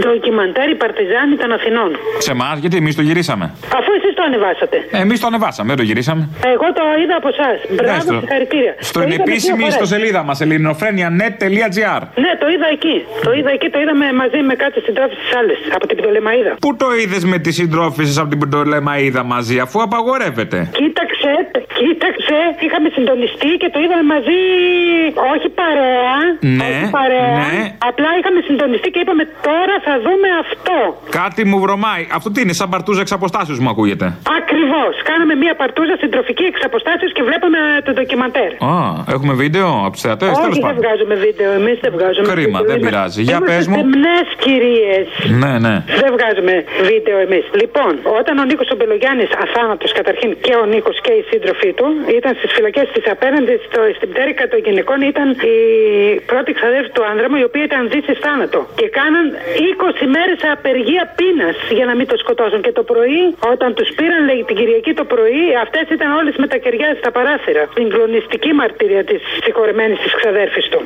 ντοκιμαντέρ 0.00 0.66
«Η 0.74 0.76
Παρτιζάνη 0.82 1.34
των 1.42 1.50
Αθηνών. 1.56 1.90
Σε 2.26 2.30
εμά, 2.36 2.48
γιατί 2.62 2.76
εμείς 2.82 2.94
το 2.98 3.02
γυρίσαμε. 3.08 3.44
Αφού 3.78 3.90
εσείς 3.98 4.12
το 4.18 4.22
ανεβάσατε. 4.28 4.76
Εμείς 5.04 5.18
το 5.22 5.26
ανεβάσαμε, 5.30 5.68
δεν 5.72 5.78
το 5.82 5.86
γυρίσαμε. 5.90 6.22
Εγώ 6.54 6.66
το 6.78 6.82
είδα 7.02 7.14
από 7.20 7.28
εσάς. 7.34 7.56
Μπράβο, 7.76 8.00
στο- 8.00 8.18
συγχαρητήρια. 8.22 8.72
Στην 8.78 8.94
Το 8.96 9.00
είδαμε 9.00 9.14
δύο 9.14 9.24
επίσημη 9.28 9.58
φορές. 9.62 9.74
ιστοσελίδα 9.74 10.20
μας, 10.28 10.36
ελληνοφρένια.net.gr. 10.44 12.00
Ναι, 12.24 12.30
το 12.42 12.46
είδα 12.54 12.68
εκεί. 12.76 12.96
Το 13.26 13.30
είδα 13.38 13.50
εκεί, 13.56 13.68
το 13.74 13.78
είδαμε 13.82 14.06
μαζί 14.22 14.38
με 14.48 14.54
κάτι 14.64 14.78
συντρόφιε 14.86 15.16
της 15.24 15.30
άλλης 15.40 15.58
από 15.76 15.84
την 15.88 15.96
Πτολεμαίδα. 16.00 16.52
Πού 16.64 16.70
το 16.82 16.86
είδες 17.00 17.22
με 17.32 17.38
τις 17.44 17.54
συντρόφισε 17.54 18.20
από 18.20 18.28
την 18.32 18.38
Πεντολεμαίδα 18.42 19.22
μαζί, 19.34 19.56
αφού 19.64 19.76
απαγορεύεται; 19.86 20.58
Κοίταξε, 20.80 21.19
κοίταξε, 21.78 22.38
είχαμε 22.64 22.88
συντονιστεί 22.96 23.50
και 23.62 23.68
το 23.74 23.78
είδαμε 23.84 24.04
μαζί. 24.14 24.40
Όχι 25.32 25.48
παρέα. 25.60 26.16
Ναι, 26.58 26.68
όχι 26.70 26.90
παρέα. 26.98 27.32
ναι. 27.42 27.62
Απλά 27.90 28.10
είχαμε 28.18 28.40
συντονιστεί 28.48 28.88
και 28.94 29.00
είπαμε 29.04 29.24
τώρα 29.48 29.74
θα 29.86 29.94
δούμε 30.06 30.28
αυτό. 30.44 30.76
Κάτι 31.20 31.40
μου 31.50 31.58
βρωμάει. 31.64 32.02
Αυτό 32.18 32.28
τι 32.32 32.38
είναι, 32.44 32.54
σαν 32.60 32.68
παρτούζα 32.72 33.00
εξ 33.04 33.10
αποστάσεως 33.18 33.58
μου 33.62 33.70
ακούγεται. 33.74 34.06
Ακριβώς. 34.40 34.92
Κάναμε 35.10 35.34
μία 35.42 35.54
παρτούζα 35.60 35.94
συντροφική 36.04 36.44
εξ 36.52 36.58
αποστάσεως 36.70 37.12
και 37.16 37.22
βλέπαμε 37.28 37.58
το 37.86 37.90
ντοκιμαντέρ. 37.96 38.50
Α, 38.72 38.74
έχουμε 39.14 39.32
βίντεο 39.42 39.68
από 39.86 39.92
τους 39.96 40.00
θεατές, 40.06 40.28
τέλος 40.28 40.40
Όχι, 40.50 40.60
δεν 40.60 40.66
πάντων. 40.66 40.80
βγάζουμε 40.82 41.14
βίντεο. 41.26 41.50
Εμείς 41.60 41.76
δεν 41.84 41.92
βγάζουμε 41.96 42.26
Κρίμα, 42.32 42.58
βίντεο. 42.58 42.70
δεν 42.70 42.78
Είμαστε- 42.78 42.88
πειράζει. 42.88 43.20
Για 43.28 43.36
είμαστε 43.36 43.50
πες 43.56 43.64
μου. 43.70 43.74
στεμνές 43.78 44.26
κυρίες. 44.44 45.06
Ναι, 45.42 45.52
ναι. 45.64 45.74
Δεν 46.02 46.10
βγάζουμε 46.16 46.54
βίντεο 46.90 47.16
εμείς. 47.26 47.44
Λοιπόν, 47.60 47.92
όταν 48.20 48.34
ο 48.42 48.44
Νίκος 48.50 48.68
Ομπελογιάννη, 48.74 49.24
αθάνατος 49.44 49.90
καταρχήν 49.98 50.30
και 50.44 50.52
ο 50.62 50.64
Νίκος 50.72 50.96
και 51.10 51.16
οι 51.20 51.24
σύντροφοί 51.32 51.70
του, 51.78 51.86
ήταν 52.18 52.32
στις 52.38 52.50
φυλακές 52.56 52.86
της 52.94 53.04
απέναντι 53.14 53.54
στο, 53.66 53.80
στην 53.96 54.08
πτέρυγα 54.12 54.44
των 54.52 54.58
γυναικών, 54.66 54.98
ήταν 55.12 55.28
η 55.54 55.58
πρώτη 56.30 56.50
ξαδέρφη 56.58 56.90
του 56.96 57.04
άνδρα 57.10 57.26
μου, 57.30 57.36
η 57.42 57.44
οποία 57.50 57.64
ήταν 57.70 57.82
δύση 57.94 58.14
θάνατο. 58.24 58.58
Και 58.80 58.88
κάναν 58.98 59.24
20 60.02 60.06
μέρες 60.16 60.40
απεργία 60.56 61.04
πείνας 61.18 61.56
για 61.78 61.86
να 61.90 61.94
μην 61.98 62.06
το 62.10 62.16
σκοτώσουν. 62.22 62.60
Και 62.66 62.72
το 62.78 62.82
πρωί, 62.92 63.22
όταν 63.52 63.68
τους 63.78 63.88
πήραν, 63.96 64.20
λέει, 64.28 64.40
την 64.48 64.56
Κυριακή 64.60 64.92
το 65.00 65.04
πρωί, 65.14 65.42
αυτές 65.64 65.84
ήταν 65.96 66.08
όλες 66.20 66.34
με 66.42 66.46
τα 66.52 66.56
κεριά 66.64 66.88
στα 67.00 67.10
παράθυρα. 67.16 67.62
Συγκλονιστική 67.76 68.52
μαρτυρία 68.60 69.04
της 69.10 69.20
συγχωρεμένης 69.44 69.98
της 70.04 70.12
ξαδέρφης 70.18 70.66
του. 70.72 70.80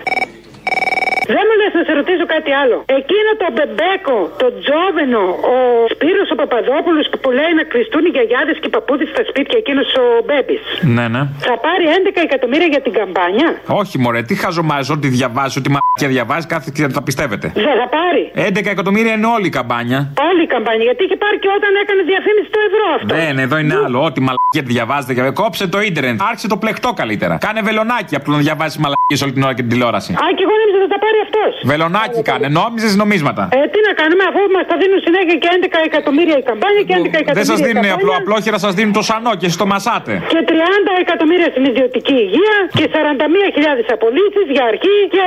Δεν 1.35 1.45
μου 1.49 1.55
λες 1.61 1.73
να 1.79 1.83
σε 1.89 1.93
ρωτήσω 2.01 2.25
κάτι 2.35 2.51
άλλο. 2.62 2.77
Εκείνο 3.01 3.31
το 3.43 3.47
μπεμπέκο, 3.55 4.17
το 4.43 4.49
τζόβενο, 4.62 5.23
ο 5.53 5.57
Σπύρος 5.95 6.29
ο 6.35 6.37
Παπαδόπουλος 6.43 7.05
που 7.23 7.31
λέει 7.39 7.53
να 7.61 7.65
κλειστούν 7.73 8.03
οι 8.09 8.11
γιαγιάδες 8.17 8.57
και 8.61 8.69
οι 8.71 8.75
παππούδες 8.77 9.09
στα 9.15 9.23
σπίτια, 9.31 9.57
εκείνος 9.62 9.89
ο 10.03 10.05
Μπέμπης. 10.27 10.65
Ναι, 10.97 11.05
ναι. 11.15 11.23
Θα 11.49 11.55
πάρει 11.67 11.85
11 11.99 12.21
εκατομμύρια 12.29 12.69
για 12.75 12.83
την 12.87 12.93
καμπάνια; 12.99 13.49
Όχι, 13.81 13.95
μωρέ, 14.03 14.21
τι 14.29 14.35
χαζομάζεις, 14.43 14.89
ό,τι 14.97 15.09
διαβάζεις, 15.17 15.55
ό,τι 15.61 15.69
μαλακία 15.75 16.09
διαβάζεις, 16.17 16.47
κάθε 16.55 16.69
και 16.75 16.83
τα 16.99 17.03
πιστεύετε. 17.09 17.47
Δεν 17.69 17.77
θα 17.81 17.87
πάρει. 17.99 18.23
11 18.49 18.71
εκατομμύρια 18.77 19.12
είναι 19.17 19.29
όλη 19.37 19.47
η 19.53 19.55
καμπάνια. 19.59 19.99
Όλη 20.31 20.43
η 20.49 20.51
καμπάνια. 20.55 20.85
Γιατί 20.89 21.01
είχε 21.07 21.17
πάρει 21.25 21.37
και 21.43 21.51
όταν 21.59 21.73
έκανε 21.83 22.01
διαφήμιση 22.12 22.49
το 22.57 22.61
ευρώ 22.69 22.85
αυτό. 22.99 23.12
Δεν, 23.21 23.35
εδώ 23.47 23.57
είναι 23.62 23.75
άλλο. 23.85 23.99
Ό,τι 24.09 24.21
μαλακία 24.29 24.62
διαβάζετε. 24.75 25.12
και- 25.17 25.23
Κόψε 25.43 25.65
το 25.75 25.79
ίντερνετ. 25.89 26.17
Άρχισε 26.31 26.49
το 26.55 26.57
πλεκτό 26.62 26.91
καλύτερα. 27.01 27.35
Κάνε 27.47 27.61
βελονάκι 27.69 28.12
από 28.19 28.25
το 28.25 28.31
να 28.37 28.39
διαβάσεις 28.47 28.77
μαλακίες 28.85 29.21
όλη 29.25 29.33
την 29.37 29.43
ώρα 29.47 29.55
και 29.57 29.62
την 29.67 29.71
τηλεόραση. 29.73 30.11
Α, 30.12 30.27
και 30.37 30.43
εγώ 30.47 30.53
νόμιζα 30.61 30.78
θα 30.84 30.90
τα 30.94 30.98
πάρει 31.05 31.18
αυτός. 31.26 31.52
Βελονάκι 31.72 32.20
κάνε. 32.20 32.22
έκανε, 32.22 32.46
νόμιζες 32.61 32.92
νομίσματα. 33.02 33.42
Ε, 33.57 33.59
τι 33.72 33.78
να 33.88 33.92
κάνουμε, 34.00 34.24
αφού 34.30 34.40
μας 34.57 34.64
τα 34.70 34.76
δίνουν 34.80 35.00
συνέχεια 35.07 35.36
και 35.42 35.48
11 35.57 35.78
εκατομμύρια 35.90 36.36
η 36.42 36.44
καμπάνια 36.50 36.82
και 36.88 36.94
11 37.00 37.18
εκατομμύρια. 37.22 37.38
Δεν 37.40 37.46
σας 37.52 37.59
η 37.62 37.64
δίνουν 37.66 37.84
καμπάνια. 37.88 37.98
απλό, 37.98 38.12
απλόχερα, 38.20 38.57
σας 38.66 38.72
δίνουν 38.78 38.92
το 38.98 39.02
σανό 39.09 39.32
και 39.40 39.46
εσείς 39.48 39.59
το 39.62 39.66
μασάτε. 39.72 40.12
Και 40.32 40.40
30 40.50 40.92
εκατομμύρια 41.05 41.48
στην 41.52 41.64
ιδιωτική 41.70 42.16
υγεία 42.26 42.57
και 42.78 42.84
41.000 42.96 43.86
απολύσεις 43.96 44.46
για 44.55 44.64
αρχή 44.72 44.96
και 45.14 45.24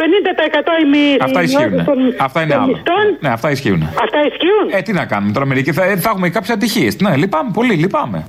50% 0.00 0.72
η 0.84 0.86
μη. 0.92 1.04
Αυτά 1.26 1.40
ισχύουν. 1.46 1.78
Αυτά 2.26 2.38
είναι 2.42 2.56
άλλο. 2.62 2.76
Ναι, 3.24 3.30
αυτά 3.36 3.48
ισχύουν. 3.56 3.82
Αυτά 4.04 4.18
ισχύουν. 4.30 4.66
Ε, 4.76 4.80
τι 4.86 4.92
να 5.00 5.04
κάνουμε 5.12 5.32
τώρα, 5.36 5.46
μερικοί 5.46 5.72
θα, 5.72 5.82
θα 6.04 6.08
έχουμε 6.12 6.28
κάποιε 6.36 6.54
ατυχίες. 6.54 6.92
Ναι, 7.04 7.16
λυπάμαι 7.16 7.50
πολύ, 7.54 7.74
λυπάμαι. 7.74 8.26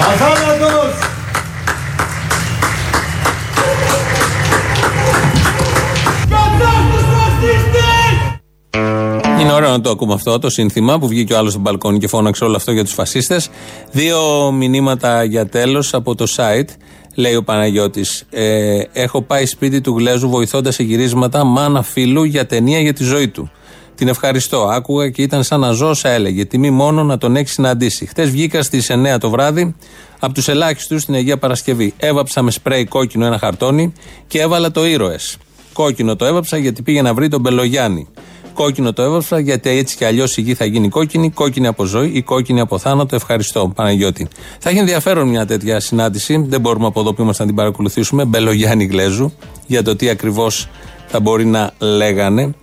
Αθάνατος! 0.00 0.94
Κατά 6.30 6.72
τους 6.90 7.04
φασίστες! 7.14 8.40
Είναι 9.40 9.52
ωραίο 9.52 9.70
να 9.70 9.80
το 9.80 9.90
ακούμε 9.90 10.14
αυτό 10.14 10.38
το 10.38 10.50
σύνθημα 10.50 10.98
που 10.98 11.08
βγήκε 11.08 11.32
ο 11.32 11.38
άλλος 11.38 11.52
στο 11.52 11.60
μπαλκόνι 11.60 11.98
και 11.98 12.08
φώναξε 12.08 12.44
όλο 12.44 12.56
αυτό 12.56 12.72
για 12.72 12.84
τους 12.84 12.92
φασίστες. 12.92 13.50
Δύο 13.90 14.50
μηνύματα 14.52 15.24
για 15.24 15.48
τέλος 15.48 15.94
από 15.94 16.14
το 16.14 16.26
site. 16.36 16.68
Λέει 17.14 17.34
ο 17.34 17.42
Παναγιώτης. 17.42 18.24
Ε, 18.30 18.80
έχω 18.92 19.22
πάει 19.22 19.46
σπίτι 19.46 19.80
του 19.80 19.94
Γλέζου 19.98 20.28
βοηθώντας 20.28 20.74
σε 20.74 20.82
γυρίσματα 20.82 21.44
μάνα 21.44 21.82
φίλου 21.82 22.24
για 22.24 22.46
ταινία 22.46 22.80
για 22.80 22.92
τη 22.92 23.04
ζωή 23.04 23.28
του. 23.28 23.50
Την 23.98 24.08
ευχαριστώ. 24.08 24.68
Άκουγα 24.70 25.10
και 25.10 25.22
ήταν 25.22 25.42
σαν 25.42 25.60
να 25.60 25.70
ζω 25.70 25.88
όσα 25.88 26.08
έλεγε. 26.08 26.44
Τιμή 26.44 26.70
μόνο 26.70 27.02
να 27.02 27.18
τον 27.18 27.36
έχεις 27.36 27.52
συναντήσει. 27.52 28.06
Χθε 28.06 28.24
βγήκα 28.24 28.62
στις 28.62 28.90
9 28.90 29.18
το 29.20 29.30
βράδυ 29.30 29.74
από 30.18 30.34
τους 30.34 30.48
ελάχιστους 30.48 31.02
στην 31.02 31.14
Αγία 31.14 31.38
Παρασκευή. 31.38 31.94
Έβαψα 31.96 32.42
με 32.42 32.50
σπρέι 32.50 32.84
κόκκινο 32.84 33.26
ένα 33.26 33.38
χαρτόνι 33.38 33.92
και 34.26 34.40
έβαλα 34.40 34.70
το 34.70 34.86
ήρωες. 34.86 35.36
Κόκκινο 35.72 36.16
το 36.16 36.24
έβαψα 36.24 36.56
γιατί 36.56 36.82
πήγε 36.82 37.02
να 37.02 37.14
βρει 37.14 37.28
τον 37.28 37.40
Μπελογιάννη. 37.40 38.08
Κόκκινο 38.54 38.92
το 38.92 39.02
έβαψα 39.02 39.38
γιατί 39.38 39.70
έτσι 39.70 39.96
κι 39.96 40.04
αλλιώς 40.04 40.36
η 40.36 40.40
γη 40.40 40.54
θα 40.54 40.64
γίνει 40.64 40.88
κόκκινη, 40.88 41.30
κόκκινη 41.30 41.66
από 41.66 41.84
ζωή 41.84 42.10
ή 42.14 42.22
κόκκινη 42.22 42.60
από 42.60 42.78
θάνατο. 42.78 43.14
Ευχαριστώ, 43.14 43.72
Παναγιώτη. 43.74 44.28
Θα 44.58 44.70
έχει 44.70 44.78
ενδιαφέρον 44.78 45.28
μια 45.28 45.46
τέτοια 45.46 45.80
συνάντηση. 45.80 46.44
Δεν 46.48 46.60
μπορούμε 46.60 46.86
από 46.86 47.00
εδώ 47.00 47.12
που 47.14 47.22
είμαστε 47.22 47.42
να 47.42 47.48
την 47.48 47.56
παρακολουθήσουμε. 47.56 48.24
Μπελογιάννη 48.24 48.84
Γλέζου 48.84 49.32
για 49.66 49.82
το 49.82 49.96
τι 49.96 50.08
ακριβώς 50.08 50.68
θα 51.06 51.20
μπορεί 51.20 51.44
να 51.44 51.70
λέγανε. 51.78 52.54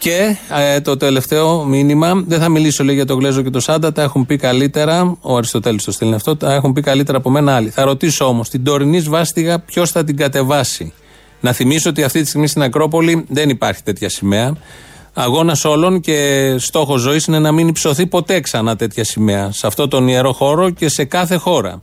Και 0.00 0.36
ε, 0.56 0.80
το 0.80 0.96
τελευταίο 0.96 1.64
μήνυμα, 1.64 2.22
δεν 2.26 2.40
θα 2.40 2.48
μιλήσω 2.48 2.84
λέει 2.84 2.94
για 2.94 3.04
τον 3.04 3.18
Γλέζο 3.18 3.42
και 3.42 3.50
τον 3.50 3.60
Σάντα, 3.60 3.92
τα 3.92 4.02
έχουν 4.02 4.26
πει 4.26 4.36
καλύτερα. 4.36 5.16
Ο 5.20 5.36
Αριστοτέλης 5.36 5.84
το 5.84 5.92
στέλνει 5.92 6.14
αυτό, 6.14 6.36
τα 6.36 6.52
έχουν 6.52 6.72
πει 6.72 6.80
καλύτερα 6.80 7.18
από 7.18 7.30
μένα 7.30 7.54
άλλοι. 7.54 7.70
Θα 7.70 7.84
ρωτήσω 7.84 8.24
όμως, 8.24 8.48
την 8.48 8.64
τωρινή 8.64 8.98
σβάστηγα 8.98 9.58
ποιος 9.58 9.90
θα 9.90 10.04
την 10.04 10.16
κατεβάσει; 10.16 10.92
Να 11.40 11.52
θυμίσω 11.52 11.90
ότι 11.90 12.02
αυτή 12.02 12.22
τη 12.22 12.28
στιγμή 12.28 12.46
στην 12.46 12.62
Ακρόπολη 12.62 13.24
δεν 13.28 13.48
υπάρχει 13.48 13.82
τέτοια 13.82 14.08
σημαία. 14.08 14.56
Αγώνας 15.14 15.64
όλων 15.64 16.00
και 16.00 16.54
στόχος 16.58 17.00
ζωής 17.00 17.24
είναι 17.24 17.38
να 17.38 17.52
μην 17.52 17.68
υψωθεί 17.68 18.06
ποτέ 18.06 18.40
ξανά 18.40 18.76
τέτοια 18.76 19.04
σημαία. 19.04 19.52
Σε 19.52 19.66
αυτό 19.66 19.88
τον 19.88 20.08
ιερό 20.08 20.32
χώρο 20.32 20.70
και 20.70 20.88
σε 20.88 21.04
κάθε 21.04 21.36
χώρα. 21.36 21.82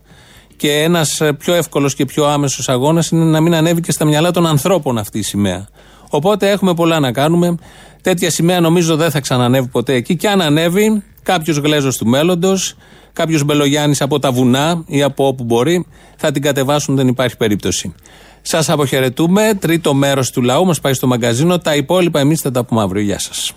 Και 0.55 0.71
ένας 0.71 1.21
πιο 1.37 1.53
εύκολος 1.53 1.95
και 1.95 2.05
πιο 2.05 2.25
άμεσος 2.25 2.69
αγώνας 2.69 3.09
είναι 3.09 3.23
να 3.23 3.41
μην 3.41 3.55
ανέβει 3.55 3.81
και 3.81 3.91
στα 3.91 4.05
μυαλά 4.05 4.31
των 4.31 4.47
ανθρώπων 4.47 4.97
αυτή 4.97 5.19
η 5.19 5.21
σημαία. 5.23 5.67
Οπότε 6.09 6.49
έχουμε 6.49 6.73
πολλά 6.73 6.99
να 6.99 7.11
κάνουμε. 7.11 7.57
Τέτοια 8.01 8.29
σημαία 8.29 8.59
νομίζω 8.59 8.95
δεν 8.95 9.11
θα 9.11 9.19
ξανανεύει 9.19 9.67
ποτέ 9.67 9.93
εκεί. 9.93 10.15
Και 10.15 10.27
αν 10.27 10.41
ανέβει, 10.41 11.03
κάποιος 11.23 11.57
γλέζος 11.57 11.97
του 11.97 12.05
μέλλοντος, 12.05 12.77
κάποιος 13.13 13.43
Μπελογιάννης 13.43 14.01
από 14.01 14.19
τα 14.19 14.31
βουνά 14.31 14.83
ή 14.87 15.03
από 15.03 15.27
όπου 15.27 15.43
μπορεί, 15.43 15.87
θα 16.17 16.31
την 16.31 16.41
κατεβάσουν, 16.41 16.95
δεν 16.95 17.07
υπάρχει 17.07 17.37
περίπτωση. 17.37 17.95
Σας 18.41 18.69
αποχαιρετούμε. 18.69 19.57
Τρίτο 19.61 19.93
μέρος 19.93 20.31
του 20.31 20.41
λαού 20.41 20.65
μας 20.65 20.79
πάει 20.81 20.93
στο 20.93 21.07
μαγκαζίνο. 21.07 21.57
Τα 21.57 21.75
υπόλοιπα 21.75 22.19
εμείς 22.19 22.41
θα 22.41 22.51
τα 22.51 22.65
πούμε 22.65 22.81
αύριο. 22.81 23.01
Γεια 23.01 23.19
σας. 23.19 23.55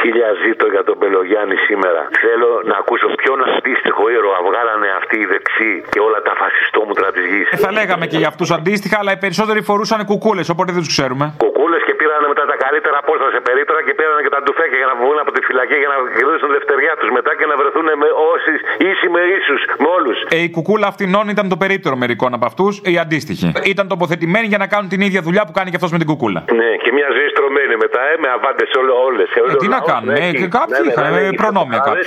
Χίλια 0.00 0.30
ζήτω 0.44 0.66
για 0.74 0.84
τον 0.88 0.96
Πελογιάννη 1.02 1.56
σήμερα. 1.68 2.00
Θέλω 2.24 2.50
να 2.70 2.76
ακούσω 2.82 3.06
ποιον 3.20 3.38
αντίστοιχο 3.56 4.02
ήρωα 4.16 4.38
βγάλανε 4.48 4.88
αυτοί 5.00 5.16
οι 5.22 5.26
δεξιοί 5.32 5.74
και 5.92 6.00
όλα 6.06 6.20
τα 6.26 6.32
φασιστόμουτρα 6.40 7.08
της 7.14 7.24
γης. 7.30 7.46
Ε, 7.50 7.56
θα 7.66 7.70
λέγαμε 7.78 8.04
και 8.10 8.18
για 8.22 8.30
αυτούς 8.32 8.48
αντίστοιχα, 8.58 8.96
αλλά 9.00 9.12
οι 9.16 9.20
περισσότεροι 9.24 9.60
φορούσαν 9.68 10.00
κουκούλες, 10.10 10.46
οπότε 10.54 10.70
δεν 10.74 10.80
τους 10.84 10.92
ξέρουμε. 10.96 11.24
Κουκούλες 11.44 11.82
και 11.86 11.94
πήρανε 12.06 12.28
μετά 12.32 12.44
τα 12.52 12.56
καλύτερα 12.64 12.98
πόρτα 13.08 13.26
σε 13.36 13.40
περίπτωρα 13.48 13.80
και 13.86 13.92
πήρανε 13.98 14.20
και 14.26 14.32
τα 14.36 14.40
ντουφέκια 14.42 14.78
για 14.82 14.88
να 14.92 14.96
βγουν 15.00 15.16
από 15.24 15.30
τη 15.36 15.40
φυλακή 15.48 15.76
για 15.82 15.90
να 15.92 15.96
κερδίσουν 16.16 16.50
δευτεριά 16.58 16.92
τους 17.00 17.10
μετά 17.18 17.30
και 17.38 17.46
να 17.50 17.54
βρεθούν 17.60 17.86
με 18.02 18.08
όσοι 18.32 18.52
ίσοι 18.90 19.06
με 19.14 19.22
ίσου 19.36 19.56
με 19.82 19.88
όλους. 19.96 20.16
Ε, 20.36 20.38
η 20.46 20.48
κουκούλα 20.56 20.86
αυτινών 20.92 21.24
ήταν 21.34 21.46
το 21.52 21.56
περίπτερο 21.62 21.94
μερικών 22.02 22.30
από 22.36 22.46
αυτούς, 22.50 22.72
οι 22.90 22.94
αντίστοιχοι. 23.04 23.48
Ήταν 23.72 23.84
τοποθετημένοι 23.94 24.46
για 24.52 24.60
να 24.62 24.66
κάνουν 24.72 24.88
την 24.94 25.00
ίδια 25.06 25.20
δουλειά 25.26 25.42
που 25.46 25.54
κάνει 25.58 25.68
και 25.72 25.78
αυτός 25.80 25.92
με 25.94 25.98
την 26.02 26.08
κουκούλα. 26.10 26.40
Ναι, 26.60 26.70
και 26.82 26.90
μια 26.98 27.08
ζωή 27.16 27.28
στρωμένη 27.34 27.74
μετά, 27.84 28.00
ε, 28.12 28.14
με 28.22 28.28
αβάντες 28.36 28.70
όλες. 29.08 29.28
Ε, 29.34 29.56
τι 29.62 29.68
να 29.68 29.80
κάνουμε, 29.90 30.14
ε, 30.26 30.30
και 30.40 30.46
κάποιοι 30.58 30.82
είχαν 30.88 31.14
ε, 31.14 31.30
προνόμια 31.40 31.78
κάποιοι. 31.78 32.04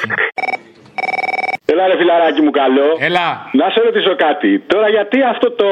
Έλα 1.72 1.84
ρε 1.88 1.96
φιλαράκι 2.02 2.42
μου 2.46 2.52
καλό. 2.62 2.88
Έλα. 3.08 3.28
Να 3.60 3.66
σε 3.74 3.80
ρωτήσω 3.88 4.14
κάτι. 4.26 4.52
Τώρα 4.72 4.88
γιατί 4.96 5.18
αυτό 5.34 5.48
το 5.60 5.68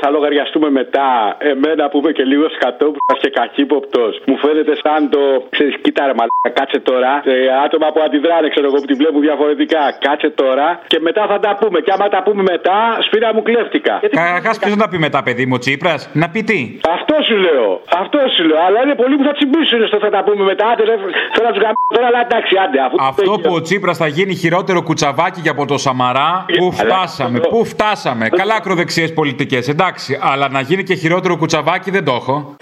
θα 0.00 0.08
λογαριαστούμε 0.10 0.68
μετά 0.80 1.06
εμένα 1.52 1.84
που 1.90 1.98
είμαι 1.98 2.12
και 2.18 2.24
λίγο 2.32 2.46
σκατόπουλα 2.56 3.14
και 3.22 3.30
καχύποπτος 3.38 4.12
μου 4.26 4.36
φαίνεται 4.42 4.74
σαν 4.82 5.00
το 5.14 5.20
ξέρεις 5.54 5.74
κοίτα 5.82 6.02
ρε 6.08 6.14
μαλάκα 6.18 6.50
κάτσε 6.58 6.78
τώρα 6.90 7.12
ε, 7.24 7.34
άτομα 7.64 7.86
που 7.92 8.00
αντιδράνε 8.06 8.48
ξέρω 8.54 8.66
εγώ 8.70 8.78
που 8.82 8.88
τη 8.90 8.94
βλέπουν 9.00 9.20
διαφορετικά 9.28 9.82
κάτσε 10.06 10.30
τώρα 10.42 10.68
και 10.92 10.98
μετά 11.06 11.22
θα 11.30 11.38
τα 11.44 11.52
πούμε 11.60 11.78
και 11.84 11.92
άμα 11.96 12.08
τα 12.14 12.20
πούμε 12.26 12.42
μετά 12.52 12.76
σπίρα 13.06 13.28
μου 13.34 13.42
κλέφτηκα. 13.48 13.94
Καταρχά, 14.00 14.50
ποιος 14.60 14.76
να 14.76 14.82
τα 14.82 14.88
πει 14.88 14.98
μετά, 15.06 15.22
παιδί 15.26 15.44
μου, 15.46 15.58
Τσίπρας, 15.58 16.00
να 16.12 16.26
πει 16.32 16.40
τι; 16.42 16.60
Αυτό 16.96 17.14
σου 17.26 17.36
λέω. 17.46 17.68
Αυτό 18.02 18.18
σου 18.34 18.42
λέω. 18.48 18.58
Αλλά 18.66 18.78
είναι 18.84 18.94
πολλοί 19.02 19.14
που 19.16 19.24
θα 19.28 19.32
τσιμπήσουν 19.38 19.86
στο 19.90 19.98
θα 20.04 20.10
τα 20.10 20.20
πούμε 20.26 20.44
μετά. 20.50 20.64
Άντε, 20.70 20.84
ρε, 20.90 20.96
θέλω 21.34 21.46
να 21.50 21.54
τους 21.54 21.62
γαμίσω 21.64 21.90
τώρα, 21.94 22.06
αλλά 22.10 22.20
εντάξει, 22.26 22.52
άντε. 22.64 22.78
Αφού 22.86 22.96
Αυτό 23.12 23.32
που 23.42 23.52
ο 23.58 23.60
Τσίπρας 23.66 23.96
θα 24.02 24.06
γίνει 24.16 24.34
χειρότερο 24.42 24.82
κουτσαβάκι 24.82 25.39
και 25.40 25.48
από 25.48 25.66
το 25.66 25.78
Σαμαρά, 25.78 26.44
πού 26.58 26.72
φτάσαμε, 26.72 27.40
πού 27.40 27.64
φτάσαμε. 27.64 28.28
Καλά 28.28 28.54
ακροδεξιές 28.54 29.12
πολιτικές, 29.12 29.68
εντάξει, 29.68 30.18
αλλά 30.22 30.48
να 30.48 30.60
γίνει 30.60 30.82
και 30.82 30.94
χειρότερο 30.94 31.36
κουτσαβάκι 31.36 31.90
δεν 31.90 32.04
το 32.04 32.12
έχω. 32.12 32.56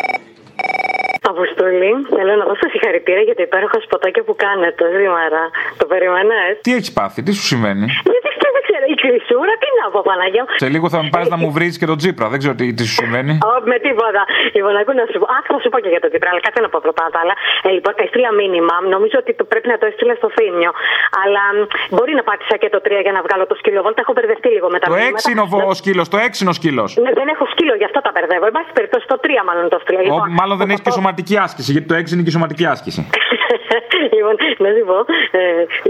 Αποστολή, 1.22 1.92
θέλω 2.14 2.32
να 2.40 2.44
δώσω 2.44 2.66
συγχαρητήρια 2.72 3.22
για 3.28 3.34
το 3.34 3.42
υπέροχο 3.42 3.80
σποτάκι 3.80 4.22
που 4.22 4.34
κάνετε 4.44 4.84
σήμερα. 4.98 5.42
Το 5.76 5.86
περιμένες. 5.86 6.52
Τι 6.60 6.70
έχεις 6.74 6.92
πάθει, 6.92 7.22
τι 7.22 7.32
σου 7.32 7.42
συμβαίνει; 7.42 7.86
Γιατί 7.86 8.10
αυτό 8.10 8.22
δεν 8.22 8.28
ξέρω, 8.28 8.37
η 8.92 8.94
κρυσούρα, 9.02 9.54
τι 9.62 9.68
να 9.80 9.84
πω, 9.92 10.00
Παναγιώ; 10.08 10.44
Σε 10.62 10.68
λίγο 10.74 10.86
θα 10.92 10.98
με 11.02 11.08
πάρεις 11.14 11.28
να 11.34 11.38
μου 11.42 11.48
βρεις 11.56 11.72
και 11.80 11.86
τον 11.90 11.98
Τσίπρα, 12.00 12.26
δεν 12.32 12.38
ξέρω 12.42 12.54
τι, 12.58 12.64
τι 12.76 12.82
σου 12.88 12.94
συμβαίνει. 13.02 13.32
Ω, 13.50 13.52
με 13.72 13.76
τίποτα. 13.86 14.22
Λοιπόν, 14.56 14.72
ακού 14.82 14.92
να 15.00 15.04
σου 15.10 15.16
πω. 15.20 15.26
Αχ, 15.36 15.44
θα 15.54 15.58
σου 15.62 15.68
πω 15.72 15.78
και 15.84 15.90
για 15.94 16.00
το 16.04 16.08
Τσίπρα, 16.10 16.28
αλλά 16.32 16.40
κάτσε 16.46 16.60
να 16.64 16.68
πω 16.72 16.78
πρώτα 16.86 17.02
τα 17.14 17.18
άλλα. 17.22 17.34
Ε, 17.66 17.68
λοιπόν, 17.76 17.92
έστειλα 18.04 18.30
μήνυμα. 18.40 18.74
Νομίζω 18.94 19.16
ότι 19.22 19.32
το 19.40 19.44
πρέπει 19.50 19.68
να 19.72 19.76
το 19.80 19.84
έστειλα 19.90 20.14
στο 20.20 20.28
θύμιο. 20.36 20.70
Αλλά 21.22 21.42
μ, 21.56 21.60
μπορεί 21.94 22.12
να 22.20 22.24
πάτησα 22.28 22.54
και 22.62 22.68
το 22.74 22.78
3 22.86 22.88
για 23.06 23.14
να 23.16 23.20
βγάλω 23.26 23.44
το 23.50 23.54
σκύλο. 23.60 23.78
Βόλτα 23.86 24.00
έχω 24.04 24.12
μπερδευτεί 24.16 24.48
λίγο 24.56 24.68
με 24.74 24.78
τα 24.82 24.86
Το 24.90 24.94
μηνύματα. 24.94 25.14
έξινο 25.14 25.42
ο 25.70 25.74
σκύλος, 25.80 26.06
το 26.14 26.18
έξινο 26.26 26.52
σκύλος. 26.58 26.90
Ναι, 27.04 27.10
δεν 27.20 27.26
έχω 27.34 27.44
σκύλο, 27.54 27.72
γι' 27.80 27.88
αυτό 27.90 27.98
τα 28.06 28.10
μπερδεύω. 28.14 28.44
Εν 28.50 28.54
πάση 28.56 28.70
περιπτώσει, 28.78 29.04
το 29.12 29.16
3 29.24 29.42
μάλλον 29.48 29.64
το 29.72 29.76
έστειλα. 29.80 30.00
Λοιπόν, 30.06 30.28
Μάλλον 30.40 30.56
δεν 30.60 30.68
έχεις 30.72 30.82
και 30.86 30.92
σωματική 30.98 31.34
άσκηση, 31.46 31.68
γιατί 31.74 31.86
το 31.90 31.94
έξι 32.00 32.10
είναι 32.14 32.24
και 32.26 32.34
σωματική 32.36 32.64
άσκηση. 32.74 33.00
λοιπόν, 34.16 34.34
να 34.64 34.68
σου 34.74 34.84
πω. 34.90 34.98
Ε, 35.40 35.42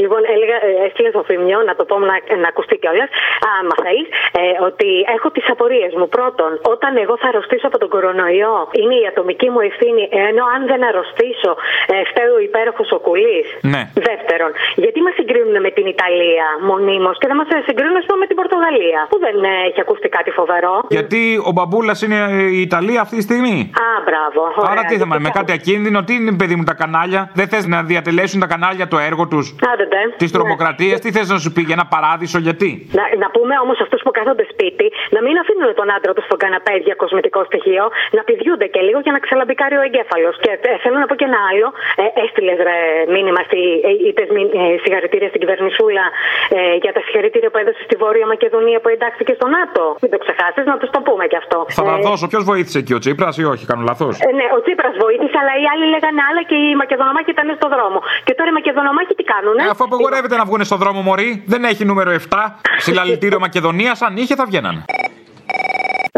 λοιπόν, 0.02 0.20
έλεγα, 0.34 0.56
ε, 0.66 0.70
έστειλε 0.86 1.10
στο 1.14 1.22
Θημιό, 1.28 1.58
να 1.68 1.74
το 1.78 1.84
πω 1.90 1.96
να, 2.10 2.16
να 2.42 2.48
ακουστεί 2.52 2.76
κιόλας. 2.82 3.10
Άμα 3.56 3.74
θέλει, 3.84 4.06
ε, 4.40 4.42
ότι 4.68 4.88
έχω 5.16 5.28
τις 5.36 5.46
απορίες 5.54 5.92
μου. 5.98 6.06
Πρώτον, 6.16 6.50
όταν 6.74 6.90
εγώ 7.04 7.14
θα 7.20 7.26
αρρωστήσω 7.30 7.66
από 7.70 7.78
τον 7.82 7.88
κορονοϊό, 7.94 8.56
είναι 8.80 8.96
η 9.02 9.04
ατομική 9.12 9.48
μου 9.52 9.60
ευθύνη, 9.70 10.02
ενώ 10.28 10.42
αν 10.54 10.60
δεν 10.70 10.80
αρρωστήσω, 10.88 11.52
ε, 11.92 11.94
φταίει 12.10 12.30
ο 12.38 12.40
υπέροχος 12.48 12.88
ο 12.96 12.98
κουλής. 13.06 13.46
Ναι. 13.72 13.82
Δεύτερον, 14.10 14.50
γιατί 14.84 14.98
μας 15.06 15.14
συγκρίνουν 15.18 15.56
με 15.66 15.70
την 15.76 15.86
Ιταλία 15.94 16.46
μονίμως 16.70 17.14
και 17.20 17.26
δεν 17.30 17.36
μας 17.40 17.48
συγκρίνουν, 17.68 17.96
ας 18.02 18.06
πούμε, 18.06 18.18
με 18.22 18.26
την 18.30 18.36
Πορτογαλία, 18.40 19.00
που 19.10 19.18
δεν 19.24 19.36
ε, 19.52 19.54
έχει 19.68 19.80
ακουστεί 19.84 20.08
κάτι 20.16 20.30
φοβερό. 20.38 20.74
Γιατί 20.96 21.20
ο 21.48 21.50
μπαμπούλας 21.54 21.98
είναι 22.04 22.18
η 22.58 22.60
Ιταλία 22.68 23.00
αυτή 23.04 23.16
τη 23.20 23.24
στιγμή; 23.28 23.56
Α, 23.86 23.88
μπράβο. 24.06 24.40
Άρα 24.60 24.70
ωραία, 24.70 24.84
τι 24.90 24.96
θέμα, 25.02 25.14
γιατί 25.16 25.26
με 25.26 25.30
κάτι 25.38 25.52
ακίνδυνο, 25.58 25.98
τι 26.06 26.12
είναι 26.18 26.32
παιδί 26.40 26.54
μου 26.58 26.64
τα 26.70 26.74
κανάλια; 26.82 27.20
Δεν 27.38 27.46
θες 27.48 27.64
να 27.66 27.78
διατελέσουν 27.82 28.40
τα 28.40 28.46
κανάλια 28.46 28.57
το 28.94 28.98
έργο 29.10 29.24
τους. 29.32 29.46
Άντε, 29.72 29.84
ντε. 29.92 30.02
Τη 30.22 30.24
Ναι. 30.24 30.30
τρομοκρατία, 30.36 30.94
τι 31.02 31.08
θες 31.16 31.28
να 31.34 31.38
σου 31.44 31.50
πει 31.54 31.62
για 31.68 31.74
ένα 31.78 31.86
παράδεισο, 31.94 32.38
γιατί; 32.46 32.70
Να, 32.98 33.04
να 33.22 33.28
πούμε 33.34 33.54
όμως 33.64 33.78
αυτούς 33.84 34.00
που 34.04 34.10
κάθονται 34.18 34.46
σπίτι 34.54 34.86
να 35.14 35.20
μην 35.24 35.34
αφήνουν 35.42 35.68
τον 35.80 35.88
άντρα 35.96 36.12
τους 36.16 36.24
στον 36.28 36.38
καναπέ 36.44 36.74
για 36.88 36.94
κοσμητικό 37.02 37.40
στοιχείο, 37.50 37.84
να 38.16 38.22
πηδιούνται 38.28 38.66
και 38.74 38.80
λίγο 38.86 38.98
για 39.06 39.12
να 39.16 39.20
ξαλαμπικάρει 39.24 39.76
ο 39.80 39.82
εγκέφαλος. 39.88 40.34
Και 40.44 40.50
ε, 40.70 40.70
θέλω 40.82 40.96
να 41.02 41.06
πω 41.10 41.14
και 41.20 41.26
ένα 41.30 41.40
άλλο. 41.50 41.66
Ε, 42.02 42.06
Έστειλες 42.24 42.58
ρε 42.68 42.78
μήνυμα, 43.14 43.40
στη, 43.48 43.60
ε, 43.88 43.90
είπες 44.08 44.28
μη- 44.36 44.52
ε, 44.60 44.64
συγχαρητήρια 44.82 45.28
στην 45.32 45.40
κυβερνησούλα 45.42 46.04
ε, 46.56 46.60
για 46.84 46.92
τα 46.96 47.00
συγχαρητήρια 47.04 47.50
που 47.52 47.58
έδωσε 47.62 47.80
στη 47.88 47.94
Βόρεια 48.02 48.26
Μακεδονία 48.34 48.78
που 48.82 48.88
εντάχθηκε 48.94 49.32
στο 49.38 49.46
ΝΑΤΟ. 49.56 49.82
Μην 50.02 50.10
το 50.14 50.18
ξεχάσεις, 50.24 50.64
να 50.72 50.76
τους 50.80 50.90
το 50.94 51.00
πούμε 51.06 51.24
και 51.32 51.38
αυτό. 51.42 51.58
Θα 51.78 51.82
τα 51.90 51.96
Ε, 52.00 52.04
δώσω. 52.06 52.24
Ποιος 52.32 52.44
βοήθησε 52.50 52.78
εκεί, 52.82 52.92
ο 52.98 53.00
Τσίπρας 53.02 53.34
ή 53.42 53.44
όχι, 53.52 53.64
κάνω 53.70 53.82
λάθος; 53.90 54.12
ε, 54.28 54.30
ναι, 54.38 54.46
ο 54.56 54.58
Τσίπρας 54.64 54.94
βοήθησε, 55.04 55.36
αλλά 55.42 55.52
οι 55.60 55.64
άλλοι 55.72 55.84
λέγανε 55.94 56.20
άλλα 56.28 56.42
και 56.50 56.56
η 56.68 56.70
Μακεδονομάκη 56.82 57.30
ήταν 57.36 57.46
στο 57.60 57.68
δρόμο. 57.74 57.98
Και 58.26 58.34
τώρα 58.38 58.47
ρε 58.48 58.54
Μακεδονομάχοι 58.58 59.14
τι 59.14 59.24
κάνουνε; 59.32 59.62
Ε, 59.62 59.68
αφού 59.74 59.84
απογορεύεται 59.84 60.36
να 60.36 60.44
βγουν 60.44 60.64
στο 60.64 60.76
δρόμο, 60.76 61.00
Μωρή. 61.02 61.42
Δεν 61.46 61.64
έχει 61.64 61.84
νούμερο 61.84 62.10
7. 62.10 62.36
Συλλαλητήριο 62.84 63.38
Μακεδονίας, 63.38 64.02
αν 64.02 64.16
είχε 64.16 64.34
θα 64.34 64.44
βγαίνανε. 64.46 64.84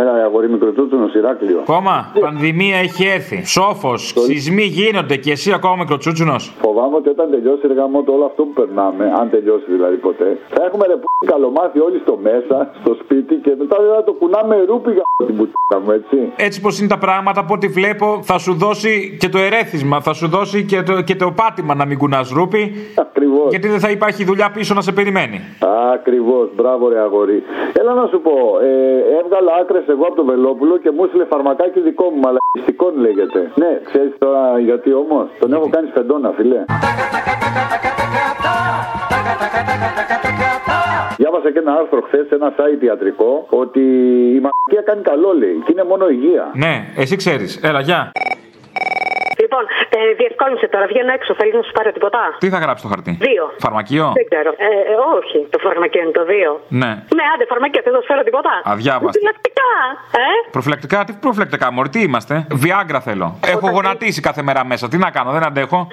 Έλα, 0.01 0.12
αγόρι 0.24 0.48
μικροτσούτσουνο, 0.51 1.07
Ηράκλειο. 1.16 1.62
Κόμμα, 1.64 2.12
πανδημία 2.20 2.76
έχει 2.76 3.05
έρθει. 3.07 3.38
Σόφος, 3.44 4.12
σεισμοί 4.26 4.62
γίνονται 4.62 5.16
και 5.16 5.30
εσύ 5.30 5.53
ακόμα 5.53 5.76
μικροτσούτσουνο. 5.76 6.36
Φοβάμαι 6.38 6.96
ότι 6.96 7.09
όταν 7.09 7.30
τελειώσει 7.30 7.66
ρε 7.66 7.74
γαμό 7.74 8.03
το 8.03 8.12
όλο 8.12 8.24
αυτό 8.24 8.42
που 8.42 8.53
περνάμε, 8.53 9.05
αν 9.20 9.30
τελειώσει 9.30 9.64
δηλαδή 9.68 9.96
ποτέ, 9.96 10.38
θα 10.48 10.64
έχουμε 10.66 10.86
ρε 10.86 10.96
που 10.96 11.09
καλομάθει 11.26 11.78
όλοι 11.80 11.98
στο 12.05 12.18
μέσα, 12.22 12.70
στο 12.80 12.96
σπίτι 13.03 13.34
και 13.34 13.53
μετά 13.59 13.76
δεν 13.82 13.94
θα 13.94 14.05
το 14.05 14.12
κουνάμε 14.12 14.64
ρούπι 14.68 14.90
για 14.92 15.03
την 15.26 15.36
πουτίνα 15.36 15.76
μου, 15.84 15.90
έτσι. 15.90 16.16
Έτσι 16.36 16.61
πως 16.61 16.78
είναι 16.78 16.88
τα 16.88 16.98
πράγματα, 16.98 17.40
από 17.40 17.55
ό,τι 17.55 17.68
βλέπω, 17.68 18.18
θα 18.22 18.38
σου 18.38 18.55
δώσει 18.55 19.16
και 19.20 19.28
το 19.28 19.38
ερέθισμα, 19.38 20.01
θα 20.01 20.12
σου 20.12 20.28
δώσει 20.28 20.64
και 20.64 20.82
το, 20.82 21.01
και 21.03 21.16
το 21.16 21.32
πάτημα 21.40 21.74
να 21.74 21.84
μην 21.84 21.98
κουνάς 21.98 22.30
ρούπι. 22.30 22.72
Ακριβώς. 22.94 23.51
Γιατί 23.51 23.68
δεν 23.68 23.80
θα 23.80 23.90
υπάρχει 23.90 24.24
δουλειά 24.24 24.51
πίσω 24.51 24.74
να 24.74 24.80
σε 24.80 24.92
περιμένει. 24.92 25.40
Ακριβώς, 25.99 26.47
μπράβο 26.55 26.88
ρε 26.88 26.99
αγόρι. 27.01 27.43
Έλα 27.80 27.93
να 27.95 28.07
σου 28.07 28.20
πω, 28.20 28.34
ε, 28.62 28.70
έβγαλα 29.20 29.53
άκρες 29.61 29.84
εγώ 29.88 30.05
από 30.05 30.16
το 30.20 30.24
Βελόπουλο 30.24 30.78
και 30.78 30.91
μου 30.91 31.05
έστειλε 31.05 31.24
φαρμακάκι 31.24 31.80
δικό 31.80 32.05
μου, 32.11 32.20
μαλακιστικών 32.24 32.93
λέγεται. 33.05 33.41
Ναι, 33.55 33.80
ξέρεις 33.84 34.12
τώρα 34.18 34.59
γιατί 34.59 34.93
όμως; 34.93 35.26
Τον 35.38 35.53
έχω 35.53 35.68
κάνει 35.70 35.88
φεντόνα, 35.95 36.30
φιλέ. 36.36 36.64
Διάβασα 41.16 41.51
και 41.53 41.59
ένα 41.59 41.72
άρθρο 41.72 42.01
χθες 42.01 42.26
σε 42.26 42.34
ένα 42.34 42.55
site 42.57 42.82
ιατρικό 42.84 43.47
ότι 43.51 43.80
η 44.36 44.41
μαλακία 44.45 44.82
κάνει 44.84 45.03
καλό, 45.03 45.32
λέει. 45.32 45.62
Και 45.64 45.72
είναι 45.72 45.84
μόνο 45.84 46.09
υγεία. 46.09 46.51
Ναι, 46.55 46.74
εσύ 46.97 47.16
ξέρεις. 47.16 47.61
Έλα, 47.62 47.80
γεια. 47.80 48.12
Λοιπόν, 49.51 49.66
ε, 49.96 49.98
διευκόλυνσε 50.20 50.66
τώρα, 50.74 50.86
βγαίνω 50.92 51.12
έξω. 51.18 51.30
Θέλεις 51.40 51.55
να 51.61 51.62
σου 51.66 51.72
πάρω 51.78 51.90
τίποτα; 51.96 52.20
Τι 52.42 52.48
θα 52.55 52.59
γράψει 52.64 52.82
το 52.84 52.88
χαρτί; 52.92 53.12
Δύο. 53.28 53.44
Φαρμακείο; 53.64 54.07
Δεν 54.18 54.26
ξέρω. 54.30 54.51
Ε, 54.66 54.68
ε, 54.92 54.94
όχι, 55.18 55.38
το 55.53 55.59
φαρμακείο 55.66 56.03
είναι 56.03 56.16
το 56.20 56.24
δύο. 56.32 56.51
Ναι. 56.82 56.90
Ναι, 57.18 57.24
άντε, 57.32 57.44
φαρμακείο, 57.53 57.80
δεν 57.84 57.92
θα 57.94 58.01
σου 58.03 58.09
φέρω 58.11 58.22
τίποτα. 58.28 58.53
Αδιάβαστη. 58.72 59.18
Προφυλακτικά, 59.18 59.72
ε; 60.24 60.26
Προφυλακτικά, 60.55 60.98
τι 61.07 61.12
προφυλακτικά, 61.24 61.66
Μωρή, 61.72 61.88
τι 61.94 62.01
είμαστε; 62.07 62.34
Βιάγκρα 62.64 63.01
θέλω. 63.01 63.28
Έχω 63.55 63.66
γονατίσει 63.70 64.20
κάθε 64.28 64.42
μέρα 64.42 64.64
μέσα. 64.64 64.88
Τι 64.88 64.96
να 64.96 65.11
κάνω, 65.11 65.30
δεν 65.36 65.44
αντέχω. 65.48 65.78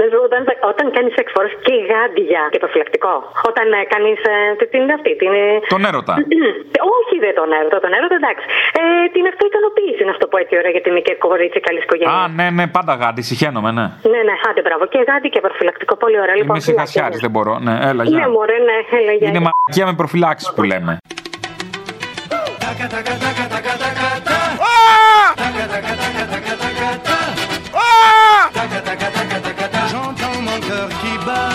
Να 0.00 0.04
σου 0.10 0.16
πω, 0.18 0.24
όταν, 0.30 0.42
όταν 0.72 0.86
κάνεις 0.96 1.12
σεξ 1.18 1.28
φορά 1.36 1.48
και 1.66 1.74
γάντια 1.90 2.42
και 2.52 2.58
προφυλακτικό. 2.62 3.14
Όταν 3.50 3.66
ε, 3.78 3.80
κάνεις. 3.92 4.18
Ε, 4.32 4.64
την 4.70 4.80
είναι 4.84 4.94
αυτή. 4.98 5.10
Την, 5.22 5.32
ε, 5.42 5.46
Τον 5.74 5.82
έρωτα. 5.90 6.14
όχι, 6.98 7.16
δεν 7.24 7.32
τον 7.40 7.48
έρωτα. 7.58 7.78
Τον 7.84 7.92
έρωτα, 7.98 8.16
εντάξει. 8.20 8.44
Ε, 8.78 8.82
την 9.14 9.24
αυτοικανοποίηση, 9.32 10.02
να 10.08 10.12
σου 10.14 10.20
το 10.24 10.28
πω 10.30 10.36
έτσι 10.42 10.54
ωραία, 10.60 10.72
γιατί 10.74 10.86
είμαι 10.90 11.02
και 11.08 11.14
κορίτσι 11.26 11.58
καλής 11.66 11.82
οικογένειας. 11.86 12.16
Α, 12.18 12.22
ναι, 12.38 12.46
ναι, 12.58 12.64
πάντα 12.76 12.92
γάντι, 13.00 13.22
συχαίνομαι, 13.30 13.70
ναι. 13.78 13.86
Ναι, 14.12 14.20
ναι, 14.28 14.34
άντε 14.48 14.60
μπράβο. 14.66 14.82
Και 14.92 14.98
γάντι 15.08 15.28
και 15.34 15.40
προφυλακτικό, 15.46 15.94
πολύ 16.02 16.18
ωραία. 16.24 16.36
Λοιπόν, 16.40 16.54
Είμαι 16.56 16.64
συγχασιάρη, 16.68 17.16
δεν 17.24 17.32
μπορώ. 17.34 17.52
Ναι, 17.66 17.74
έλα, 17.90 18.02
Ναι, 18.04 18.10
γεια. 18.12 18.28
μωρέ, 18.36 18.58
ναι, 18.68 18.76
έλα, 18.98 19.12
γεια. 19.18 19.28
Είναι 19.28 19.42
μαγεία 19.48 19.86
με 19.90 19.94
προφυλάξεις 20.00 20.48
που 20.54 20.62
λέμε. 20.72 20.92
J'entends 22.82 23.08
mon 27.94 28.11
cœur 30.72 30.88
qui 30.88 31.26
bat. 31.26 31.52